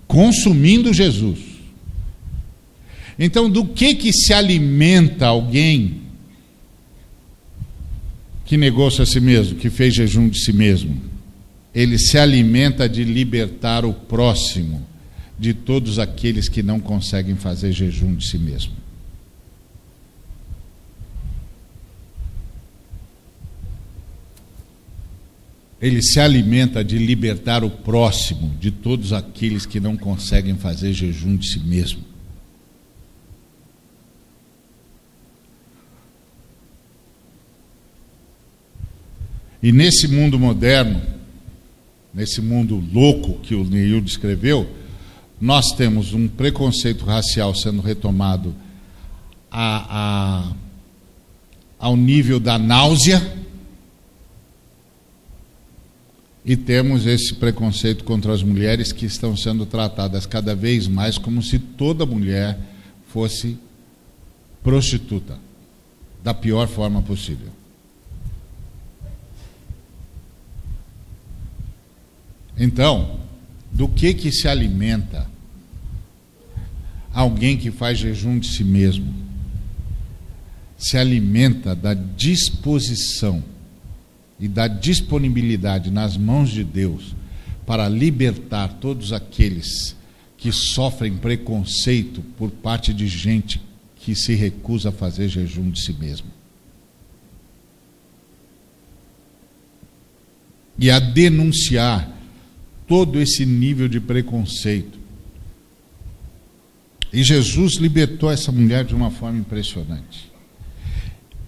Consumindo 0.06 0.92
Jesus. 0.92 1.38
Então, 3.18 3.48
do 3.48 3.64
que 3.66 3.94
que 3.94 4.12
se 4.12 4.32
alimenta 4.32 5.26
alguém 5.26 6.02
que 8.44 8.56
negou-se 8.56 9.00
a 9.00 9.06
si 9.06 9.20
mesmo, 9.20 9.56
que 9.56 9.70
fez 9.70 9.94
jejum 9.94 10.28
de 10.28 10.38
si 10.38 10.52
mesmo? 10.52 11.14
ele 11.74 11.98
se 11.98 12.16
alimenta 12.16 12.88
de 12.88 13.02
libertar 13.02 13.84
o 13.84 13.92
próximo 13.92 14.86
de 15.36 15.52
todos 15.52 15.98
aqueles 15.98 16.48
que 16.48 16.62
não 16.62 16.78
conseguem 16.78 17.34
fazer 17.34 17.72
jejum 17.72 18.14
de 18.14 18.28
si 18.28 18.38
mesmo. 18.38 18.72
Ele 25.84 26.00
se 26.00 26.18
alimenta 26.18 26.82
de 26.82 26.96
libertar 26.96 27.62
o 27.62 27.68
próximo 27.68 28.50
de 28.58 28.70
todos 28.70 29.12
aqueles 29.12 29.66
que 29.66 29.78
não 29.78 29.98
conseguem 29.98 30.56
fazer 30.56 30.94
jejum 30.94 31.36
de 31.36 31.46
si 31.46 31.60
mesmo. 31.60 32.02
E 39.62 39.70
nesse 39.72 40.08
mundo 40.08 40.38
moderno, 40.38 41.02
nesse 42.14 42.40
mundo 42.40 42.82
louco 42.90 43.40
que 43.40 43.54
o 43.54 43.62
Neil 43.62 44.00
descreveu, 44.00 44.66
nós 45.38 45.72
temos 45.76 46.14
um 46.14 46.26
preconceito 46.26 47.04
racial 47.04 47.54
sendo 47.54 47.82
retomado 47.82 48.54
a, 49.50 50.46
a, 50.48 50.52
ao 51.78 51.94
nível 51.94 52.40
da 52.40 52.58
náusea, 52.58 53.43
e 56.44 56.56
temos 56.56 57.06
esse 57.06 57.34
preconceito 57.34 58.04
contra 58.04 58.32
as 58.32 58.42
mulheres 58.42 58.92
que 58.92 59.06
estão 59.06 59.34
sendo 59.34 59.64
tratadas 59.64 60.26
cada 60.26 60.54
vez 60.54 60.86
mais 60.86 61.16
como 61.16 61.42
se 61.42 61.58
toda 61.58 62.04
mulher 62.04 62.58
fosse 63.08 63.58
prostituta, 64.62 65.38
da 66.22 66.34
pior 66.34 66.68
forma 66.68 67.00
possível. 67.00 67.48
Então, 72.58 73.20
do 73.72 73.88
que 73.88 74.12
que 74.14 74.30
se 74.30 74.46
alimenta 74.46 75.26
alguém 77.12 77.56
que 77.56 77.70
faz 77.70 77.98
jejum 77.98 78.38
de 78.38 78.48
si 78.48 78.62
mesmo? 78.62 79.12
Se 80.76 80.98
alimenta 80.98 81.74
da 81.74 81.94
disposição 81.94 83.42
e 84.44 84.48
da 84.48 84.68
disponibilidade 84.68 85.90
nas 85.90 86.18
mãos 86.18 86.50
de 86.50 86.62
Deus 86.62 87.16
para 87.64 87.88
libertar 87.88 88.74
todos 88.74 89.10
aqueles 89.10 89.96
que 90.36 90.52
sofrem 90.52 91.16
preconceito 91.16 92.20
por 92.36 92.50
parte 92.50 92.92
de 92.92 93.08
gente 93.08 93.58
que 93.96 94.14
se 94.14 94.34
recusa 94.34 94.90
a 94.90 94.92
fazer 94.92 95.30
jejum 95.30 95.70
de 95.70 95.80
si 95.80 95.94
mesmo. 95.94 96.26
E 100.78 100.90
a 100.90 100.98
denunciar 101.00 102.14
todo 102.86 103.18
esse 103.18 103.46
nível 103.46 103.88
de 103.88 103.98
preconceito. 103.98 104.98
E 107.10 107.22
Jesus 107.22 107.76
libertou 107.76 108.30
essa 108.30 108.52
mulher 108.52 108.84
de 108.84 108.94
uma 108.94 109.10
forma 109.10 109.38
impressionante. 109.38 110.33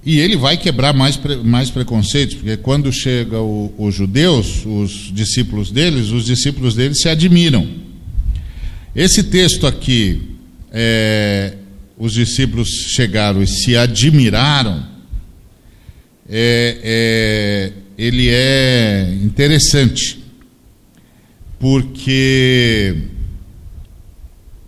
E 0.06 0.20
ele 0.20 0.36
vai 0.36 0.56
quebrar 0.56 0.94
mais, 0.94 1.18
mais 1.42 1.68
preconceitos, 1.68 2.36
porque 2.36 2.56
quando 2.58 2.92
chega 2.92 3.40
o, 3.40 3.74
os 3.76 3.92
judeus, 3.92 4.64
os 4.64 5.12
discípulos 5.12 5.72
deles, 5.72 6.10
os 6.10 6.24
discípulos 6.24 6.76
deles 6.76 7.00
se 7.00 7.08
admiram. 7.08 7.68
Esse 8.94 9.24
texto 9.24 9.66
aqui, 9.66 10.22
é, 10.70 11.54
os 11.98 12.12
discípulos 12.12 12.68
chegaram 12.94 13.42
e 13.42 13.48
se 13.48 13.76
admiraram, 13.76 14.86
é, 16.30 16.78
é, 16.84 17.72
ele 17.98 18.28
é 18.28 19.12
interessante 19.24 20.22
porque 21.58 22.96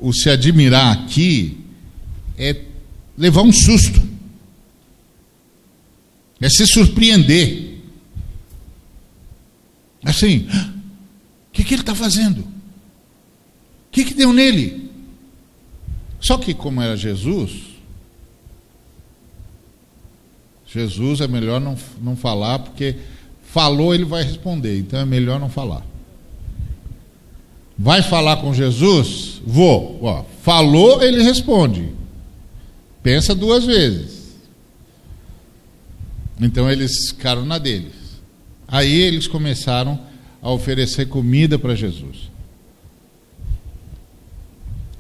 o 0.01 0.13
se 0.13 0.29
admirar 0.31 0.93
aqui 0.93 1.59
é 2.37 2.57
levar 3.17 3.43
um 3.43 3.53
susto, 3.53 4.08
é 6.41 6.49
se 6.49 6.67
surpreender. 6.67 7.79
Assim, 10.05 10.49
que, 11.59 11.65
que 11.65 11.75
ele 11.75 11.83
está 11.83 11.95
fazendo? 11.95 12.41
O 12.43 12.47
que, 13.91 14.05
que 14.05 14.15
deu 14.15 14.33
nele? 14.33 14.89
Só 16.21 16.39
que, 16.39 16.55
como 16.55 16.81
era 16.81 16.97
Jesus, 16.97 17.53
Jesus 20.67 21.21
é 21.21 21.27
melhor 21.27 21.61
não, 21.61 21.77
não 22.01 22.17
falar, 22.17 22.61
porque 22.61 22.97
falou, 23.43 23.93
ele 23.93 24.05
vai 24.05 24.23
responder, 24.23 24.79
então 24.79 25.01
é 25.01 25.05
melhor 25.05 25.41
não 25.41 25.49
falar. 25.49 25.85
Vai 27.77 28.03
falar 28.03 28.37
com 28.37 28.55
Jesus? 28.55 29.41
Vou. 29.45 29.99
Ó, 30.03 30.25
falou, 30.43 31.03
ele 31.03 31.23
responde. 31.23 31.89
Pensa 33.03 33.35
duas 33.35 33.65
vezes. 33.65 34.18
Então 36.41 36.71
eles 36.71 37.11
ficaram 37.11 37.45
na 37.45 37.59
deles. 37.59 37.93
Aí 38.67 38.93
eles 39.01 39.27
começaram 39.27 39.99
a 40.41 40.51
oferecer 40.51 41.07
comida 41.07 41.59
para 41.59 41.75
Jesus. 41.75 42.31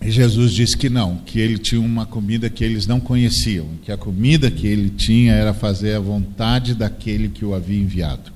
E 0.01 0.11
Jesus 0.11 0.53
disse 0.53 0.77
que 0.77 0.89
não, 0.89 1.17
que 1.19 1.39
ele 1.41 1.59
tinha 1.59 1.81
uma 1.81 2.07
comida 2.07 2.49
que 2.49 2.65
eles 2.65 2.87
não 2.87 3.01
conheciam, 3.01 3.69
que 3.83 3.91
a 3.91 3.97
comida 3.97 4.51
que 4.51 4.67
ele 4.67 4.91
tinha 4.91 5.33
era 5.33 5.53
fazer 5.53 5.95
a 5.95 6.01
vontade 6.01 6.75
daquele 6.75 7.29
que 7.29 7.45
o 7.45 7.55
havia 7.55 7.81
enviado. 7.81 8.33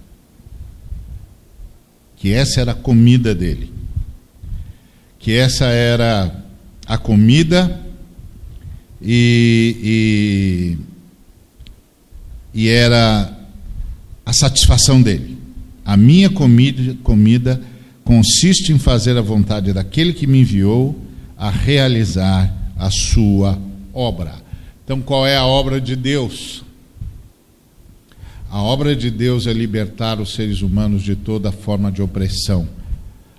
Que 2.17 2.33
essa 2.33 2.61
era 2.61 2.73
a 2.73 2.75
comida 2.75 3.35
dele 3.35 3.83
que 5.23 5.37
essa 5.37 5.67
era 5.67 6.45
a 6.85 6.99
comida 6.99 7.81
e, 9.01 10.77
e, 10.77 10.79
e 12.55 12.69
era 12.69 13.33
a 14.25 14.33
satisfação 14.33 15.01
dele. 15.01 15.39
A 15.85 15.97
minha 15.97 16.31
comida, 16.31 16.97
comida 17.03 17.61
consiste 18.05 18.73
em 18.73 18.79
fazer 18.79 19.17
a 19.17 19.23
vontade 19.23 19.73
daquele 19.73 20.13
que 20.13 20.27
me 20.27 20.41
enviou 20.41 20.97
a 21.37 21.51
realizar 21.51 22.53
a 22.77 22.91
sua 22.91 23.59
obra. 23.93 24.35
Então, 24.85 25.01
qual 25.01 25.27
é 25.27 25.37
a 25.37 25.45
obra 25.45 25.81
de 25.81 25.97
Deus? 25.97 26.65
A 28.51 28.61
obra 28.63 28.95
de 28.95 29.11
Deus 29.11 29.47
é 29.47 29.53
libertar 29.53 30.21
os 30.21 30.35
seres 30.35 30.61
humanos 30.61 31.03
de 31.03 31.17
toda 31.17 31.51
forma 31.51 31.91
de 31.91 32.03
opressão 32.03 32.69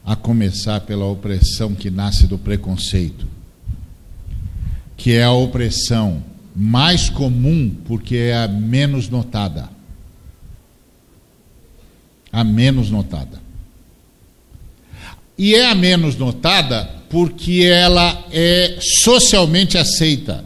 a 0.05 0.16
começar 0.16 0.82
pela 0.82 1.05
opressão 1.05 1.74
que 1.74 1.89
nasce 1.89 2.28
do 2.28 2.38
preconceito, 2.38 3.26
que 4.97 5.14
é 5.14 5.24
a 5.24 5.32
opressão 5.32 6.24
mais 6.56 7.10
comum 7.10 7.70
porque 7.86 8.16
é 8.16 8.36
a 8.36 8.47
menos 8.47 9.10
notada. 9.10 9.70
A 12.32 12.43
menos 12.43 12.89
notada. 12.89 13.41
E 15.38 15.56
é 15.56 15.70
a 15.70 15.76
menos 15.76 16.16
notada 16.16 16.89
porque 17.10 17.64
ela 17.64 18.26
é 18.32 18.78
socialmente 19.04 19.78
aceita. 19.78 20.45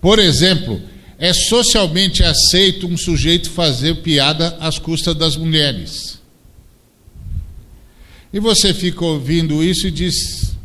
Por 0.00 0.18
exemplo, 0.18 0.80
é 1.18 1.32
socialmente 1.32 2.22
aceito 2.22 2.86
um 2.86 2.96
sujeito 2.96 3.50
fazer 3.50 4.02
piada 4.02 4.56
às 4.60 4.78
custas 4.78 5.14
das 5.14 5.36
mulheres. 5.36 6.20
E 8.32 8.40
você 8.40 8.74
fica 8.74 9.04
ouvindo 9.04 9.62
isso 9.62 9.86
e 9.86 9.90
diz: 9.90 10.56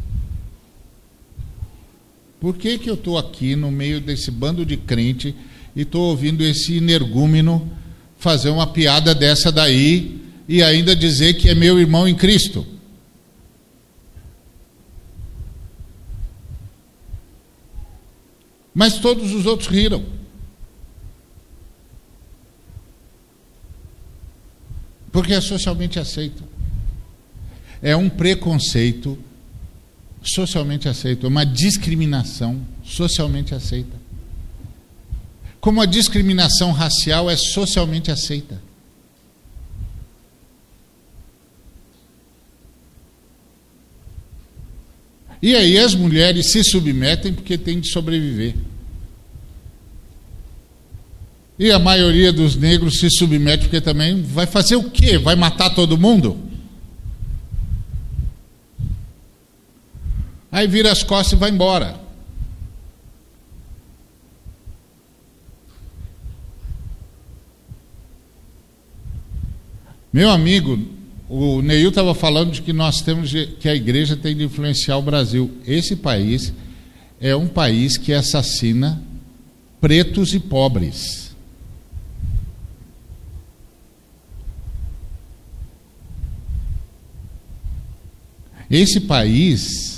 por 2.39 2.55
que, 2.57 2.77
que 2.77 2.89
eu 2.89 2.93
estou 2.93 3.17
aqui 3.17 3.55
no 3.55 3.71
meio 3.71 3.99
desse 3.99 4.31
bando 4.31 4.65
de 4.65 4.77
crente 4.77 5.35
e 5.75 5.81
estou 5.81 6.09
ouvindo 6.09 6.43
esse 6.43 6.77
energúmeno 6.77 7.69
fazer 8.17 8.49
uma 8.49 8.67
piada 8.67 9.13
dessa 9.13 9.51
daí 9.51 10.21
e 10.47 10.63
ainda 10.63 10.95
dizer 10.95 11.35
que 11.35 11.49
é 11.49 11.55
meu 11.55 11.79
irmão 11.79 12.07
em 12.07 12.15
Cristo? 12.15 12.65
Mas 18.73 18.97
todos 18.99 19.33
os 19.33 19.45
outros 19.45 19.67
riram. 19.67 20.05
Porque 25.11 25.33
é 25.33 25.41
socialmente 25.41 25.99
aceito 25.99 26.43
é 27.81 27.95
um 27.95 28.09
preconceito 28.09 29.17
socialmente 30.21 30.87
aceito, 30.87 31.27
uma 31.27 31.45
discriminação 31.45 32.61
socialmente 32.83 33.55
aceita. 33.55 33.97
Como 35.59 35.81
a 35.81 35.85
discriminação 35.85 36.71
racial 36.71 37.29
é 37.29 37.35
socialmente 37.35 38.11
aceita. 38.11 38.61
E 45.41 45.55
aí 45.55 45.77
as 45.77 45.95
mulheres 45.95 46.51
se 46.51 46.63
submetem 46.63 47.33
porque 47.33 47.57
têm 47.57 47.79
de 47.79 47.89
sobreviver. 47.89 48.55
E 51.57 51.71
a 51.71 51.79
maioria 51.79 52.31
dos 52.31 52.55
negros 52.55 52.99
se 52.99 53.09
submete 53.09 53.63
porque 53.63 53.81
também 53.81 54.21
vai 54.21 54.45
fazer 54.45 54.75
o 54.75 54.89
quê? 54.89 55.17
Vai 55.17 55.35
matar 55.35 55.69
todo 55.69 55.97
mundo? 55.97 56.48
Aí 60.51 60.67
vira 60.67 60.91
as 60.91 61.03
costas 61.03 61.33
e 61.33 61.35
vai 61.35 61.51
embora. 61.51 61.99
Meu 70.11 70.31
amigo, 70.31 70.79
o 71.29 71.61
Neil 71.61 71.89
estava 71.89 72.15
falando 72.15 72.51
de 72.51 72.63
que 72.63 72.73
nós 72.73 73.01
temos 73.01 73.29
de, 73.29 73.45
que 73.45 73.69
a 73.69 73.75
igreja 73.75 74.17
tem 74.17 74.35
de 74.35 74.43
influenciar 74.43 74.97
o 74.97 75.03
Brasil. 75.03 75.51
Esse 75.67 75.95
país 75.95 76.51
é 77.21 77.35
um 77.35 77.47
país 77.47 77.95
que 77.95 78.11
assassina 78.11 78.99
pretos 79.79 80.33
e 80.33 80.39
pobres. 80.39 81.29
Esse 88.69 89.01
país 89.01 89.88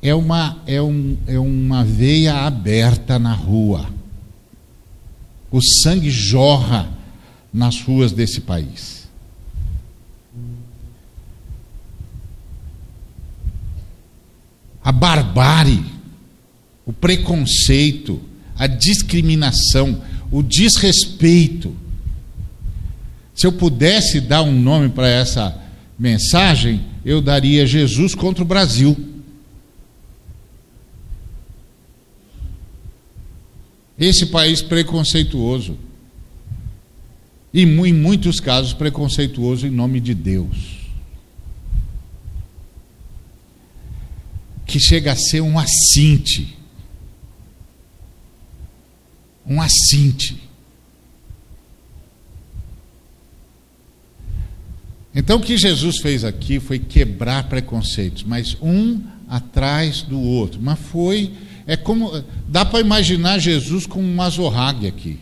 é 0.00 0.14
uma, 0.14 0.62
é, 0.66 0.80
um, 0.80 1.16
é 1.26 1.38
uma 1.38 1.84
veia 1.84 2.46
aberta 2.46 3.18
na 3.18 3.32
rua. 3.32 3.88
O 5.50 5.60
sangue 5.60 6.10
jorra 6.10 6.88
nas 7.52 7.80
ruas 7.80 8.12
desse 8.12 8.40
país. 8.40 9.08
A 14.82 14.92
barbárie, 14.92 15.84
o 16.86 16.92
preconceito, 16.92 18.20
a 18.56 18.66
discriminação, 18.66 20.02
o 20.30 20.42
desrespeito. 20.42 21.74
Se 23.34 23.46
eu 23.46 23.52
pudesse 23.52 24.20
dar 24.20 24.42
um 24.42 24.52
nome 24.52 24.88
para 24.88 25.08
essa 25.08 25.56
mensagem, 25.98 26.84
eu 27.04 27.20
daria 27.20 27.66
Jesus 27.66 28.14
contra 28.14 28.42
o 28.42 28.46
Brasil. 28.46 28.96
Esse 33.98 34.26
país 34.26 34.62
preconceituoso. 34.62 35.76
E 37.52 37.62
em 37.62 37.92
muitos 37.92 38.38
casos 38.38 38.72
preconceituoso 38.72 39.66
em 39.66 39.70
nome 39.70 40.00
de 40.00 40.14
Deus. 40.14 40.78
Que 44.64 44.78
chega 44.78 45.12
a 45.12 45.16
ser 45.16 45.40
um 45.40 45.58
assinte. 45.58 46.56
Um 49.46 49.60
assinte. 49.60 50.48
Então 55.14 55.38
o 55.38 55.42
que 55.42 55.56
Jesus 55.56 55.98
fez 55.98 56.22
aqui 56.22 56.60
foi 56.60 56.78
quebrar 56.78 57.48
preconceitos, 57.48 58.22
mas 58.22 58.56
um 58.62 59.02
atrás 59.26 60.02
do 60.02 60.20
outro. 60.20 60.60
Mas 60.62 60.78
foi 60.78 61.32
é 61.68 61.76
como 61.76 62.24
dá 62.48 62.64
para 62.64 62.80
imaginar 62.80 63.38
Jesus 63.38 63.86
com 63.86 64.02
um 64.02 64.22
azorrague 64.22 64.86
aqui. 64.86 65.20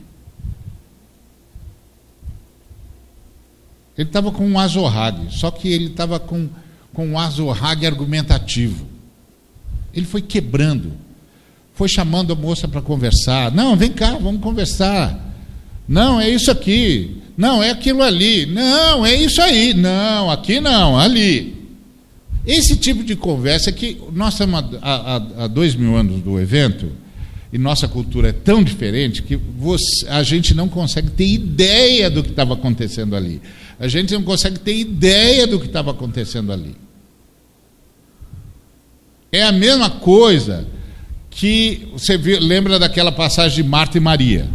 Ele 3.98 4.08
estava 4.08 4.30
com 4.30 4.46
um 4.46 4.56
azorrague, 4.56 5.26
só 5.30 5.50
que 5.50 5.66
ele 5.66 5.86
estava 5.86 6.20
com, 6.20 6.48
com 6.94 7.04
um 7.04 7.18
azorrague 7.18 7.84
argumentativo. 7.84 8.86
Ele 9.92 10.06
foi 10.06 10.22
quebrando, 10.22 10.92
foi 11.74 11.88
chamando 11.88 12.32
a 12.32 12.36
moça 12.36 12.68
para 12.68 12.80
conversar. 12.80 13.50
Não, 13.50 13.74
vem 13.74 13.90
cá, 13.90 14.12
vamos 14.12 14.40
conversar. 14.40 15.18
Não, 15.88 16.20
é 16.20 16.30
isso 16.30 16.52
aqui. 16.52 17.22
Não, 17.36 17.60
é 17.60 17.70
aquilo 17.70 18.04
ali. 18.04 18.46
Não, 18.46 19.04
é 19.04 19.16
isso 19.16 19.42
aí. 19.42 19.74
Não, 19.74 20.30
aqui 20.30 20.60
não, 20.60 20.96
ali. 20.96 21.65
Esse 22.46 22.76
tipo 22.76 23.02
de 23.02 23.16
conversa 23.16 23.72
que 23.72 24.00
nós 24.12 24.34
estamos 24.34 24.64
há, 24.80 25.48
dois 25.48 25.74
mil 25.74 25.96
anos 25.96 26.22
do 26.22 26.38
evento 26.38 26.92
e 27.52 27.58
nossa 27.58 27.88
cultura 27.88 28.28
é 28.28 28.32
tão 28.32 28.62
diferente 28.62 29.22
que 29.22 29.34
você, 29.34 30.06
a 30.08 30.22
gente 30.22 30.54
não 30.54 30.68
consegue 30.68 31.10
ter 31.10 31.26
ideia 31.26 32.08
do 32.08 32.22
que 32.22 32.30
estava 32.30 32.54
acontecendo 32.54 33.16
ali. 33.16 33.42
A 33.80 33.88
gente 33.88 34.14
não 34.14 34.22
consegue 34.22 34.60
ter 34.60 34.76
ideia 34.76 35.46
do 35.46 35.58
que 35.58 35.66
estava 35.66 35.90
acontecendo 35.90 36.52
ali. 36.52 36.76
É 39.32 39.42
a 39.42 39.50
mesma 39.50 39.90
coisa 39.90 40.68
que 41.28 41.88
você 41.92 42.16
viu, 42.16 42.38
lembra 42.38 42.78
daquela 42.78 43.10
passagem 43.10 43.62
de 43.62 43.68
Marta 43.68 43.98
e 43.98 44.00
Maria. 44.00 44.48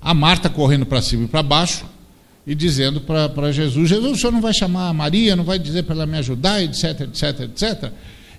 A 0.00 0.14
Marta 0.14 0.48
correndo 0.48 0.86
para 0.86 1.02
cima 1.02 1.24
e 1.24 1.28
para 1.28 1.42
baixo 1.42 1.84
e 2.46 2.54
dizendo 2.54 3.00
para 3.00 3.52
Jesus: 3.52 3.88
Jesus, 3.88 4.12
o 4.12 4.20
senhor 4.20 4.32
não 4.32 4.40
vai 4.40 4.52
chamar 4.52 4.88
a 4.88 4.92
Maria, 4.92 5.36
não 5.36 5.44
vai 5.44 5.58
dizer 5.58 5.84
para 5.84 5.94
ela 5.94 6.06
me 6.06 6.18
ajudar, 6.18 6.62
etc, 6.62 7.02
etc, 7.02 7.40
etc. 7.40 7.92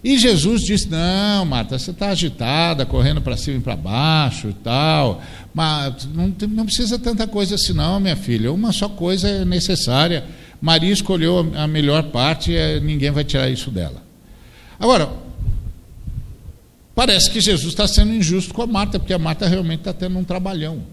E 0.04 0.20
Jesus 0.20 0.62
disse: 0.62 0.88
Não, 0.88 1.46
Marta, 1.46 1.80
você 1.80 1.90
está 1.90 2.10
agitada, 2.10 2.86
correndo 2.86 3.22
para 3.22 3.36
cima 3.36 3.58
e 3.58 3.62
para 3.62 3.76
baixo 3.76 4.50
e 4.50 4.54
tal. 4.54 5.20
Mas 5.52 6.06
não, 6.14 6.32
não 6.50 6.66
precisa 6.66 7.00
tanta 7.00 7.26
coisa 7.26 7.56
assim, 7.56 7.74
não, 7.74 8.00
minha 8.00 8.16
filha. 8.16 8.52
Uma 8.54 8.72
só 8.72 8.88
coisa 8.88 9.28
é 9.28 9.44
necessária. 9.44 10.24
Maria 10.62 10.94
escolheu 10.94 11.52
a 11.56 11.66
melhor 11.66 12.04
parte 12.12 12.52
e 12.52 12.80
ninguém 12.82 13.10
vai 13.10 13.24
tirar 13.24 13.50
isso 13.50 13.72
dela. 13.72 14.04
Agora, 14.80 15.10
parece 16.94 17.32
que 17.32 17.42
Jesus 17.42 17.70
está 17.70 17.88
sendo 17.88 18.14
injusto 18.14 18.54
com 18.54 18.62
a 18.62 18.68
Marta, 18.68 19.00
porque 19.00 19.14
a 19.14 19.20
Marta 19.20 19.48
realmente 19.48 19.80
está 19.80 19.94
tendo 19.94 20.20
um 20.20 20.24
trabalhão. 20.24 20.84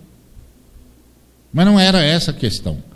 Mas 1.53 1.67
não 1.67 1.79
era 1.79 2.03
essa 2.03 2.31
a 2.31 2.35
questão. 2.35 2.91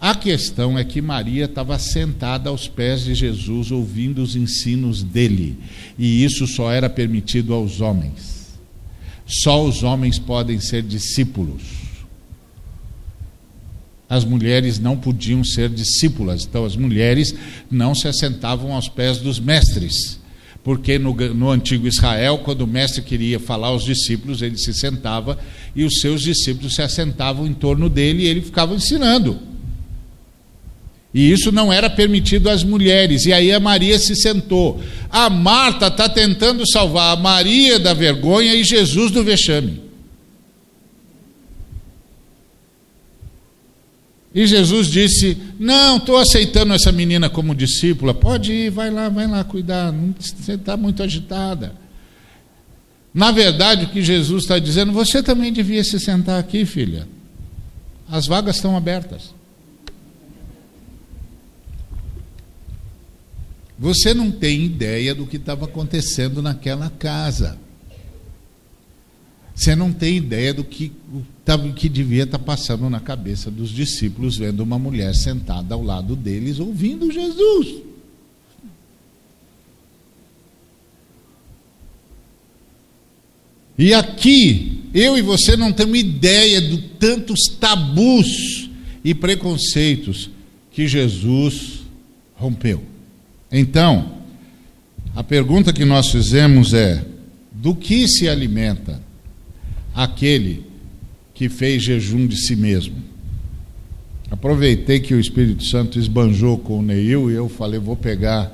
A 0.00 0.14
questão 0.14 0.78
é 0.78 0.84
que 0.84 1.00
Maria 1.00 1.46
estava 1.46 1.78
sentada 1.78 2.50
aos 2.50 2.68
pés 2.68 3.04
de 3.04 3.14
Jesus, 3.14 3.70
ouvindo 3.70 4.22
os 4.22 4.36
ensinos 4.36 5.02
dele, 5.02 5.58
e 5.98 6.24
isso 6.24 6.46
só 6.46 6.70
era 6.70 6.90
permitido 6.90 7.54
aos 7.54 7.80
homens. 7.80 8.58
Só 9.26 9.64
os 9.64 9.82
homens 9.82 10.18
podem 10.18 10.60
ser 10.60 10.82
discípulos. 10.82 11.62
As 14.08 14.24
mulheres 14.24 14.78
não 14.78 14.96
podiam 14.96 15.42
ser 15.42 15.70
discípulas, 15.70 16.44
então 16.44 16.64
as 16.64 16.76
mulheres 16.76 17.34
não 17.70 17.94
se 17.94 18.06
assentavam 18.06 18.74
aos 18.74 18.88
pés 18.88 19.18
dos 19.18 19.40
mestres 19.40 20.22
porque 20.64 20.98
no, 20.98 21.14
no, 21.14 21.50
antigo 21.50 21.86
Israel, 21.86 22.38
quando 22.38 22.62
o 22.62 22.66
mestre 22.66 23.02
queria 23.02 23.38
falar 23.38 23.68
aos 23.68 23.84
discípulos, 23.84 24.40
ele 24.40 24.56
se 24.56 24.72
sentava 24.72 25.38
e 25.76 25.84
os 25.84 26.00
seus 26.00 26.22
discípulos 26.22 26.74
se 26.74 26.80
assentavam 26.80 27.46
em 27.46 27.52
torno 27.52 27.90
dele 27.90 28.22
e 28.22 28.26
ele 28.26 28.40
ficava 28.40 28.74
ensinando. 28.74 29.38
E 31.14 31.30
isso 31.30 31.52
não 31.52 31.72
era 31.72 31.88
permitido 31.88 32.50
às 32.50 32.64
mulheres. 32.64 33.24
E 33.24 33.32
aí 33.32 33.52
a 33.52 33.60
Maria 33.60 33.96
se 34.00 34.16
sentou. 34.16 34.82
A 35.08 35.30
Marta 35.30 35.86
está 35.86 36.08
tentando 36.08 36.68
salvar 36.68 37.16
a 37.16 37.20
Maria 37.20 37.78
da 37.78 37.94
vergonha 37.94 38.52
e 38.52 38.64
Jesus 38.64 39.12
do 39.12 39.22
vexame. 39.22 39.80
E 44.34 44.44
Jesus 44.44 44.88
disse: 44.88 45.38
Não, 45.60 45.98
estou 45.98 46.16
aceitando 46.16 46.74
essa 46.74 46.90
menina 46.90 47.30
como 47.30 47.54
discípula. 47.54 48.12
Pode 48.12 48.52
ir, 48.52 48.70
vai 48.70 48.90
lá, 48.90 49.08
vai 49.08 49.28
lá 49.28 49.44
cuidar. 49.44 49.94
Você 50.18 50.54
está 50.54 50.76
muito 50.76 51.00
agitada. 51.00 51.76
Na 53.14 53.30
verdade, 53.30 53.84
o 53.84 53.88
que 53.90 54.02
Jesus 54.02 54.42
está 54.42 54.58
dizendo, 54.58 54.90
você 54.90 55.22
também 55.22 55.52
devia 55.52 55.84
se 55.84 56.00
sentar 56.00 56.40
aqui, 56.40 56.66
filha. 56.66 57.06
As 58.10 58.26
vagas 58.26 58.56
estão 58.56 58.76
abertas. 58.76 59.32
Você 63.78 64.14
não 64.14 64.30
tem 64.30 64.64
ideia 64.64 65.14
do 65.14 65.26
que 65.26 65.36
estava 65.36 65.64
acontecendo 65.64 66.40
naquela 66.40 66.90
casa. 66.90 67.58
Você 69.54 69.76
não 69.76 69.92
tem 69.92 70.16
ideia 70.16 70.52
do 70.52 70.64
que, 70.64 70.92
que 71.76 71.88
devia 71.88 72.24
estar 72.24 72.38
passando 72.38 72.90
na 72.90 72.98
cabeça 72.98 73.50
dos 73.50 73.70
discípulos 73.70 74.36
vendo 74.36 74.60
uma 74.60 74.78
mulher 74.78 75.14
sentada 75.14 75.74
ao 75.74 75.82
lado 75.82 76.16
deles 76.16 76.58
ouvindo 76.58 77.10
Jesus. 77.10 77.82
E 83.76 83.92
aqui, 83.92 84.82
eu 84.94 85.18
e 85.18 85.22
você 85.22 85.56
não 85.56 85.72
temos 85.72 85.98
ideia 85.98 86.60
de 86.60 86.78
tantos 86.98 87.40
tabus 87.60 88.70
e 89.04 89.14
preconceitos 89.14 90.30
que 90.70 90.86
Jesus 90.86 91.80
rompeu. 92.34 92.93
Então, 93.56 94.14
a 95.14 95.22
pergunta 95.22 95.72
que 95.72 95.84
nós 95.84 96.08
fizemos 96.10 96.74
é: 96.74 97.06
do 97.52 97.72
que 97.72 98.08
se 98.08 98.28
alimenta 98.28 99.00
aquele 99.94 100.66
que 101.32 101.48
fez 101.48 101.84
jejum 101.84 102.26
de 102.26 102.36
si 102.36 102.56
mesmo. 102.56 102.96
Aproveitei 104.28 104.98
que 104.98 105.14
o 105.14 105.20
Espírito 105.20 105.62
Santo 105.62 106.00
esbanjou 106.00 106.58
com 106.58 106.80
o 106.80 106.82
Neil 106.82 107.30
e 107.30 107.34
eu 107.34 107.48
falei, 107.48 107.78
vou 107.78 107.94
pegar, 107.94 108.52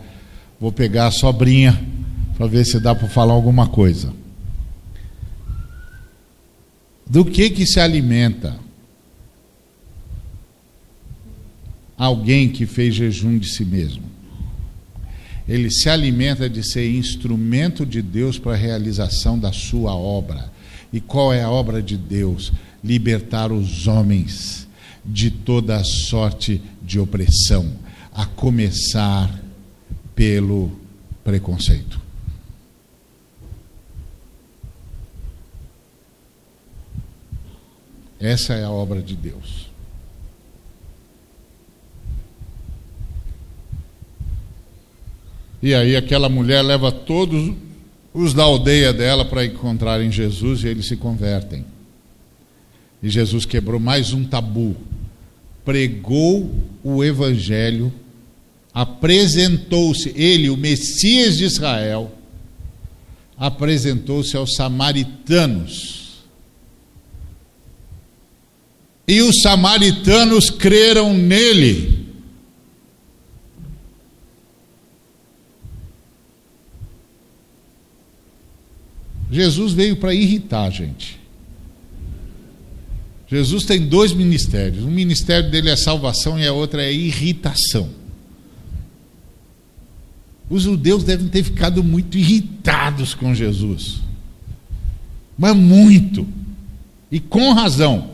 vou 0.60 0.70
pegar 0.70 1.06
a 1.06 1.10
sobrinha 1.10 1.82
para 2.36 2.46
ver 2.46 2.66
se 2.66 2.78
dá 2.78 2.94
para 2.94 3.08
falar 3.08 3.32
alguma 3.32 3.68
coisa. 3.68 4.12
Do 7.06 7.24
que 7.24 7.48
que 7.48 7.64
se 7.66 7.80
alimenta 7.80 8.58
alguém 11.96 12.50
que 12.50 12.66
fez 12.66 12.94
jejum 12.94 13.38
de 13.38 13.48
si 13.48 13.64
mesmo? 13.64 14.19
Ele 15.50 15.68
se 15.68 15.90
alimenta 15.90 16.48
de 16.48 16.62
ser 16.62 16.88
instrumento 16.88 17.84
de 17.84 18.00
Deus 18.00 18.38
para 18.38 18.52
a 18.52 18.56
realização 18.56 19.36
da 19.36 19.52
sua 19.52 19.92
obra. 19.92 20.48
E 20.92 21.00
qual 21.00 21.34
é 21.34 21.42
a 21.42 21.50
obra 21.50 21.82
de 21.82 21.96
Deus? 21.96 22.52
Libertar 22.84 23.50
os 23.50 23.88
homens 23.88 24.68
de 25.04 25.28
toda 25.28 25.82
sorte 25.82 26.62
de 26.80 27.00
opressão, 27.00 27.68
a 28.14 28.26
começar 28.26 29.42
pelo 30.14 30.70
preconceito. 31.24 32.00
Essa 38.20 38.54
é 38.54 38.62
a 38.62 38.70
obra 38.70 39.02
de 39.02 39.16
Deus. 39.16 39.69
E 45.62 45.74
aí 45.74 45.94
aquela 45.94 46.28
mulher 46.28 46.62
leva 46.62 46.90
todos 46.90 47.54
os 48.12 48.34
da 48.34 48.42
aldeia 48.42 48.92
dela 48.92 49.24
para 49.24 49.44
encontrarem 49.44 50.10
Jesus 50.10 50.64
e 50.64 50.68
eles 50.68 50.86
se 50.86 50.96
convertem. 50.96 51.64
E 53.02 53.08
Jesus 53.08 53.44
quebrou 53.44 53.80
mais 53.80 54.12
um 54.12 54.24
tabu, 54.24 54.76
pregou 55.64 56.50
o 56.82 57.04
evangelho, 57.04 57.92
apresentou-se, 58.72 60.12
ele, 60.16 60.50
o 60.50 60.56
Messias 60.56 61.38
de 61.38 61.44
Israel, 61.44 62.12
apresentou-se 63.38 64.36
aos 64.36 64.54
samaritanos. 64.54 66.00
E 69.08 69.22
os 69.22 69.40
samaritanos 69.42 70.50
creram 70.50 71.14
nele. 71.14 72.09
Jesus 79.30 79.72
veio 79.72 79.96
para 79.96 80.14
irritar 80.14 80.64
a 80.64 80.70
gente. 80.70 81.20
Jesus 83.28 83.64
tem 83.64 83.86
dois 83.86 84.12
ministérios. 84.12 84.84
Um 84.84 84.90
ministério 84.90 85.50
dele 85.50 85.70
é 85.70 85.76
salvação 85.76 86.38
e 86.38 86.46
a 86.46 86.52
outra 86.52 86.82
é 86.82 86.92
irritação. 86.92 87.88
Os 90.48 90.64
judeus 90.64 91.04
devem 91.04 91.28
ter 91.28 91.44
ficado 91.44 91.84
muito 91.84 92.18
irritados 92.18 93.14
com 93.14 93.32
Jesus. 93.32 94.00
Mas 95.38 95.54
muito. 95.54 96.26
E 97.10 97.20
com 97.20 97.52
razão. 97.52 98.10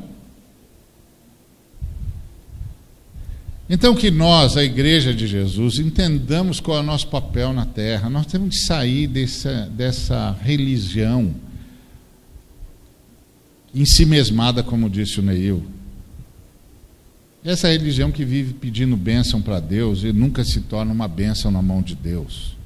Então, 3.69 3.95
que 3.97 4.11
nós, 4.11 4.57
a 4.57 4.63
Igreja 4.63 5.13
de 5.13 5.27
Jesus, 5.27 5.79
entendamos 5.79 6.61
qual 6.61 6.79
é 6.79 6.81
o 6.81 6.85
nosso 6.85 7.09
papel 7.09 7.53
na 7.53 7.67
terra. 7.67 8.09
Nós 8.09 8.27
temos 8.27 8.51
que 8.51 8.65
sair 8.65 9.09
dessa, 9.09 9.67
dessa 9.67 10.37
religião 10.43 11.35
em 13.75 13.85
si 13.85 14.07
mesmada, 14.07 14.63
como 14.63 14.89
disse 14.89 15.19
o 15.19 15.23
Neil. 15.23 15.67
Essa 17.45 17.69
religião 17.69 18.11
que 18.11 18.25
vive 18.25 18.55
pedindo 18.55 18.97
bênção 18.97 19.43
para 19.43 19.61
Deus 19.61 20.03
e 20.03 20.13
nunca 20.13 20.45
se 20.45 20.63
torna 20.63 20.93
uma 20.93 21.07
bênção 21.07 21.51
na 21.51 21.61
mão 21.61 21.83
de 21.83 21.95
Deus. 21.95 22.57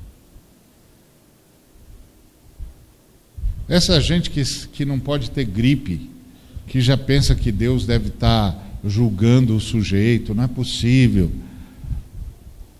Essa 3.68 4.00
gente 4.00 4.30
que, 4.30 4.42
que 4.68 4.84
não 4.84 4.98
pode 4.98 5.30
ter 5.30 5.44
gripe, 5.44 6.10
que 6.66 6.80
já 6.80 6.96
pensa 6.96 7.34
que 7.34 7.52
Deus 7.52 7.86
deve 7.86 8.08
estar. 8.08 8.69
Julgando 8.84 9.56
o 9.56 9.60
sujeito, 9.60 10.34
não 10.34 10.44
é 10.44 10.48
possível. 10.48 11.30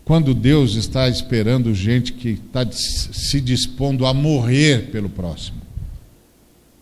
Quando 0.05 0.35
Deus 0.35 0.75
está 0.75 1.09
esperando 1.09 1.75
gente 1.75 2.13
que 2.13 2.31
está 2.31 2.67
se 2.73 3.41
dispondo 3.41 4.07
a 4.07 4.13
morrer 4.13 4.91
pelo 4.91 5.09
próximo. 5.09 5.61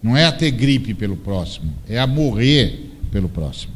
Não 0.03 0.17
é 0.17 0.25
a 0.25 0.33
ter 0.33 0.51
gripe 0.51 0.95
pelo 0.95 1.17
próximo, 1.17 1.75
é 1.89 1.99
a 1.99 2.07
morrer 2.07 2.91
pelo 3.11 3.29
próximo. 3.29 3.75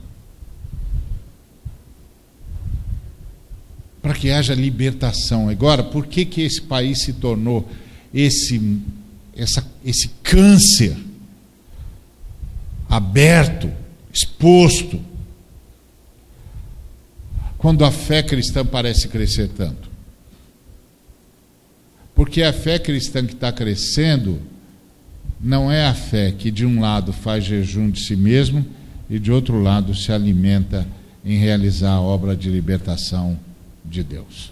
Para 4.00 4.14
que 4.14 4.30
haja 4.30 4.54
libertação. 4.54 5.48
Agora, 5.48 5.82
por 5.82 6.06
que, 6.06 6.24
que 6.24 6.42
esse 6.42 6.62
país 6.62 7.02
se 7.02 7.12
tornou 7.14 7.68
esse, 8.12 8.80
essa, 9.36 9.66
esse 9.84 10.08
câncer 10.22 10.96
aberto, 12.88 13.70
exposto, 14.12 15.00
quando 17.62 17.84
a 17.84 17.92
fé 17.92 18.24
cristã 18.24 18.66
parece 18.66 19.06
crescer 19.06 19.46
tanto? 19.46 19.88
Porque 22.12 22.42
a 22.42 22.52
fé 22.52 22.76
cristã 22.76 23.24
que 23.24 23.34
está 23.34 23.52
crescendo 23.52 24.42
não 25.40 25.70
é 25.70 25.86
a 25.86 25.94
fé 25.94 26.32
que 26.32 26.50
de 26.50 26.66
um 26.66 26.80
lado 26.80 27.12
faz 27.12 27.44
jejum 27.44 27.88
de 27.88 28.00
si 28.00 28.16
mesmo 28.16 28.66
e 29.08 29.16
de 29.16 29.30
outro 29.30 29.62
lado 29.62 29.94
se 29.94 30.10
alimenta 30.10 30.88
em 31.24 31.38
realizar 31.38 31.92
a 31.92 32.00
obra 32.00 32.34
de 32.34 32.50
libertação 32.50 33.38
de 33.84 34.02
Deus. 34.02 34.50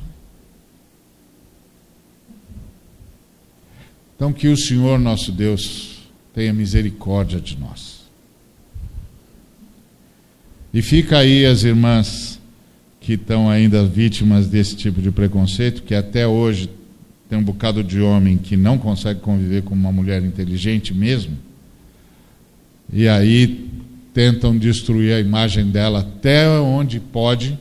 Então 4.14 4.32
que 4.32 4.46
o 4.46 4.56
Senhor 4.56 5.00
nosso 5.00 5.32
Deus 5.32 5.98
tenha 6.32 6.52
misericórdia 6.52 7.40
de 7.40 7.58
nós. 7.58 8.02
E 10.72 10.80
fica 10.80 11.18
aí 11.18 11.44
as 11.44 11.64
irmãs 11.64 12.39
que 13.11 13.14
estão 13.14 13.50
ainda 13.50 13.84
vítimas 13.84 14.46
desse 14.46 14.76
tipo 14.76 15.02
de 15.02 15.11
preconceito, 15.11 15.82
que 15.82 15.96
até 15.96 16.28
hoje 16.28 16.70
tem 17.28 17.36
um 17.36 17.42
bocado 17.42 17.82
de 17.82 18.00
homem 18.00 18.38
que 18.38 18.56
não 18.56 18.78
consegue 18.78 19.18
conviver 19.18 19.64
com 19.64 19.74
uma 19.74 19.90
mulher 19.90 20.22
inteligente 20.22 20.94
mesmo, 20.94 21.36
e 22.92 23.08
aí 23.08 23.68
tentam 24.14 24.56
destruir 24.56 25.12
a 25.12 25.18
imagem 25.18 25.72
dela 25.72 26.02
até 26.02 26.48
onde 26.61 27.00
pode, 27.00 27.58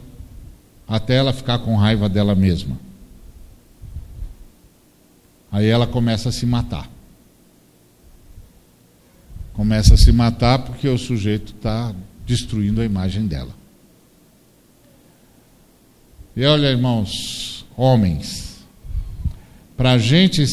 até 0.88 1.16
ela 1.16 1.34
ficar 1.34 1.58
com 1.58 1.76
raiva 1.76 2.08
dela 2.08 2.36
mesma. 2.36 2.80
Aí 5.52 5.66
ela 5.66 5.88
começa 5.88 6.30
a 6.30 6.32
se 6.32 6.46
matar. 6.46 6.88
Começa 9.54 9.96
a 9.96 9.98
se 9.98 10.12
matar 10.12 10.60
porque 10.60 10.88
o 10.88 10.98
sujeito 11.00 11.56
está 11.56 11.92
destruindo 12.28 12.82
a 12.82 12.86
imagem 12.86 13.26
dela. 13.26 13.59
E 16.36 16.46
olha, 16.46 16.68
irmãos, 16.68 17.66
homens, 17.76 18.66
para 19.76 19.94
a 19.94 19.98
gente 19.98 20.46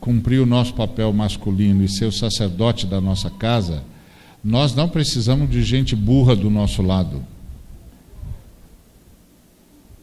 cumprir 0.00 0.40
o 0.40 0.46
nosso 0.46 0.74
papel 0.74 1.12
masculino 1.12 1.84
e 1.84 1.88
ser 1.88 2.06
o 2.06 2.12
sacerdote 2.12 2.86
da 2.86 3.00
nossa 3.00 3.30
casa, 3.30 3.82
nós 4.42 4.74
não 4.74 4.88
precisamos 4.88 5.48
de 5.50 5.62
gente 5.62 5.94
burra 5.94 6.34
do 6.34 6.50
nosso 6.50 6.82
lado. 6.82 7.24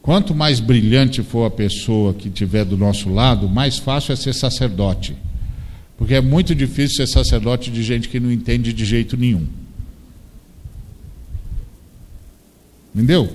Quanto 0.02 0.34
mais 0.34 0.60
brilhante 0.60 1.22
for 1.22 1.44
a 1.44 1.50
pessoa 1.50 2.14
que 2.14 2.28
estiver 2.28 2.64
do 2.64 2.76
nosso 2.76 3.10
lado, 3.10 3.48
mais 3.48 3.78
fácil 3.78 4.12
é 4.12 4.16
ser 4.16 4.32
sacerdote. 4.32 5.14
Porque 5.98 6.14
é 6.14 6.20
muito 6.22 6.54
difícil 6.54 7.06
ser 7.06 7.06
sacerdote 7.06 7.70
de 7.70 7.82
gente 7.82 8.08
que 8.08 8.18
não 8.18 8.32
entende 8.32 8.72
de 8.72 8.84
jeito 8.86 9.16
nenhum. 9.16 9.46
Entendeu? 12.94 13.30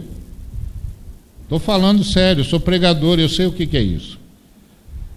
Estou 1.45 1.59
falando 1.59 2.03
sério, 2.03 2.43
sou 2.43 2.59
pregador, 2.59 3.19
eu 3.19 3.29
sei 3.29 3.45
o 3.45 3.51
que, 3.51 3.67
que 3.67 3.77
é 3.77 3.81
isso. 3.81 4.19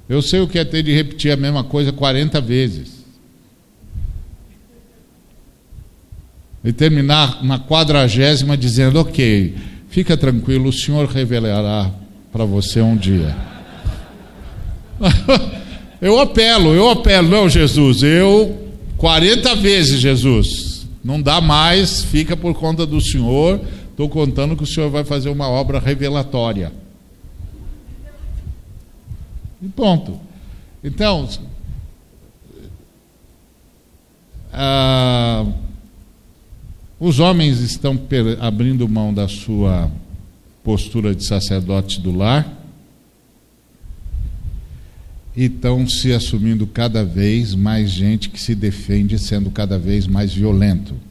Eu 0.06 0.22
sei 0.22 0.40
o 0.40 0.46
que 0.46 0.58
é 0.58 0.64
ter 0.64 0.82
de 0.82 0.92
repetir 0.94 1.32
a 1.32 1.36
mesma 1.36 1.64
coisa 1.64 1.90
40 1.90 2.40
vezes. 2.40 2.98
E 6.62 6.72
terminar 6.72 7.42
na 7.42 7.58
quadragésima 7.58 8.56
dizendo: 8.56 9.00
Ok, 9.00 9.54
fica 9.88 10.16
tranquilo, 10.16 10.68
o 10.68 10.72
Senhor 10.72 11.06
revelará 11.08 11.90
para 12.30 12.44
você 12.44 12.80
um 12.80 12.96
dia. 12.96 13.34
eu 16.00 16.20
apelo, 16.20 16.74
eu 16.74 16.90
apelo, 16.90 17.28
não, 17.28 17.48
Jesus, 17.48 18.02
eu 18.02 18.68
40 18.98 19.54
vezes, 19.56 20.00
Jesus. 20.00 20.86
Não 21.02 21.22
dá 21.22 21.40
mais, 21.40 22.02
fica 22.02 22.36
por 22.36 22.52
conta 22.54 22.84
do 22.84 23.00
Senhor. 23.00 23.60
Estou 23.98 24.08
contando 24.08 24.56
que 24.56 24.62
o 24.62 24.66
Senhor 24.66 24.88
vai 24.90 25.02
fazer 25.02 25.28
uma 25.28 25.48
obra 25.48 25.80
revelatória. 25.80 26.72
E 29.60 29.66
ponto. 29.66 30.20
Então, 30.84 31.28
ah, 34.52 35.44
os 37.00 37.18
homens 37.18 37.58
estão 37.58 38.00
abrindo 38.38 38.88
mão 38.88 39.12
da 39.12 39.26
sua 39.26 39.90
postura 40.62 41.12
de 41.12 41.26
sacerdote 41.26 42.00
do 42.00 42.16
lar 42.16 42.56
e 45.36 45.46
estão 45.46 45.88
se 45.88 46.12
assumindo 46.12 46.68
cada 46.68 47.04
vez 47.04 47.52
mais 47.52 47.90
gente 47.90 48.30
que 48.30 48.40
se 48.40 48.54
defende 48.54 49.18
sendo 49.18 49.50
cada 49.50 49.76
vez 49.76 50.06
mais 50.06 50.32
violento. 50.32 51.07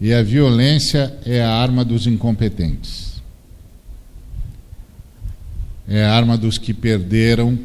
E 0.00 0.14
a 0.14 0.22
violência 0.22 1.18
é 1.26 1.42
a 1.42 1.50
arma 1.50 1.84
dos 1.84 2.06
incompetentes 2.06 3.10
é 5.90 6.04
a 6.04 6.14
arma 6.14 6.38
dos 6.38 6.56
que 6.56 6.72
perderam 6.72 7.58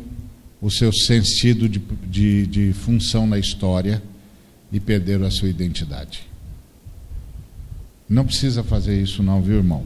o 0.60 0.72
seu 0.72 0.92
sentido 0.92 1.70
de, 1.70 1.80
de, 2.10 2.48
de 2.48 2.74
função 2.74 3.28
na 3.28 3.38
história 3.38 4.02
e 4.72 4.80
perderam 4.80 5.28
a 5.28 5.32
sua 5.32 5.48
identidade. 5.48 6.28
Não 8.10 8.26
precisa 8.26 8.64
fazer 8.64 9.00
isso, 9.00 9.22
não, 9.22 9.44
viu, 9.44 9.58
irmão? 9.58 9.86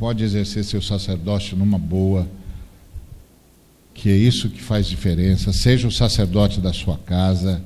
Pode 0.00 0.24
exercer 0.24 0.64
seu 0.64 0.82
sacerdócio 0.82 1.56
numa 1.56 1.78
boa, 1.78 2.28
que 3.94 4.10
é 4.10 4.16
isso 4.16 4.50
que 4.50 4.60
faz 4.60 4.88
diferença. 4.88 5.52
Seja 5.52 5.86
o 5.86 5.92
sacerdote 5.92 6.60
da 6.60 6.72
sua 6.72 6.98
casa, 6.98 7.62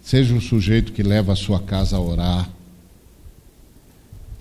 seja 0.00 0.36
o 0.36 0.40
sujeito 0.40 0.92
que 0.92 1.02
leva 1.02 1.32
a 1.32 1.36
sua 1.36 1.58
casa 1.58 1.96
a 1.96 2.00
orar, 2.00 2.48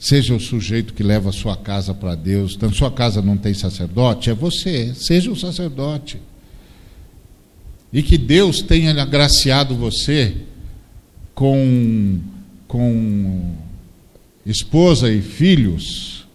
Seja 0.06 0.36
o 0.36 0.40
sujeito 0.40 0.94
que 0.94 1.02
leva 1.02 1.30
a 1.30 1.34
sua 1.34 1.58
casa 1.58 1.92
para 1.92 2.14
Deus. 2.14 2.54
Então, 2.56 2.72
sua 2.72 2.92
casa 2.92 3.24
não 3.24 3.36
tem 3.36 3.56
sacerdote, 3.56 4.30
é 4.30 4.36
você. 4.36 4.94
Seja 4.94 5.32
o 5.32 5.36
sacerdote. 5.36 6.22
E 7.92 8.04
que 8.04 8.16
Deus 8.16 8.62
tenha 8.62 9.02
agraciado 9.02 9.74
você 9.74 10.36
com, 11.34 12.20
com 12.68 13.56
esposa 14.46 15.12
e 15.12 15.24
filhos 15.24 16.28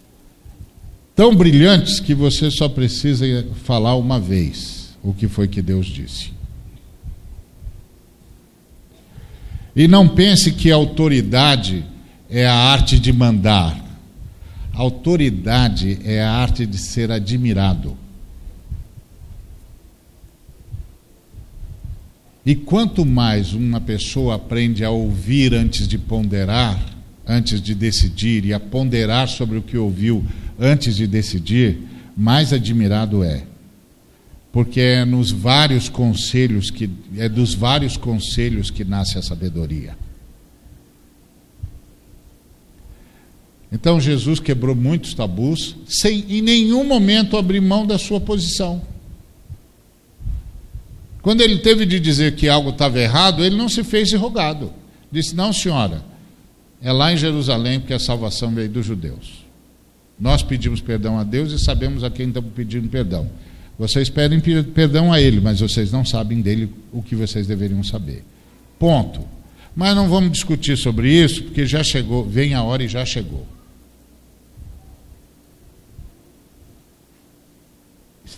tão 1.15 1.33
brilhantes 1.33 2.01
que 2.01 2.13
você 2.13 2.51
só 2.51 2.69
precisa 2.69 3.47
falar 3.63 3.95
uma 3.95 4.19
vez 4.19 4.99
o 5.01 5.15
que 5.15 5.29
foi 5.29 5.47
que 5.47 5.63
Deus 5.63 5.87
disse. 5.87 6.33
E 9.77 9.87
não 9.87 10.09
pense 10.09 10.51
que 10.51 10.73
a 10.73 10.75
autoridade 10.75 11.85
é 12.31 12.47
a 12.47 12.55
arte 12.55 12.99
de 12.99 13.13
mandar. 13.13 13.79
Autoridade 14.73 15.99
é 16.05 16.23
a 16.23 16.31
arte 16.31 16.65
de 16.65 16.79
ser 16.79 17.11
admirado. 17.11 17.97
E 22.47 22.55
quanto 22.55 23.05
mais 23.05 23.53
uma 23.53 23.81
pessoa 23.81 24.37
aprende 24.37 24.85
a 24.85 24.91
ouvir 24.91 25.53
antes 25.55 25.87
de 25.87 25.99
ponderar, 25.99 26.81
antes 27.27 27.61
de 27.61 27.75
decidir, 27.75 28.47
e 28.47 28.55
a 28.55 28.61
ponderar 28.61 29.29
sobre 29.29 29.59
o 29.59 29.63
que 29.63 29.77
ouviu 29.77 30.25
antes 30.59 30.97
de 30.97 31.07
decidir, 31.07 31.79
mais 32.17 32.53
admirado 32.53 33.23
é. 33.23 33.45
Porque 34.53 34.81
é 34.81 35.05
nos 35.05 35.31
vários 35.31 35.89
conselhos 35.89 36.71
que 36.71 36.89
é 37.17 37.29
dos 37.29 37.55
vários 37.55 37.97
conselhos 37.97 38.71
que 38.71 38.85
nasce 38.85 39.19
a 39.19 39.23
sabedoria. 39.23 39.97
Então 43.73 44.01
Jesus 44.01 44.41
quebrou 44.41 44.75
muitos 44.75 45.15
tabus 45.15 45.77
sem 45.87 46.25
em 46.29 46.43
nenhum 46.43 46.85
momento 46.85 47.37
abrir 47.37 47.61
mão 47.61 47.87
da 47.87 47.99
sua 47.99 48.21
posição. 48.21 48.83
Quando 51.23 51.41
ele 51.43 51.59
teve 51.59 51.87
de 51.87 52.01
dizer 52.01 52.35
que 52.35 52.49
algo 52.49 52.71
estava 52.71 52.99
errado, 52.99 53.45
ele 53.45 53.57
não 53.57 53.69
se 53.69 53.85
fez 53.85 54.13
rogado. 54.13 54.73
Disse: 55.13 55.35
Não, 55.37 55.53
senhora, 55.53 56.03
é 56.83 56.91
lá 56.93 57.13
em 57.13 57.17
Jerusalém 57.17 57.79
porque 57.79 57.95
a 57.95 57.99
salvação 57.99 58.53
veio 58.53 58.69
dos 58.69 58.87
judeus. 58.87 59.45
Nós 60.19 60.43
pedimos 60.43 60.81
perdão 60.81 61.19
a 61.19 61.25
Deus 61.25 61.53
e 61.53 61.59
sabemos 61.59 62.03
a 62.05 62.11
quem 62.11 62.29
estamos 62.29 62.53
pedindo 62.55 62.89
perdão. 62.89 63.31
Vocês 63.79 64.11
pedem 64.11 64.41
perdão 64.75 65.11
a 65.11 65.21
Ele, 65.21 65.41
mas 65.41 65.61
vocês 65.61 65.91
não 65.91 66.05
sabem 66.05 66.43
dele 66.43 66.71
o 66.93 67.03
que 67.03 67.15
vocês 67.15 67.47
deveriam 67.47 67.83
saber. 67.83 68.23
Ponto. 68.79 69.21
Mas 69.75 69.95
não 69.95 70.09
vamos 70.09 70.33
discutir 70.33 70.77
sobre 70.77 71.11
isso, 71.11 71.45
porque 71.45 71.65
já 71.65 71.83
chegou, 71.83 72.25
vem 72.25 72.55
a 72.55 72.63
hora 72.63 72.83
e 72.83 72.89
já 72.89 73.07
chegou. 73.07 73.47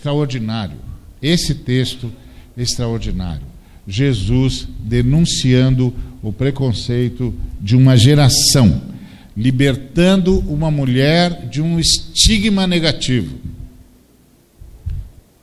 extraordinário. 0.03 0.77
Esse 1.21 1.55
texto 1.55 2.11
extraordinário. 2.57 3.47
Jesus 3.87 4.67
denunciando 4.79 5.93
o 6.21 6.31
preconceito 6.31 7.33
de 7.59 7.75
uma 7.75 7.95
geração, 7.97 8.81
libertando 9.35 10.39
uma 10.39 10.69
mulher 10.69 11.47
de 11.47 11.61
um 11.61 11.79
estigma 11.79 12.67
negativo 12.67 13.37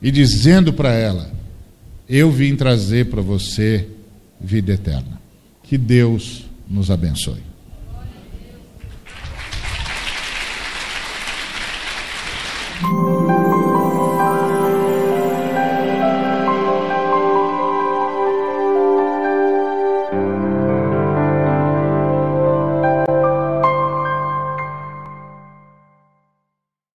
e 0.01 0.11
dizendo 0.11 0.71
para 0.71 0.93
ela: 0.93 1.31
Eu 2.07 2.31
vim 2.31 2.55
trazer 2.55 3.07
para 3.07 3.21
você 3.21 3.87
vida 4.39 4.73
eterna. 4.73 5.19
Que 5.63 5.77
Deus 5.77 6.45
nos 6.69 6.89
abençoe. 6.89 7.41
Deus. 12.81 13.40